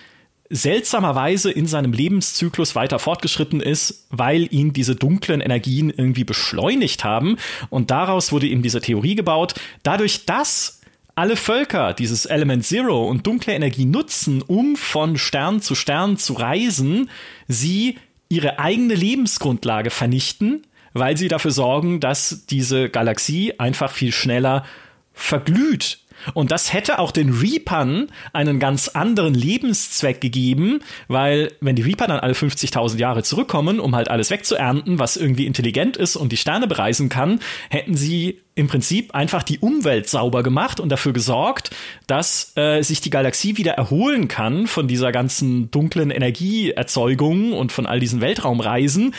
[0.50, 7.38] seltsamerweise in seinem Lebenszyklus weiter fortgeschritten ist, weil ihn diese dunklen Energien irgendwie beschleunigt haben.
[7.70, 9.54] Und daraus wurde eben diese Theorie gebaut.
[9.82, 10.82] Dadurch, dass
[11.14, 16.34] alle Völker dieses Element Zero und dunkle Energie nutzen, um von Stern zu Stern zu
[16.34, 17.08] reisen,
[17.48, 17.96] sie
[18.33, 20.62] ihre eigene Lebensgrundlage vernichten,
[20.95, 24.64] weil sie dafür sorgen, dass diese Galaxie einfach viel schneller
[25.12, 25.99] verglüht
[26.34, 32.06] und das hätte auch den Reapern einen ganz anderen Lebenszweck gegeben, weil wenn die Reaper
[32.06, 36.36] dann alle 50.000 Jahre zurückkommen, um halt alles wegzuernten, was irgendwie intelligent ist und die
[36.36, 41.70] Sterne bereisen kann, hätten sie im Prinzip einfach die Umwelt sauber gemacht und dafür gesorgt,
[42.06, 47.86] dass äh, sich die Galaxie wieder erholen kann von dieser ganzen dunklen Energieerzeugung und von
[47.86, 49.14] all diesen Weltraumreisen,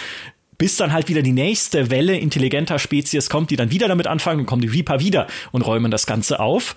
[0.58, 4.42] bis dann halt wieder die nächste Welle intelligenter Spezies kommt, die dann wieder damit anfangen
[4.42, 6.76] und kommen die Reaper wieder und räumen das Ganze auf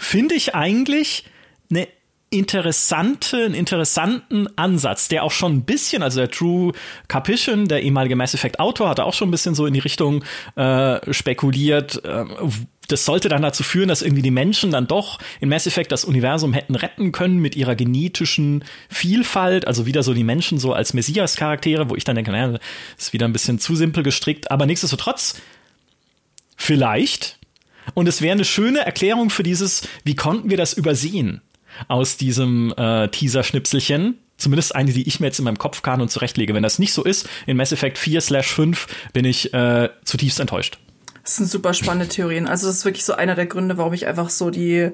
[0.00, 1.24] finde ich eigentlich
[1.70, 1.86] eine
[2.30, 6.72] interessante, einen interessanten Ansatz, der auch schon ein bisschen, also der True
[7.08, 10.24] Carpishin, der ehemalige Mass Effect Autor, hat auch schon ein bisschen so in die Richtung
[10.56, 12.02] äh, spekuliert.
[12.04, 12.24] Äh,
[12.88, 16.04] das sollte dann dazu führen, dass irgendwie die Menschen dann doch in Mass Effect das
[16.04, 20.94] Universum hätten retten können mit ihrer genetischen Vielfalt, also wieder so die Menschen so als
[20.94, 22.58] Messias-Charaktere, wo ich dann denke, naja,
[22.96, 25.40] ist wieder ein bisschen zu simpel gestrickt, aber nichtsdestotrotz,
[26.56, 27.39] vielleicht
[27.94, 31.42] und es wäre eine schöne Erklärung für dieses, wie konnten wir das übersehen
[31.88, 34.18] aus diesem äh, Teaser-Schnipselchen.
[34.36, 36.54] Zumindest eine, die ich mir jetzt in meinem Kopf kann und zurechtlege.
[36.54, 40.40] Wenn das nicht so ist, in Mass Effect 4 slash 5 bin ich äh, zutiefst
[40.40, 40.78] enttäuscht.
[41.22, 42.48] Das sind super spannende Theorien.
[42.48, 44.90] Also das ist wirklich so einer der Gründe, warum ich einfach so die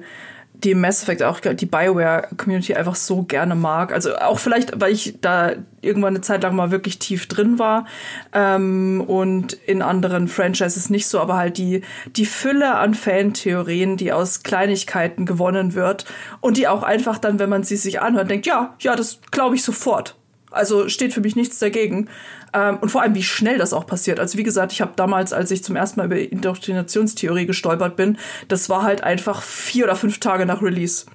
[0.63, 3.93] die Mass Effect auch die Bioware Community einfach so gerne mag.
[3.93, 7.85] Also auch vielleicht, weil ich da irgendwann eine Zeit lang mal wirklich tief drin war
[8.33, 11.81] ähm, und in anderen Franchises nicht so, aber halt die
[12.15, 16.05] die Fülle an Fantheorien, die aus Kleinigkeiten gewonnen wird
[16.41, 19.55] und die auch einfach dann, wenn man sie sich anhört, denkt, ja, ja, das glaube
[19.55, 20.15] ich sofort.
[20.49, 22.09] Also steht für mich nichts dagegen.
[22.57, 24.19] Ähm, und vor allem, wie schnell das auch passiert.
[24.19, 28.17] Also wie gesagt, ich habe damals, als ich zum ersten Mal über Indoktrinationstheorie gestolpert bin,
[28.47, 31.05] das war halt einfach vier oder fünf Tage nach Release.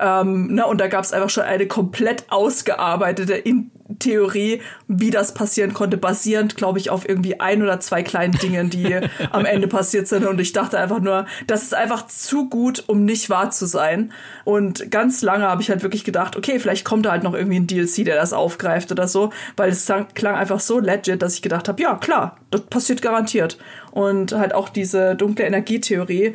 [0.00, 5.34] Ähm, ne, und da gab es einfach schon eine komplett ausgearbeitete In Theorie, wie das
[5.34, 8.98] passieren konnte, basierend, glaube ich, auf irgendwie ein oder zwei kleinen Dingen, die
[9.30, 10.26] am Ende passiert sind.
[10.26, 14.12] Und ich dachte einfach nur, das ist einfach zu gut, um nicht wahr zu sein.
[14.44, 17.60] Und ganz lange habe ich halt wirklich gedacht, okay, vielleicht kommt da halt noch irgendwie
[17.60, 21.42] ein DLC, der das aufgreift oder so, weil es klang einfach so legit, dass ich
[21.42, 23.58] gedacht habe, ja, klar, das passiert garantiert.
[23.92, 26.34] Und halt auch diese dunkle Energietheorie,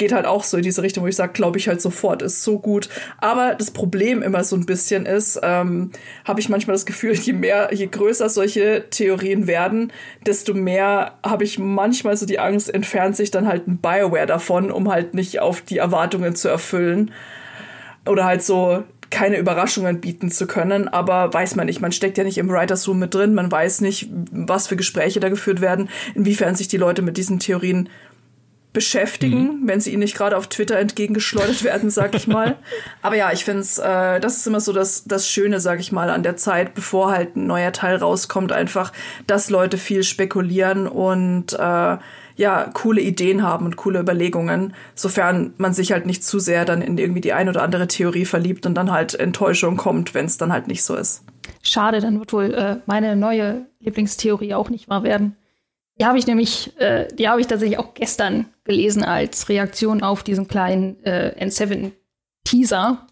[0.00, 2.42] geht halt auch so in diese Richtung, wo ich sage, glaube ich halt sofort, ist
[2.42, 2.88] so gut.
[3.18, 5.90] Aber das Problem immer so ein bisschen ist, ähm,
[6.24, 9.92] habe ich manchmal das Gefühl, je mehr, je größer solche Theorien werden,
[10.24, 14.72] desto mehr habe ich manchmal so die Angst, entfernt sich dann halt ein Bioware davon,
[14.72, 17.12] um halt nicht auf die Erwartungen zu erfüllen.
[18.06, 21.80] Oder halt so keine Überraschungen bieten zu können, aber weiß man nicht.
[21.80, 25.20] Man steckt ja nicht im Writers Room mit drin, man weiß nicht, was für Gespräche
[25.20, 27.90] da geführt werden, inwiefern sich die Leute mit diesen Theorien
[28.72, 29.68] beschäftigen, mhm.
[29.68, 32.56] wenn sie ihnen nicht gerade auf Twitter entgegengeschleudert werden, sag ich mal.
[33.02, 35.90] Aber ja, ich finde es, äh, das ist immer so das, das Schöne, sag ich
[35.90, 38.92] mal, an der Zeit, bevor halt ein neuer Teil rauskommt, einfach,
[39.26, 41.96] dass Leute viel spekulieren und äh,
[42.36, 46.80] ja, coole Ideen haben und coole Überlegungen, sofern man sich halt nicht zu sehr dann
[46.80, 50.38] in irgendwie die ein oder andere Theorie verliebt und dann halt Enttäuschung kommt, wenn es
[50.38, 51.24] dann halt nicht so ist.
[51.62, 55.36] Schade, dann wird wohl äh, meine neue Lieblingstheorie auch nicht wahr werden.
[56.00, 60.22] Die habe ich nämlich, äh, die habe ich tatsächlich auch gestern gelesen als Reaktion auf
[60.22, 63.06] diesen kleinen äh, N7-Teaser.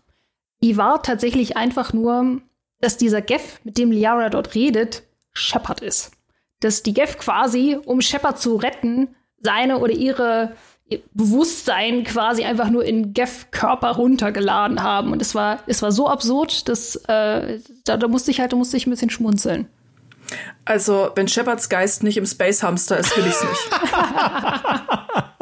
[0.62, 2.40] Die war tatsächlich einfach nur,
[2.80, 5.02] dass dieser Geff, mit dem Liara dort redet,
[5.34, 6.12] Shepard ist.
[6.60, 10.54] Dass die Geff quasi, um Shepard zu retten, seine oder ihre
[10.88, 15.12] ihr Bewusstsein quasi einfach nur in Geff-Körper runtergeladen haben.
[15.12, 18.56] Und es war, es war so absurd, dass äh, da, da musste ich halt, da
[18.56, 19.68] musste ich ein bisschen schmunzeln.
[20.64, 23.70] Also, wenn Shepards Geist nicht im Space Hamster ist, will ich's nicht.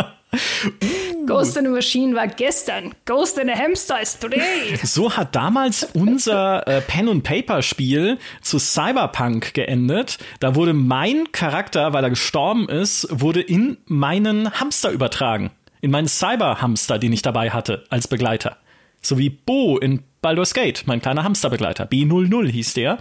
[1.26, 2.94] Ghost in a Machine war gestern.
[3.04, 4.76] Ghost in a Hamster is today.
[4.82, 10.18] So hat damals unser äh, Pen and Paper Spiel zu Cyberpunk geendet.
[10.40, 15.50] Da wurde mein Charakter, weil er gestorben ist, wurde in meinen Hamster übertragen.
[15.80, 18.56] In meinen Cyberhamster, den ich dabei hatte als Begleiter.
[19.02, 21.86] So wie Bo in Baldur's Gate, mein kleiner Hamsterbegleiter.
[21.86, 22.98] B00 hieß der.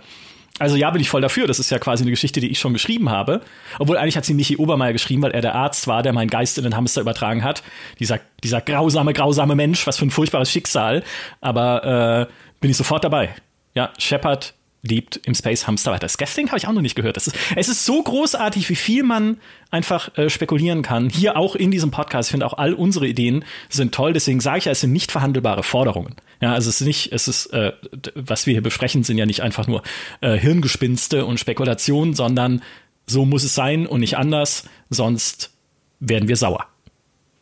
[0.58, 1.48] Also ja, bin ich voll dafür.
[1.48, 3.42] Das ist ja quasi eine Geschichte, die ich schon geschrieben habe.
[3.78, 6.58] Obwohl eigentlich hat sie Michi Obermeier geschrieben, weil er der Arzt war, der meinen Geist
[6.58, 7.62] in den Hamster übertragen hat.
[8.00, 11.04] Dieser, dieser grausame, grausame Mensch, was für ein furchtbares Schicksal.
[11.42, 13.36] Aber äh, bin ich sofort dabei.
[13.74, 14.54] Ja, Shepard
[14.88, 16.08] lebt im Space Hamster weiter.
[16.08, 17.18] Scaffolding habe ich auch noch nicht gehört.
[17.18, 19.38] Das ist, es ist so großartig, wie viel man
[19.72, 21.10] einfach äh, spekulieren kann.
[21.10, 22.28] Hier auch in diesem Podcast.
[22.28, 24.14] Ich finde auch all unsere Ideen sind toll.
[24.14, 26.16] Deswegen sage ich ja, es sind nicht verhandelbare Forderungen.
[26.42, 27.74] Ja, also es ist nicht, es ist, äh,
[28.14, 29.84] was wir hier besprechen, sind ja nicht einfach nur
[30.22, 32.62] äh, Hirngespinste und Spekulationen, sondern
[33.08, 35.52] so muss es sein und nicht anders, sonst
[36.00, 36.68] werden wir sauer.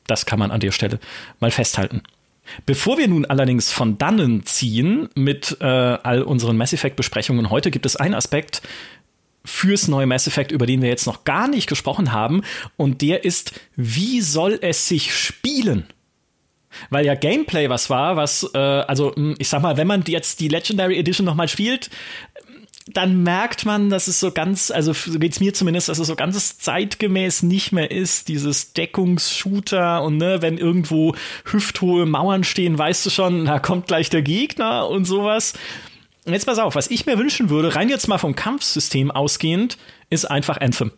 [0.08, 1.00] Das kann man an der Stelle
[1.40, 2.02] mal festhalten.
[2.66, 7.72] Bevor wir nun allerdings von dannen ziehen mit äh, all unseren Mass Effect Besprechungen heute,
[7.72, 8.62] gibt es einen Aspekt
[9.46, 12.44] fürs neue Mass Effect, über den wir jetzt noch gar nicht gesprochen haben,
[12.78, 15.86] und der ist, wie soll es sich spielen?
[16.90, 20.40] Weil ja Gameplay was war, was, äh, also hm, ich sag mal, wenn man jetzt
[20.40, 21.90] die Legendary Edition nochmal spielt,
[22.88, 26.16] dann merkt man, dass es so ganz, also so geht's mir zumindest, dass es so
[26.16, 31.16] ganz zeitgemäß nicht mehr ist, dieses Deckungsshooter und ne, wenn irgendwo
[31.46, 35.54] hüfthohe Mauern stehen, weißt du schon, da kommt gleich der Gegner und sowas.
[36.26, 39.78] Und jetzt pass auf, was ich mir wünschen würde, rein jetzt mal vom Kampfsystem ausgehend,
[40.10, 40.92] ist einfach Anthem.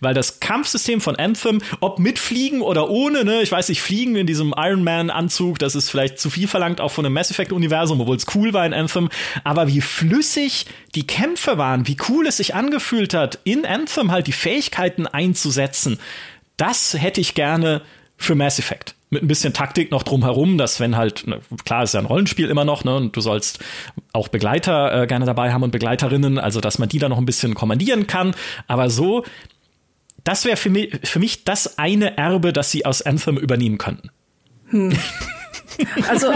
[0.00, 4.16] Weil das Kampfsystem von Anthem, ob mit Fliegen oder ohne, ne, ich weiß nicht, Fliegen
[4.16, 8.00] in diesem Iron Man-Anzug, das ist vielleicht zu viel verlangt, auch von einem Mass Effect-Universum,
[8.00, 9.08] obwohl es cool war in Anthem.
[9.44, 14.26] Aber wie flüssig die Kämpfe waren, wie cool es sich angefühlt hat, in Anthem halt
[14.26, 15.98] die Fähigkeiten einzusetzen,
[16.56, 17.82] das hätte ich gerne
[18.16, 21.94] für Mass Effect mit ein bisschen Taktik noch drumherum, dass wenn halt, ne, klar ist
[21.94, 23.58] ja ein Rollenspiel immer noch, ne, und du sollst
[24.12, 27.26] auch Begleiter äh, gerne dabei haben und Begleiterinnen, also dass man die da noch ein
[27.26, 28.34] bisschen kommandieren kann,
[28.68, 29.24] aber so
[30.24, 34.10] das wäre für mich, für mich das eine Erbe, das sie aus Anthem übernehmen könnten.
[34.68, 34.92] Hm.
[36.08, 36.32] Also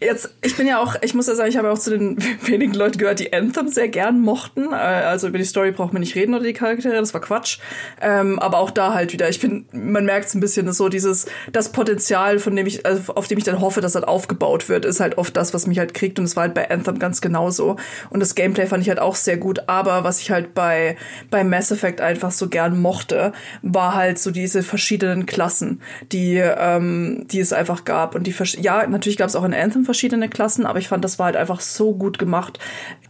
[0.00, 2.74] jetzt, ich bin ja auch, ich muss ja sagen, ich habe auch zu den wenigen
[2.74, 4.72] Leuten gehört, die Anthem sehr gern mochten.
[4.72, 7.58] Äh, also über die Story braucht man nicht reden oder die Charaktere, das war Quatsch.
[8.00, 11.26] Ähm, aber auch da halt wieder, ich bin, man merkt es ein bisschen, so dieses,
[11.52, 14.84] das Potenzial, von dem ich, also auf dem ich dann hoffe, dass halt aufgebaut wird,
[14.84, 16.18] ist halt oft das, was mich halt kriegt.
[16.18, 17.76] Und es war halt bei Anthem ganz genauso.
[18.10, 19.68] Und das Gameplay fand ich halt auch sehr gut.
[19.68, 20.96] Aber was ich halt bei,
[21.30, 25.80] bei Mass Effect einfach so gern mochte, war halt so diese verschiedenen Klassen,
[26.12, 28.14] die, ähm, die es einfach gab.
[28.14, 31.18] Und die, ja, natürlich gab es auch in Anthem verschiedene Klassen, aber ich fand, das
[31.18, 32.58] war halt einfach so gut gemacht.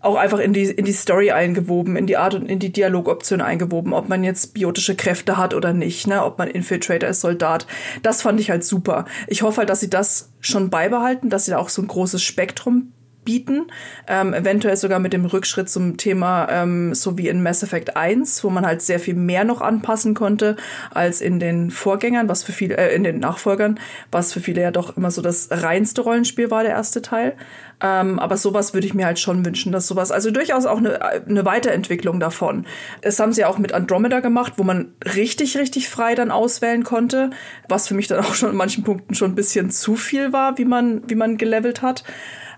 [0.00, 3.40] Auch einfach in die, in die Story eingewoben, in die Art und in die Dialogoption
[3.40, 7.66] eingewoben, ob man jetzt biotische Kräfte hat oder nicht, ne, ob man Infiltrator ist, Soldat.
[8.02, 9.04] Das fand ich halt super.
[9.26, 12.22] Ich hoffe halt, dass sie das schon beibehalten, dass sie da auch so ein großes
[12.22, 12.92] Spektrum
[13.26, 13.66] bieten.
[14.08, 18.42] Ähm, eventuell sogar mit dem Rückschritt zum Thema, ähm, so wie in Mass Effect 1,
[18.42, 20.56] wo man halt sehr viel mehr noch anpassen konnte
[20.94, 23.78] als in den Vorgängern, was für viele, äh, in den Nachfolgern,
[24.10, 27.36] was für viele ja doch immer so das reinste Rollenspiel war, der erste Teil.
[27.82, 31.02] Ähm, aber sowas würde ich mir halt schon wünschen, dass sowas, also durchaus auch eine,
[31.02, 32.64] eine Weiterentwicklung davon.
[33.02, 36.84] Das haben sie ja auch mit Andromeda gemacht, wo man richtig, richtig frei dann auswählen
[36.84, 37.30] konnte,
[37.68, 40.56] was für mich dann auch schon in manchen Punkten schon ein bisschen zu viel war,
[40.56, 42.04] wie man, wie man gelevelt hat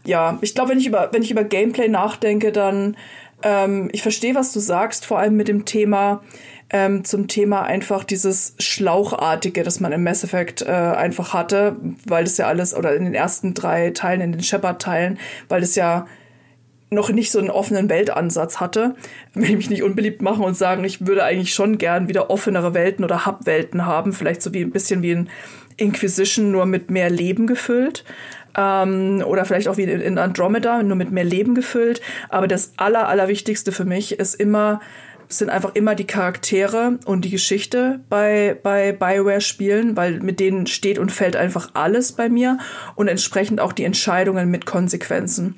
[0.09, 2.97] ja, ich glaube, wenn ich über, wenn ich über Gameplay nachdenke, dann
[3.43, 6.23] ähm, ich verstehe, was du sagst, vor allem mit dem Thema,
[6.71, 11.77] ähm, zum Thema einfach dieses Schlauchartige, das man im Mass Effect äh, einfach hatte,
[12.07, 15.19] weil das ja alles, oder in den ersten drei Teilen, in den Shepard-Teilen,
[15.51, 16.07] weil das ja
[16.91, 18.95] noch nicht so einen offenen Weltansatz hatte.
[19.35, 22.73] Will ich mich nicht unbeliebt machen und sagen, ich würde eigentlich schon gern wieder offenere
[22.73, 25.29] Welten oder Hub-Welten haben, vielleicht so wie ein bisschen wie ein
[25.77, 28.05] Inquisition, nur mit mehr Leben gefüllt
[28.57, 32.01] ähm, oder vielleicht auch wie in Andromeda, nur mit mehr Leben gefüllt.
[32.29, 34.81] Aber das Aller, Allerwichtigste für mich ist immer,
[35.29, 40.99] sind einfach immer die Charaktere und die Geschichte bei, bei Bioware-Spielen, weil mit denen steht
[40.99, 42.59] und fällt einfach alles bei mir
[42.95, 45.57] und entsprechend auch die Entscheidungen mit Konsequenzen.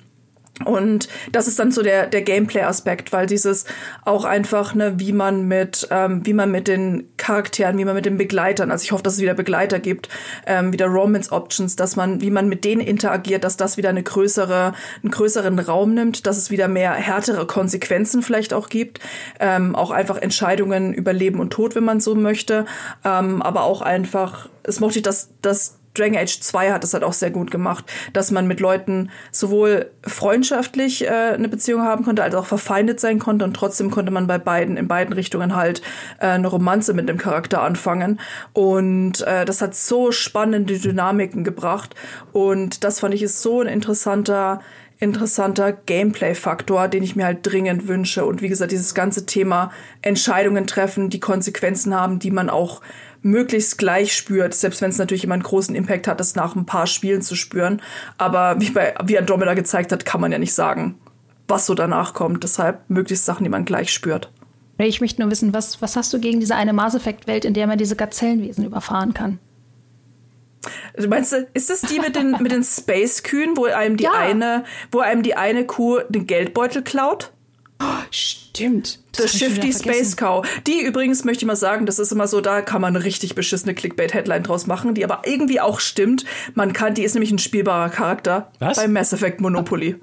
[0.64, 3.64] Und das ist dann so der, der Gameplay-Aspekt, weil dieses
[4.04, 8.04] auch einfach, ne, wie man mit, ähm, wie man mit den Charakteren, wie man mit
[8.04, 10.10] den Begleitern, also ich hoffe, dass es wieder Begleiter gibt,
[10.46, 14.74] ähm, wieder Romance-Options, dass man, wie man mit denen interagiert, dass das wieder eine größere,
[15.02, 19.00] einen größeren Raum nimmt, dass es wieder mehr härtere Konsequenzen vielleicht auch gibt,
[19.38, 22.66] ähm, auch einfach Entscheidungen über Leben und Tod, wenn man so möchte,
[23.04, 27.02] ähm, aber auch einfach, es mochte ich, dass, dass Dragon Age 2 hat es halt
[27.02, 32.22] auch sehr gut gemacht, dass man mit Leuten sowohl freundschaftlich äh, eine Beziehung haben konnte,
[32.22, 35.82] als auch verfeindet sein konnte und trotzdem konnte man bei beiden in beiden Richtungen halt
[36.18, 38.20] äh, eine Romanze mit dem Charakter anfangen
[38.52, 41.94] und äh, das hat so spannende Dynamiken gebracht
[42.32, 44.60] und das fand ich ist so ein interessanter
[45.00, 48.26] interessanter Gameplay-Faktor, den ich mir halt dringend wünsche.
[48.26, 49.72] Und wie gesagt, dieses ganze Thema
[50.02, 52.82] Entscheidungen treffen, die Konsequenzen haben, die man auch
[53.22, 56.66] möglichst gleich spürt, selbst wenn es natürlich immer einen großen Impact hat, das nach ein
[56.66, 57.82] paar Spielen zu spüren.
[58.18, 60.98] Aber wie bei wie Andromeda gezeigt hat, kann man ja nicht sagen,
[61.48, 62.42] was so danach kommt.
[62.44, 64.30] Deshalb möglichst Sachen, die man gleich spürt.
[64.78, 67.66] Ich möchte nur wissen, was, was hast du gegen diese eine Mass Effect-Welt, in der
[67.66, 69.38] man diese Gazellenwesen überfahren kann?
[70.96, 74.12] Du meinst, ist das die mit den, mit den Space-Kühen, wo einem die Ja.
[74.12, 77.32] eine, wo einem die eine Kuh den Geldbeutel klaut?
[78.10, 78.98] Stimmt.
[79.16, 80.46] The Shifty Space Cow.
[80.66, 83.34] Die übrigens möchte ich mal sagen, das ist immer so, da kann man eine richtig
[83.34, 86.24] beschissene Clickbait-Headline draus machen, die aber irgendwie auch stimmt.
[86.54, 88.76] Man kann, die ist nämlich ein spielbarer Charakter Was?
[88.76, 89.96] bei Mass Effect Monopoly.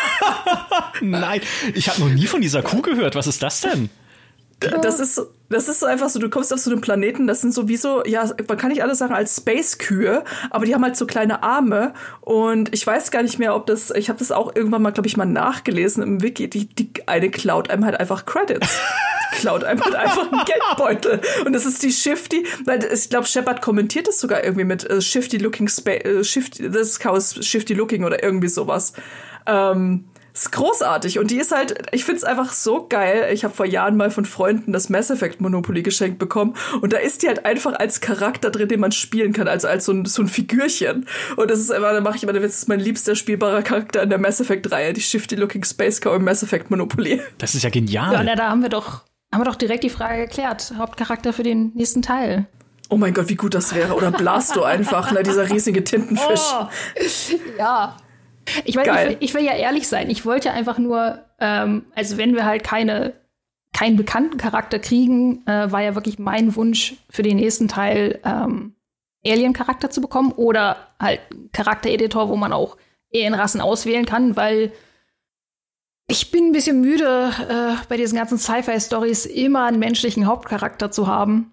[1.00, 1.40] Nein,
[1.74, 3.14] ich habe noch nie von dieser Kuh gehört.
[3.14, 3.88] Was ist das denn?
[4.60, 5.20] Das ist,
[5.50, 8.24] das ist so einfach so, du kommst auf so einen Planeten, das sind sowieso, ja,
[8.48, 12.72] man kann nicht alles sagen als Space-Kühe, aber die haben halt so kleine Arme und
[12.72, 15.16] ich weiß gar nicht mehr, ob das, ich habe das auch irgendwann mal, glaube ich,
[15.16, 18.78] mal nachgelesen im Wiki, die, die eine klaut einem halt einfach Credits.
[19.32, 21.20] Klaut einem halt einfach einen Geldbeutel.
[21.46, 25.00] Und das ist die Shifty, weil ich glaube, Shepard kommentiert das sogar irgendwie mit äh,
[25.00, 28.92] Shifty Looking Space, äh, Shifty, this cow is Shifty Looking oder irgendwie sowas.
[29.46, 30.04] Ähm,
[30.40, 33.30] ist großartig und die ist halt, ich find's einfach so geil.
[33.32, 36.98] Ich habe vor Jahren mal von Freunden das Mass Effect Monopoly geschenkt bekommen und da
[36.98, 40.06] ist die halt einfach als Charakter drin, den man spielen kann, also als so ein,
[40.06, 41.06] so ein Figürchen.
[41.36, 44.08] Und das ist immer, da mache ich immer, das ist mein liebster spielbarer Charakter in
[44.08, 47.20] der Mass Effect Reihe, die Shifty Looking Space Cow im Mass Effect Monopoly.
[47.38, 48.12] Das ist ja genial.
[48.12, 49.02] Ja, na, da haben wir doch,
[49.32, 50.72] haben wir doch direkt die Frage geklärt.
[50.76, 52.46] Hauptcharakter für den nächsten Teil.
[52.88, 53.94] Oh mein Gott, wie gut das wäre.
[53.94, 56.40] Oder Blasto einfach, ne, dieser riesige Tintenfisch.
[56.58, 56.66] Oh.
[57.58, 57.96] Ja.
[58.64, 59.06] Ich, weiß, Geil.
[59.06, 60.10] ich, will, ich will ja ehrlich sein.
[60.10, 63.14] Ich wollte einfach nur, ähm, also wenn wir halt keine,
[63.72, 68.74] keinen bekannten Charakter kriegen, äh, war ja wirklich mein Wunsch für den nächsten Teil, ähm,
[69.24, 72.76] Alien-Charakter zu bekommen oder halt einen Charaktereditor, wo man auch
[73.12, 74.72] Alienrassen auswählen kann, weil
[76.06, 81.06] ich bin ein bisschen müde, äh, bei diesen ganzen Sci-Fi-Stories immer einen menschlichen Hauptcharakter zu
[81.06, 81.52] haben.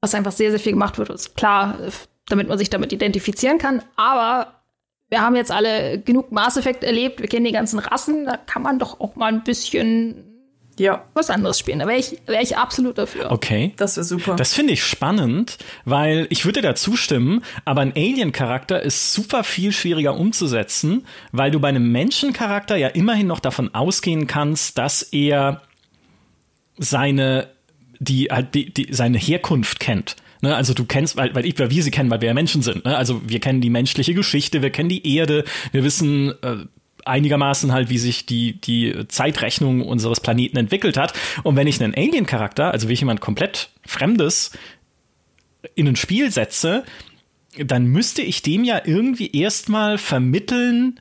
[0.00, 1.10] Was einfach sehr, sehr viel gemacht wird.
[1.10, 1.90] Ist klar, äh,
[2.26, 4.63] damit man sich damit identifizieren kann, aber
[5.10, 8.62] wir haben jetzt alle genug Mass Effect erlebt, wir kennen die ganzen Rassen, da kann
[8.62, 10.24] man doch auch mal ein bisschen
[10.78, 11.78] Ja, was anderes spielen.
[11.78, 13.30] Da wäre ich, wär ich absolut dafür.
[13.30, 13.72] Okay.
[13.76, 14.34] das wäre super.
[14.34, 19.70] Das finde ich spannend, weil ich würde da zustimmen, aber ein Alien-Charakter ist super viel
[19.70, 25.62] schwieriger umzusetzen, weil du bei einem Menschencharakter ja immerhin noch davon ausgehen kannst, dass er
[26.76, 27.48] seine,
[28.00, 30.16] die, halt die, die, seine Herkunft kennt.
[30.44, 32.60] Ne, also du kennst, weil, weil ich, weil wir sie kennen, weil wir ja Menschen
[32.60, 32.84] sind.
[32.84, 32.94] Ne?
[32.94, 36.66] Also wir kennen die menschliche Geschichte, wir kennen die Erde, wir wissen äh,
[37.06, 41.14] einigermaßen halt, wie sich die, die Zeitrechnung unseres Planeten entwickelt hat.
[41.44, 44.50] Und wenn ich einen Alien-Charakter, also wie ich jemand komplett Fremdes
[45.74, 46.84] in ein Spiel setze,
[47.56, 51.00] dann müsste ich dem ja irgendwie erstmal vermitteln,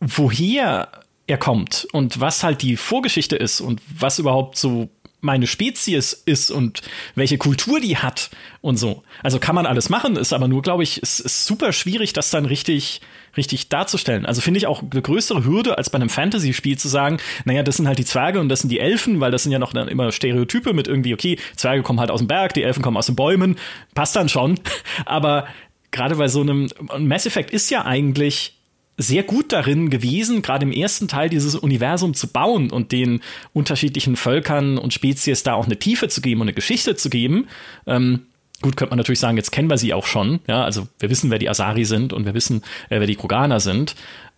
[0.00, 0.88] woher
[1.26, 4.88] er kommt und was halt die Vorgeschichte ist und was überhaupt so
[5.20, 6.82] meine Spezies ist und
[7.14, 8.30] welche Kultur die hat
[8.60, 9.02] und so.
[9.22, 12.30] Also kann man alles machen, ist aber nur, glaube ich, es ist super schwierig, das
[12.30, 13.00] dann richtig,
[13.36, 14.26] richtig darzustellen.
[14.26, 17.76] Also finde ich auch eine größere Hürde, als bei einem Fantasy-Spiel zu sagen, naja, das
[17.76, 19.88] sind halt die Zwerge und das sind die Elfen, weil das sind ja noch dann
[19.88, 23.06] immer Stereotype mit irgendwie, okay, Zwerge kommen halt aus dem Berg, die Elfen kommen aus
[23.06, 23.56] den Bäumen,
[23.94, 24.60] passt dann schon.
[25.04, 25.48] Aber
[25.90, 26.68] gerade bei so einem
[26.98, 28.57] Mass Effect ist ja eigentlich
[28.98, 33.20] sehr gut darin gewesen, gerade im ersten Teil dieses Universum zu bauen und den
[33.52, 37.46] unterschiedlichen Völkern und Spezies da auch eine Tiefe zu geben und eine Geschichte zu geben.
[37.86, 38.26] Ähm,
[38.60, 40.40] gut, könnte man natürlich sagen, jetzt kennen wir sie auch schon.
[40.48, 43.60] Ja, also wir wissen, wer die Asari sind und wir wissen, äh, wer die Kroganer
[43.60, 43.94] sind.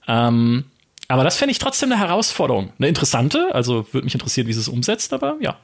[0.07, 0.65] Ähm,
[1.09, 2.73] aber das fände ich trotzdem eine Herausforderung.
[2.79, 5.57] Eine interessante, also würde mich interessieren, wie sie es umsetzt, aber ja.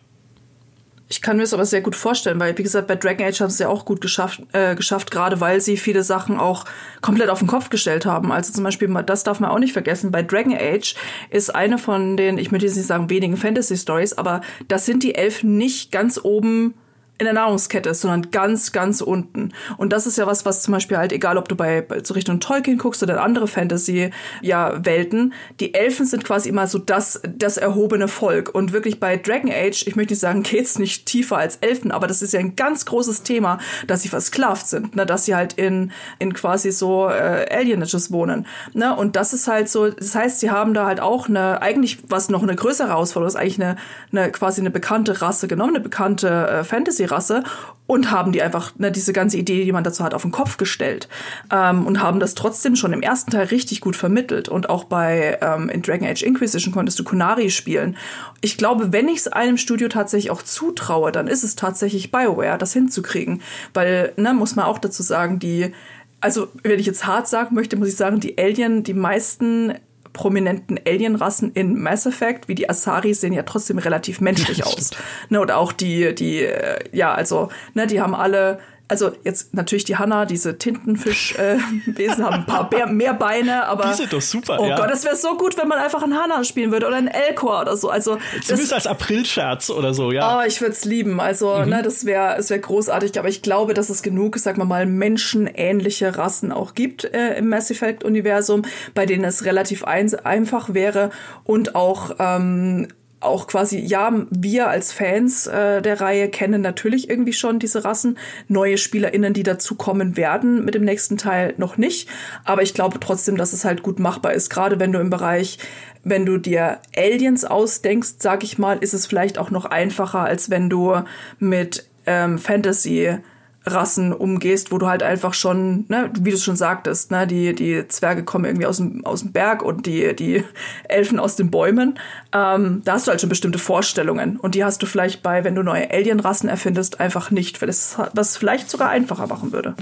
[1.08, 3.50] Ich kann mir das aber sehr gut vorstellen, weil, wie gesagt, bei Dragon Age haben
[3.50, 6.64] sie es ja auch gut geschafft, äh, geschafft, gerade weil sie viele Sachen auch
[7.00, 8.32] komplett auf den Kopf gestellt haben.
[8.32, 10.96] Also zum Beispiel, das darf man auch nicht vergessen, bei Dragon Age
[11.30, 15.14] ist eine von den, ich möchte jetzt nicht sagen wenigen Fantasy-Stories, aber das sind die
[15.14, 16.74] Elfen nicht ganz oben
[17.18, 19.52] in der Nahrungskette ist, sondern ganz, ganz unten.
[19.78, 22.12] Und das ist ja was, was zum Beispiel halt, egal ob du bei, bei so
[22.12, 24.12] Richtung Tolkien guckst oder andere Fantasy-Welten,
[24.42, 28.54] ja, die Elfen sind quasi immer so das, das erhobene Volk.
[28.54, 32.06] Und wirklich bei Dragon Age, ich möchte nicht sagen, geht's nicht tiefer als Elfen, aber
[32.06, 35.54] das ist ja ein ganz großes Thema, dass sie versklavt sind, ne, dass sie halt
[35.54, 38.46] in, in quasi so äh, Alienages wohnen.
[38.74, 38.94] Ne?
[38.94, 42.28] Und das ist halt so, das heißt, sie haben da halt auch eine, eigentlich, was
[42.28, 43.76] noch eine größere Herausforderung ist, eigentlich eine,
[44.12, 47.42] eine quasi eine bekannte Rasse genommen, eine bekannte äh, Fantasy Rasse
[47.86, 50.56] und haben die einfach ne, diese ganze Idee, die man dazu hat, auf den Kopf
[50.56, 51.08] gestellt
[51.52, 54.48] ähm, und haben das trotzdem schon im ersten Teil richtig gut vermittelt.
[54.48, 57.96] Und auch bei ähm, in Dragon Age Inquisition konntest du Kunari spielen.
[58.40, 62.58] Ich glaube, wenn ich es einem Studio tatsächlich auch zutraue, dann ist es tatsächlich Bioware,
[62.58, 63.42] das hinzukriegen.
[63.72, 65.72] Weil, ne, muss man auch dazu sagen, die
[66.18, 69.74] also wenn ich jetzt hart sagen möchte, muss ich sagen, die Alien, die meisten
[70.16, 74.90] prominenten Alienrassen in Mass Effect, wie die Asari, sehen ja trotzdem relativ menschlich aus.
[75.28, 79.84] Ne, oder auch die, die, äh, ja, also, ne, die haben alle also jetzt natürlich
[79.84, 83.88] die Hanna, diese Tintenfischwesen äh, haben ein paar mehr, mehr Beine, aber.
[83.88, 84.76] Die sind doch super, Oh ja.
[84.76, 87.62] Gott, es wäre so gut, wenn man einfach einen Hanna spielen würde oder einen Elcor
[87.62, 87.90] oder so.
[87.90, 88.18] Also.
[88.42, 90.38] Zumindest als Aprilscherz oder so, ja.
[90.38, 91.20] Oh, ich würde es lieben.
[91.20, 91.70] Also, mhm.
[91.70, 94.86] ne, das wäre es wäre großartig, aber ich glaube, dass es genug, sagen wir mal,
[94.86, 98.62] menschenähnliche Rassen auch gibt äh, im Mass Effect-Universum,
[98.94, 101.10] bei denen es relativ ein einfach wäre
[101.44, 102.88] und auch ähm,
[103.20, 108.18] auch quasi, ja, wir als Fans äh, der Reihe kennen natürlich irgendwie schon diese Rassen.
[108.48, 112.08] Neue SpielerInnen, die dazukommen werden mit dem nächsten Teil noch nicht.
[112.44, 114.50] Aber ich glaube trotzdem, dass es halt gut machbar ist.
[114.50, 115.58] Gerade wenn du im Bereich,
[116.04, 120.50] wenn du dir Aliens ausdenkst, sag ich mal, ist es vielleicht auch noch einfacher, als
[120.50, 120.96] wenn du
[121.38, 123.18] mit ähm, Fantasy
[123.66, 127.86] Rassen umgehst, wo du halt einfach schon, ne, wie du schon sagtest, ne, die, die
[127.88, 130.44] Zwerge kommen irgendwie aus dem, aus dem Berg und die, die
[130.88, 131.98] Elfen aus den Bäumen.
[132.32, 134.36] Ähm, da hast du halt schon bestimmte Vorstellungen.
[134.36, 137.98] Und die hast du vielleicht bei, wenn du neue Alienrassen erfindest, einfach nicht, weil es
[138.14, 139.74] was vielleicht sogar einfacher machen würde.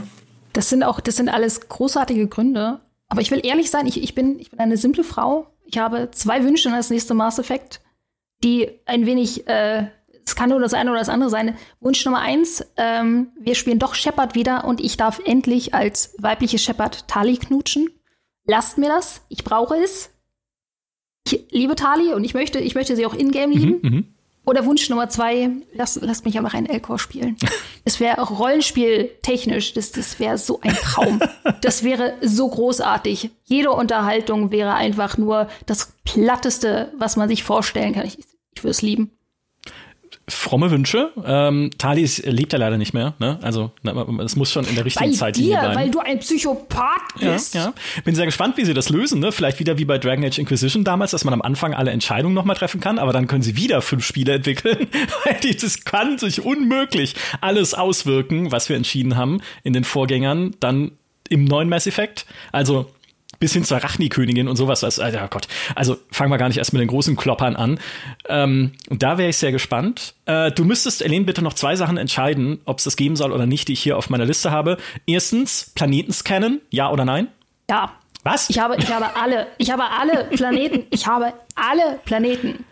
[0.54, 2.80] Das sind auch, das sind alles großartige Gründe.
[3.08, 5.46] Aber ich will ehrlich sein, ich, ich, bin, ich bin eine simple Frau.
[5.66, 7.80] Ich habe zwei Wünsche in das nächste Mass Effect,
[8.42, 9.88] die ein wenig äh,
[10.26, 11.56] es kann nur das eine oder das andere sein.
[11.80, 16.58] Wunsch Nummer eins, ähm, wir spielen doch Shepard wieder und ich darf endlich als weibliche
[16.58, 17.88] Shepard Tali knutschen.
[18.46, 20.10] Lasst mir das, ich brauche es.
[21.26, 23.80] Ich liebe Tali und ich möchte, ich möchte sie auch in-game lieben.
[23.82, 24.14] Mhm, mhm.
[24.44, 27.36] oder Wunsch Nummer zwei, lasst, lasst mich einfach einen Elcor spielen.
[27.86, 31.20] Es wäre auch Rollenspiel-technisch, das, das wäre so ein Traum.
[31.60, 33.28] das wäre so großartig.
[33.44, 38.06] Jede Unterhaltung wäre einfach nur das Platteste, was man sich vorstellen kann.
[38.06, 39.10] Ich, ich würde es lieben
[40.28, 41.10] fromme Wünsche.
[41.24, 43.14] Ähm, Talis lebt ja leider nicht mehr.
[43.18, 43.38] Ne?
[43.42, 43.72] Also
[44.24, 45.76] es muss schon in der richtigen bei Zeit dir, bleiben.
[45.76, 47.54] Weil du ein Psychopath bist.
[47.54, 47.74] Ja, ja.
[48.04, 49.20] Bin sehr gespannt, wie sie das lösen.
[49.20, 49.32] Ne?
[49.32, 52.56] Vielleicht wieder wie bei Dragon Age Inquisition damals, dass man am Anfang alle Entscheidungen nochmal
[52.56, 54.88] treffen kann, aber dann können sie wieder fünf Spiele entwickeln.
[55.60, 60.92] das kann sich unmöglich alles auswirken, was wir entschieden haben in den Vorgängern, dann
[61.28, 62.26] im neuen Mass Effect.
[62.52, 62.90] Also
[63.38, 64.84] bis hin zur Rachni-Königin und sowas.
[64.84, 65.48] Also, oh Gott.
[65.74, 67.78] Also fangen wir gar nicht erst mit den großen Kloppern an.
[68.28, 70.14] Ähm, da wäre ich sehr gespannt.
[70.26, 73.46] Äh, du müsstest, Elaine, bitte noch zwei Sachen entscheiden, ob es das geben soll oder
[73.46, 74.78] nicht, die ich hier auf meiner Liste habe.
[75.06, 77.28] Erstens, Planeten scannen, ja oder nein?
[77.68, 77.92] Ja.
[78.24, 78.48] Was?
[78.48, 82.64] Ich habe, ich habe alle, ich habe alle Planeten, ich habe alle Planeten.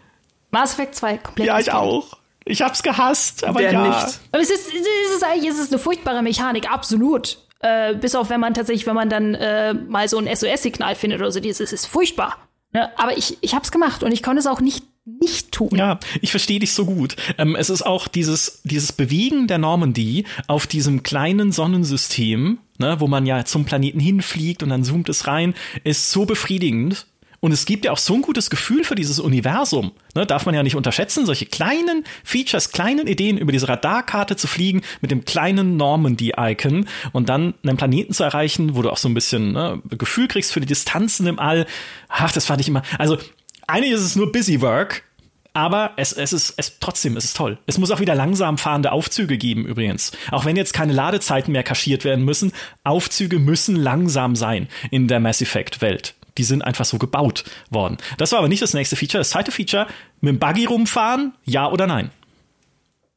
[0.50, 1.46] Mass Effect 2 komplett.
[1.46, 2.18] Ja, ich auch.
[2.44, 3.86] Ich hab's gehasst, aber Wer ja.
[3.86, 4.20] nicht.
[4.32, 7.38] Aber es ist, es ist eigentlich, es ist eine furchtbare Mechanik, absolut.
[7.62, 11.20] Äh, bis auf wenn man tatsächlich, wenn man dann äh, mal so ein SOS-Signal findet
[11.20, 12.38] oder so, dieses ist furchtbar.
[12.72, 12.90] Ne?
[12.98, 15.70] Aber ich, ich habe es gemacht und ich konnte es auch nicht nicht tun.
[15.74, 17.16] Ja, ich verstehe dich so gut.
[17.36, 23.08] Ähm, es ist auch dieses, dieses Bewegen der Normandy auf diesem kleinen Sonnensystem, ne, wo
[23.08, 27.06] man ja zum Planeten hinfliegt und dann zoomt es rein, ist so befriedigend.
[27.44, 29.90] Und es gibt ja auch so ein gutes Gefühl für dieses Universum.
[30.14, 34.46] Ne, darf man ja nicht unterschätzen, solche kleinen Features, kleinen Ideen über diese Radarkarte zu
[34.46, 39.08] fliegen mit dem kleinen Normandy-Icon und dann einen Planeten zu erreichen, wo du auch so
[39.08, 41.66] ein bisschen ne, Gefühl kriegst für die Distanzen im All.
[42.08, 42.82] Ach, das fand ich immer.
[42.96, 43.18] Also,
[43.66, 45.02] eigentlich ist es nur Busy Work,
[45.52, 47.58] aber es, es ist es trotzdem es ist toll.
[47.66, 50.12] Es muss auch wieder langsam fahrende Aufzüge geben übrigens.
[50.30, 52.52] Auch wenn jetzt keine Ladezeiten mehr kaschiert werden müssen,
[52.84, 56.14] Aufzüge müssen langsam sein in der Mass Effect Welt.
[56.38, 57.98] Die sind einfach so gebaut worden.
[58.18, 59.20] Das war aber nicht das nächste Feature.
[59.20, 59.86] Das zweite Feature,
[60.20, 62.10] mit dem Buggy rumfahren, ja oder nein?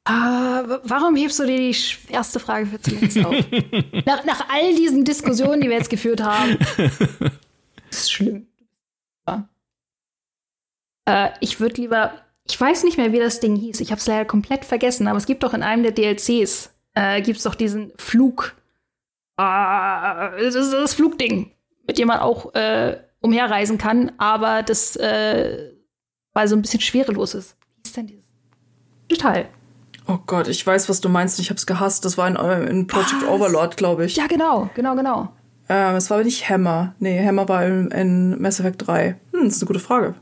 [0.08, 1.76] Uh, warum hebst du dir die
[2.10, 3.34] erste Frage für zuletzt auf?
[4.06, 6.58] nach, nach all diesen Diskussionen, die wir jetzt geführt haben.
[7.90, 8.48] Das ist schlimm.
[9.26, 9.48] Ja.
[11.08, 12.14] Uh, ich würde lieber,
[12.46, 13.80] ich weiß nicht mehr, wie das Ding hieß.
[13.80, 17.22] Ich habe es leider komplett vergessen, aber es gibt doch in einem der DLCs, äh,
[17.22, 18.56] gibt es doch diesen Flug.
[19.40, 21.52] Uh, das ist das Flugding,
[21.88, 25.72] mit dem man auch äh, umherreisen kann, aber das äh,
[26.36, 27.58] weil so ein bisschen schwerelos ist.
[27.78, 29.50] Wie ist denn dieses Teil?
[30.08, 31.40] Oh Gott, ich weiß, was du meinst.
[31.40, 32.06] Ich hab's gehasst.
[32.06, 33.30] Das war in, äh, in Project Was?
[33.30, 34.16] Overlord, glaube ich.
[34.16, 35.34] Ja, genau, genau, genau.
[35.68, 36.94] Ähm, es war aber nicht Hammer.
[37.00, 39.16] Nee, Hammer war in, in Mass Effect 3.
[39.32, 40.14] Hm, das ist eine gute Frage.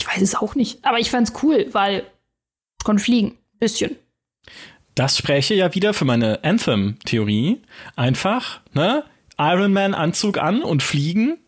[0.00, 0.84] Ich weiß es auch nicht.
[0.84, 2.06] Aber ich fand's cool, weil
[2.80, 3.38] ich konnte fliegen.
[3.60, 3.96] Bisschen.
[4.96, 7.62] Das spräche ja wieder für meine Anthem-Theorie.
[7.94, 9.04] Einfach, ne?
[9.42, 11.38] Iron Man Anzug an und fliegen.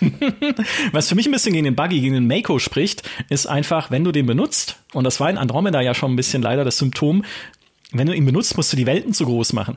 [0.92, 4.04] Was für mich ein bisschen gegen den Buggy, gegen den Mako spricht, ist einfach, wenn
[4.04, 7.24] du den benutzt, und das war in Andromeda ja schon ein bisschen leider das Symptom,
[7.92, 9.76] wenn du ihn benutzt, musst du die Welten zu groß machen.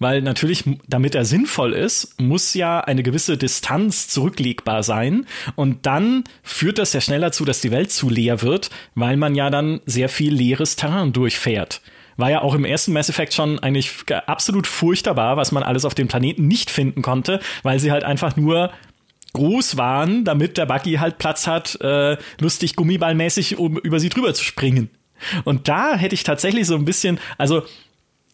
[0.00, 5.26] Weil natürlich, damit er sinnvoll ist, muss ja eine gewisse Distanz zurücklegbar sein.
[5.54, 9.34] Und dann führt das ja schnell dazu, dass die Welt zu leer wird, weil man
[9.34, 11.80] ja dann sehr viel leeres Terrain durchfährt.
[12.16, 13.90] War ja auch im ersten Mass Effect schon eigentlich
[14.26, 18.36] absolut furchtbar, was man alles auf dem Planeten nicht finden konnte, weil sie halt einfach
[18.36, 18.70] nur
[19.32, 24.32] groß waren, damit der Buggy halt Platz hat, äh, lustig gummiballmäßig um über sie drüber
[24.32, 24.90] zu springen.
[25.44, 27.62] Und da hätte ich tatsächlich so ein bisschen, also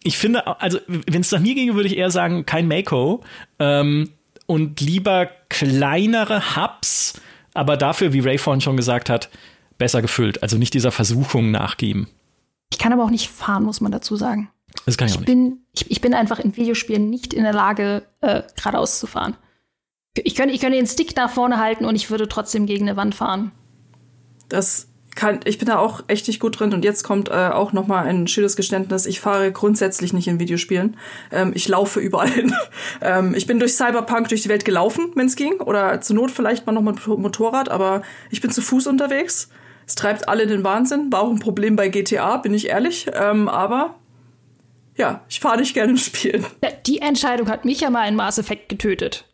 [0.03, 3.23] ich finde, also wenn es nach mir ginge, würde ich eher sagen, kein Mako
[3.59, 4.11] ähm,
[4.47, 7.21] und lieber kleinere Hubs,
[7.55, 9.31] aber dafür, wie Ray vorhin schon gesagt hat,
[9.79, 10.43] besser gefüllt.
[10.43, 12.09] Also nicht dieser Versuchung nachgeben.
[12.73, 14.51] Ich kann aber auch nicht fahren, muss man dazu sagen.
[14.87, 15.27] Das kann ich, auch Ich nicht.
[15.27, 19.37] bin, ich, ich bin einfach in Videospielen nicht in der Lage, äh, geradeaus zu fahren.
[20.17, 22.97] Ich könnte, ich könnte den Stick nach vorne halten und ich würde trotzdem gegen eine
[22.97, 23.53] Wand fahren.
[24.49, 26.73] Das kann, ich bin da auch echt nicht gut drin.
[26.73, 29.07] Und jetzt kommt äh, auch noch mal ein schönes Geständnis.
[29.07, 30.97] Ich fahre grundsätzlich nicht in Videospielen.
[31.31, 32.55] Ähm, ich laufe überall hin.
[33.01, 35.61] ähm, ich bin durch Cyberpunk durch die Welt gelaufen, wenn es ging.
[35.61, 37.69] Oder zur Not vielleicht mal noch mit Motorrad.
[37.69, 39.51] Aber ich bin zu Fuß unterwegs.
[39.91, 41.11] Es treibt alle in den Wahnsinn.
[41.11, 43.11] War auch ein Problem bei GTA, bin ich ehrlich.
[43.13, 43.97] Ähm, aber
[44.95, 46.47] ja, ich fahre nicht gerne in Spielen.
[46.63, 49.25] Ja, Die Entscheidung hat mich ja mal in Mass Effect getötet.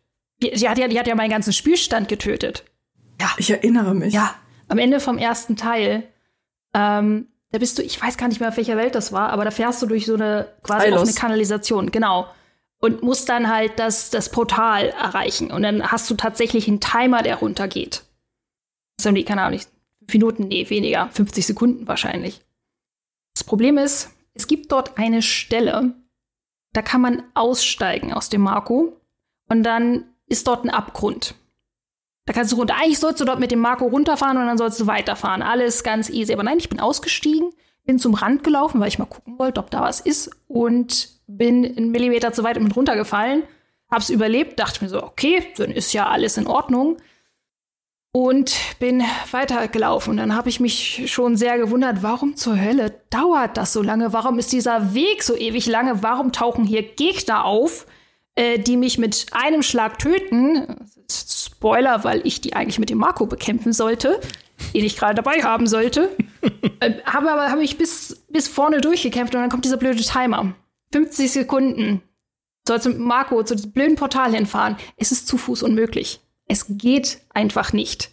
[0.43, 2.65] Die, die, hat ja, die hat ja meinen ganzen Spielstand getötet.
[3.37, 4.15] Ich erinnere mich.
[4.15, 4.35] Ja,
[4.69, 6.05] am Ende vom ersten Teil,
[6.73, 9.45] ähm, da bist du, ich weiß gar nicht mehr, auf welcher Welt das war, aber
[9.45, 12.29] da fährst du durch so eine quasi offene Kanalisation, genau.
[12.81, 15.51] Und musst dann halt das, das Portal erreichen.
[15.51, 18.05] Und dann hast du tatsächlich einen Timer, der runtergeht.
[18.97, 19.61] Das haben die, keine Ahnung,
[20.13, 22.41] Minuten, nee, weniger, 50 Sekunden wahrscheinlich.
[23.35, 25.95] Das Problem ist, es gibt dort eine Stelle,
[26.73, 29.01] da kann man aussteigen aus dem Marco
[29.49, 31.35] und dann ist dort ein Abgrund.
[32.27, 32.75] Da kannst du runter.
[32.77, 35.43] Eigentlich sollst du dort mit dem Marco runterfahren und dann sollst du weiterfahren.
[35.43, 36.33] Alles ganz easy.
[36.33, 37.51] Aber nein, ich bin ausgestiegen,
[37.85, 41.65] bin zum Rand gelaufen, weil ich mal gucken wollte, ob da was ist und bin
[41.65, 43.45] einen Millimeter zu weit und runtergefallen.
[43.89, 46.97] Hab's überlebt, dachte mir so, okay, dann ist ja alles in Ordnung.
[48.17, 50.13] Und bin weitergelaufen.
[50.13, 54.15] Und dann habe ich mich schon sehr gewundert, warum zur Hölle dauert das so lange?
[54.15, 56.03] Warum ist dieser Weg so ewig lange?
[56.03, 57.87] Warum tauchen hier Gegner auf,
[58.35, 60.79] äh, die mich mit einem Schlag töten?
[61.13, 64.19] Spoiler, weil ich die eigentlich mit dem Marco bekämpfen sollte,
[64.73, 66.09] den ich gerade dabei haben sollte.
[66.81, 70.55] äh, habe aber habe ich bis, bis vorne durchgekämpft und dann kommt dieser blöde Timer.
[70.91, 72.01] 50 Sekunden.
[72.67, 74.79] Sollst mit Marco zu diesem blöden Portal hinfahren.
[74.97, 76.21] Es ist zu Fuß unmöglich.
[76.47, 78.11] Es geht einfach nicht.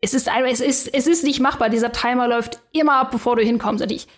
[0.00, 1.68] Es ist, es ist, es ist nicht machbar.
[1.68, 3.82] Dieser Timer läuft immer ab, bevor du hinkommst.
[3.82, 4.08] Und ich,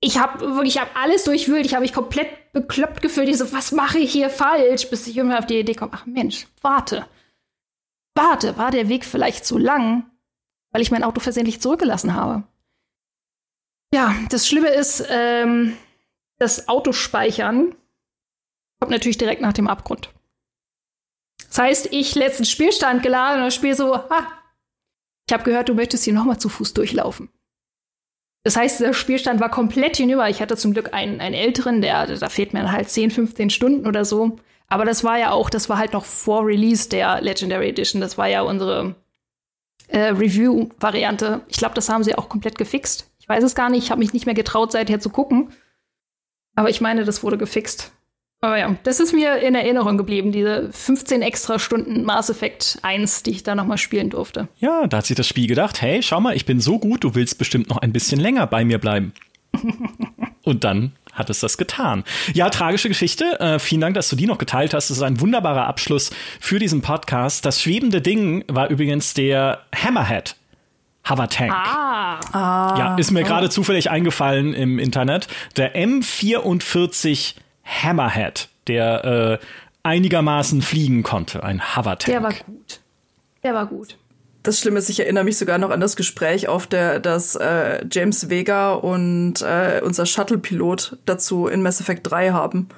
[0.00, 1.66] ich habe wirklich, ich habe alles durchwühlt.
[1.66, 3.28] Ich habe mich komplett bekloppt gefühlt.
[3.28, 4.88] Ich so, was mache ich hier falsch?
[4.88, 7.06] Bis ich irgendwann auf die Idee komme, ach Mensch, warte.
[8.14, 10.10] Warte, war der Weg vielleicht zu lang,
[10.70, 12.44] weil ich mein Auto versehentlich zurückgelassen habe?
[13.92, 15.76] Ja, das Schlimme ist, ähm,
[16.38, 17.74] das Autospeichern
[18.78, 20.10] kommt natürlich direkt nach dem Abgrund.
[21.48, 24.26] Das heißt, ich letzten Spielstand geladen und das Spiel so, ah,
[25.26, 27.28] ich habe gehört, du möchtest hier nochmal zu Fuß durchlaufen.
[28.42, 30.28] Das heißt, der Spielstand war komplett hinüber.
[30.28, 33.86] Ich hatte zum Glück einen, einen älteren, der, da fehlt mir halt 10, 15 Stunden
[33.86, 34.38] oder so.
[34.68, 38.00] Aber das war ja auch, das war halt noch vor Release der Legendary Edition.
[38.00, 38.94] Das war ja unsere
[39.88, 41.42] äh, Review-Variante.
[41.48, 43.10] Ich glaube, das haben sie auch komplett gefixt.
[43.18, 43.84] Ich weiß es gar nicht.
[43.84, 45.52] Ich habe mich nicht mehr getraut, seither zu gucken.
[46.54, 47.92] Aber ich meine, das wurde gefixt.
[48.42, 53.22] Aber ja, das ist mir in Erinnerung geblieben, diese 15 extra Stunden Mass Effect 1,
[53.22, 54.48] die ich da nochmal spielen durfte.
[54.58, 57.14] Ja, da hat sich das Spiel gedacht, hey, schau mal, ich bin so gut, du
[57.14, 59.12] willst bestimmt noch ein bisschen länger bei mir bleiben.
[60.42, 62.02] Und dann hat es das getan.
[62.32, 63.38] Ja, tragische Geschichte.
[63.40, 64.88] Äh, vielen Dank, dass du die noch geteilt hast.
[64.88, 66.10] Das ist ein wunderbarer Abschluss
[66.40, 67.44] für diesen Podcast.
[67.44, 70.36] Das schwebende Ding war übrigens der Hammerhead.
[71.08, 71.52] Hover Tank.
[71.52, 72.20] Ah,
[72.78, 75.28] Ja, ist mir gerade zufällig eingefallen im Internet.
[75.56, 77.34] Der M44
[77.70, 79.46] Hammerhead, der äh,
[79.82, 81.42] einigermaßen fliegen konnte.
[81.42, 82.06] Ein Hover-Tank.
[82.06, 82.80] der war gut.
[83.42, 83.96] Der war gut.
[84.42, 87.84] Das Schlimme ist, ich erinnere mich sogar noch an das Gespräch, auf der das äh,
[87.90, 92.68] James Vega und äh, unser Shuttle-Pilot dazu in Mass Effect 3 haben.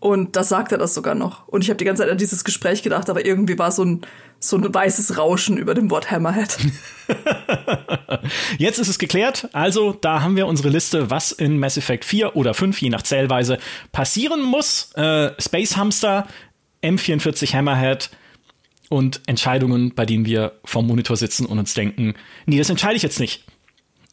[0.00, 1.48] Und da sagt er das sogar noch.
[1.48, 4.02] Und ich habe die ganze Zeit an dieses Gespräch gedacht, aber irgendwie war so ein,
[4.48, 6.56] so ein weißes Rauschen über dem Wort Hammerhead.
[8.58, 9.48] Jetzt ist es geklärt.
[9.52, 13.02] Also, da haben wir unsere Liste, was in Mass Effect 4 oder 5, je nach
[13.02, 13.58] Zählweise,
[13.92, 14.92] passieren muss.
[14.94, 16.26] Äh, Space Hamster,
[16.82, 18.10] M44 Hammerhead
[18.88, 22.14] und Entscheidungen, bei denen wir vorm Monitor sitzen und uns denken,
[22.46, 23.44] nee, das entscheide ich jetzt nicht.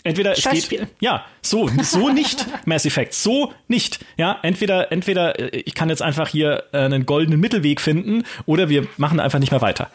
[0.05, 4.03] Entweder es geht, ja, so, so nicht Mass Effect, so nicht.
[4.17, 8.67] Ja, entweder, entweder äh, ich kann jetzt einfach hier äh, einen goldenen Mittelweg finden oder
[8.67, 9.89] wir machen einfach nicht mehr weiter.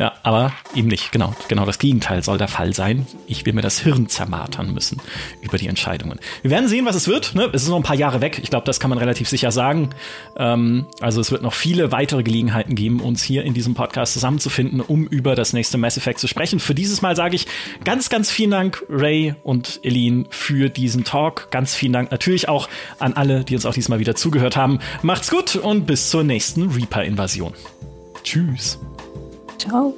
[0.00, 1.12] Ja, aber eben nicht.
[1.12, 3.06] Genau, genau das Gegenteil soll der Fall sein.
[3.26, 4.98] Ich will mir das Hirn zermartern müssen
[5.42, 6.18] über die Entscheidungen.
[6.40, 7.34] Wir werden sehen, was es wird.
[7.34, 7.50] Ne?
[7.52, 8.40] Es ist noch ein paar Jahre weg.
[8.42, 9.90] Ich glaube, das kann man relativ sicher sagen.
[10.38, 14.80] Ähm, also es wird noch viele weitere Gelegenheiten geben, uns hier in diesem Podcast zusammenzufinden,
[14.80, 16.60] um über das nächste Mass Effect zu sprechen.
[16.60, 17.46] Für dieses Mal sage ich
[17.84, 21.50] ganz, ganz vielen Dank, Ray und Eileen, für diesen Talk.
[21.50, 22.70] Ganz vielen Dank natürlich auch
[23.00, 24.78] an alle, die uns auch diesmal wieder zugehört haben.
[25.02, 27.52] Macht's gut und bis zur nächsten Reaper-Invasion.
[28.22, 28.78] Tschüss.
[29.60, 29.92] Ciao.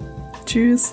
[0.45, 0.93] Tschüss.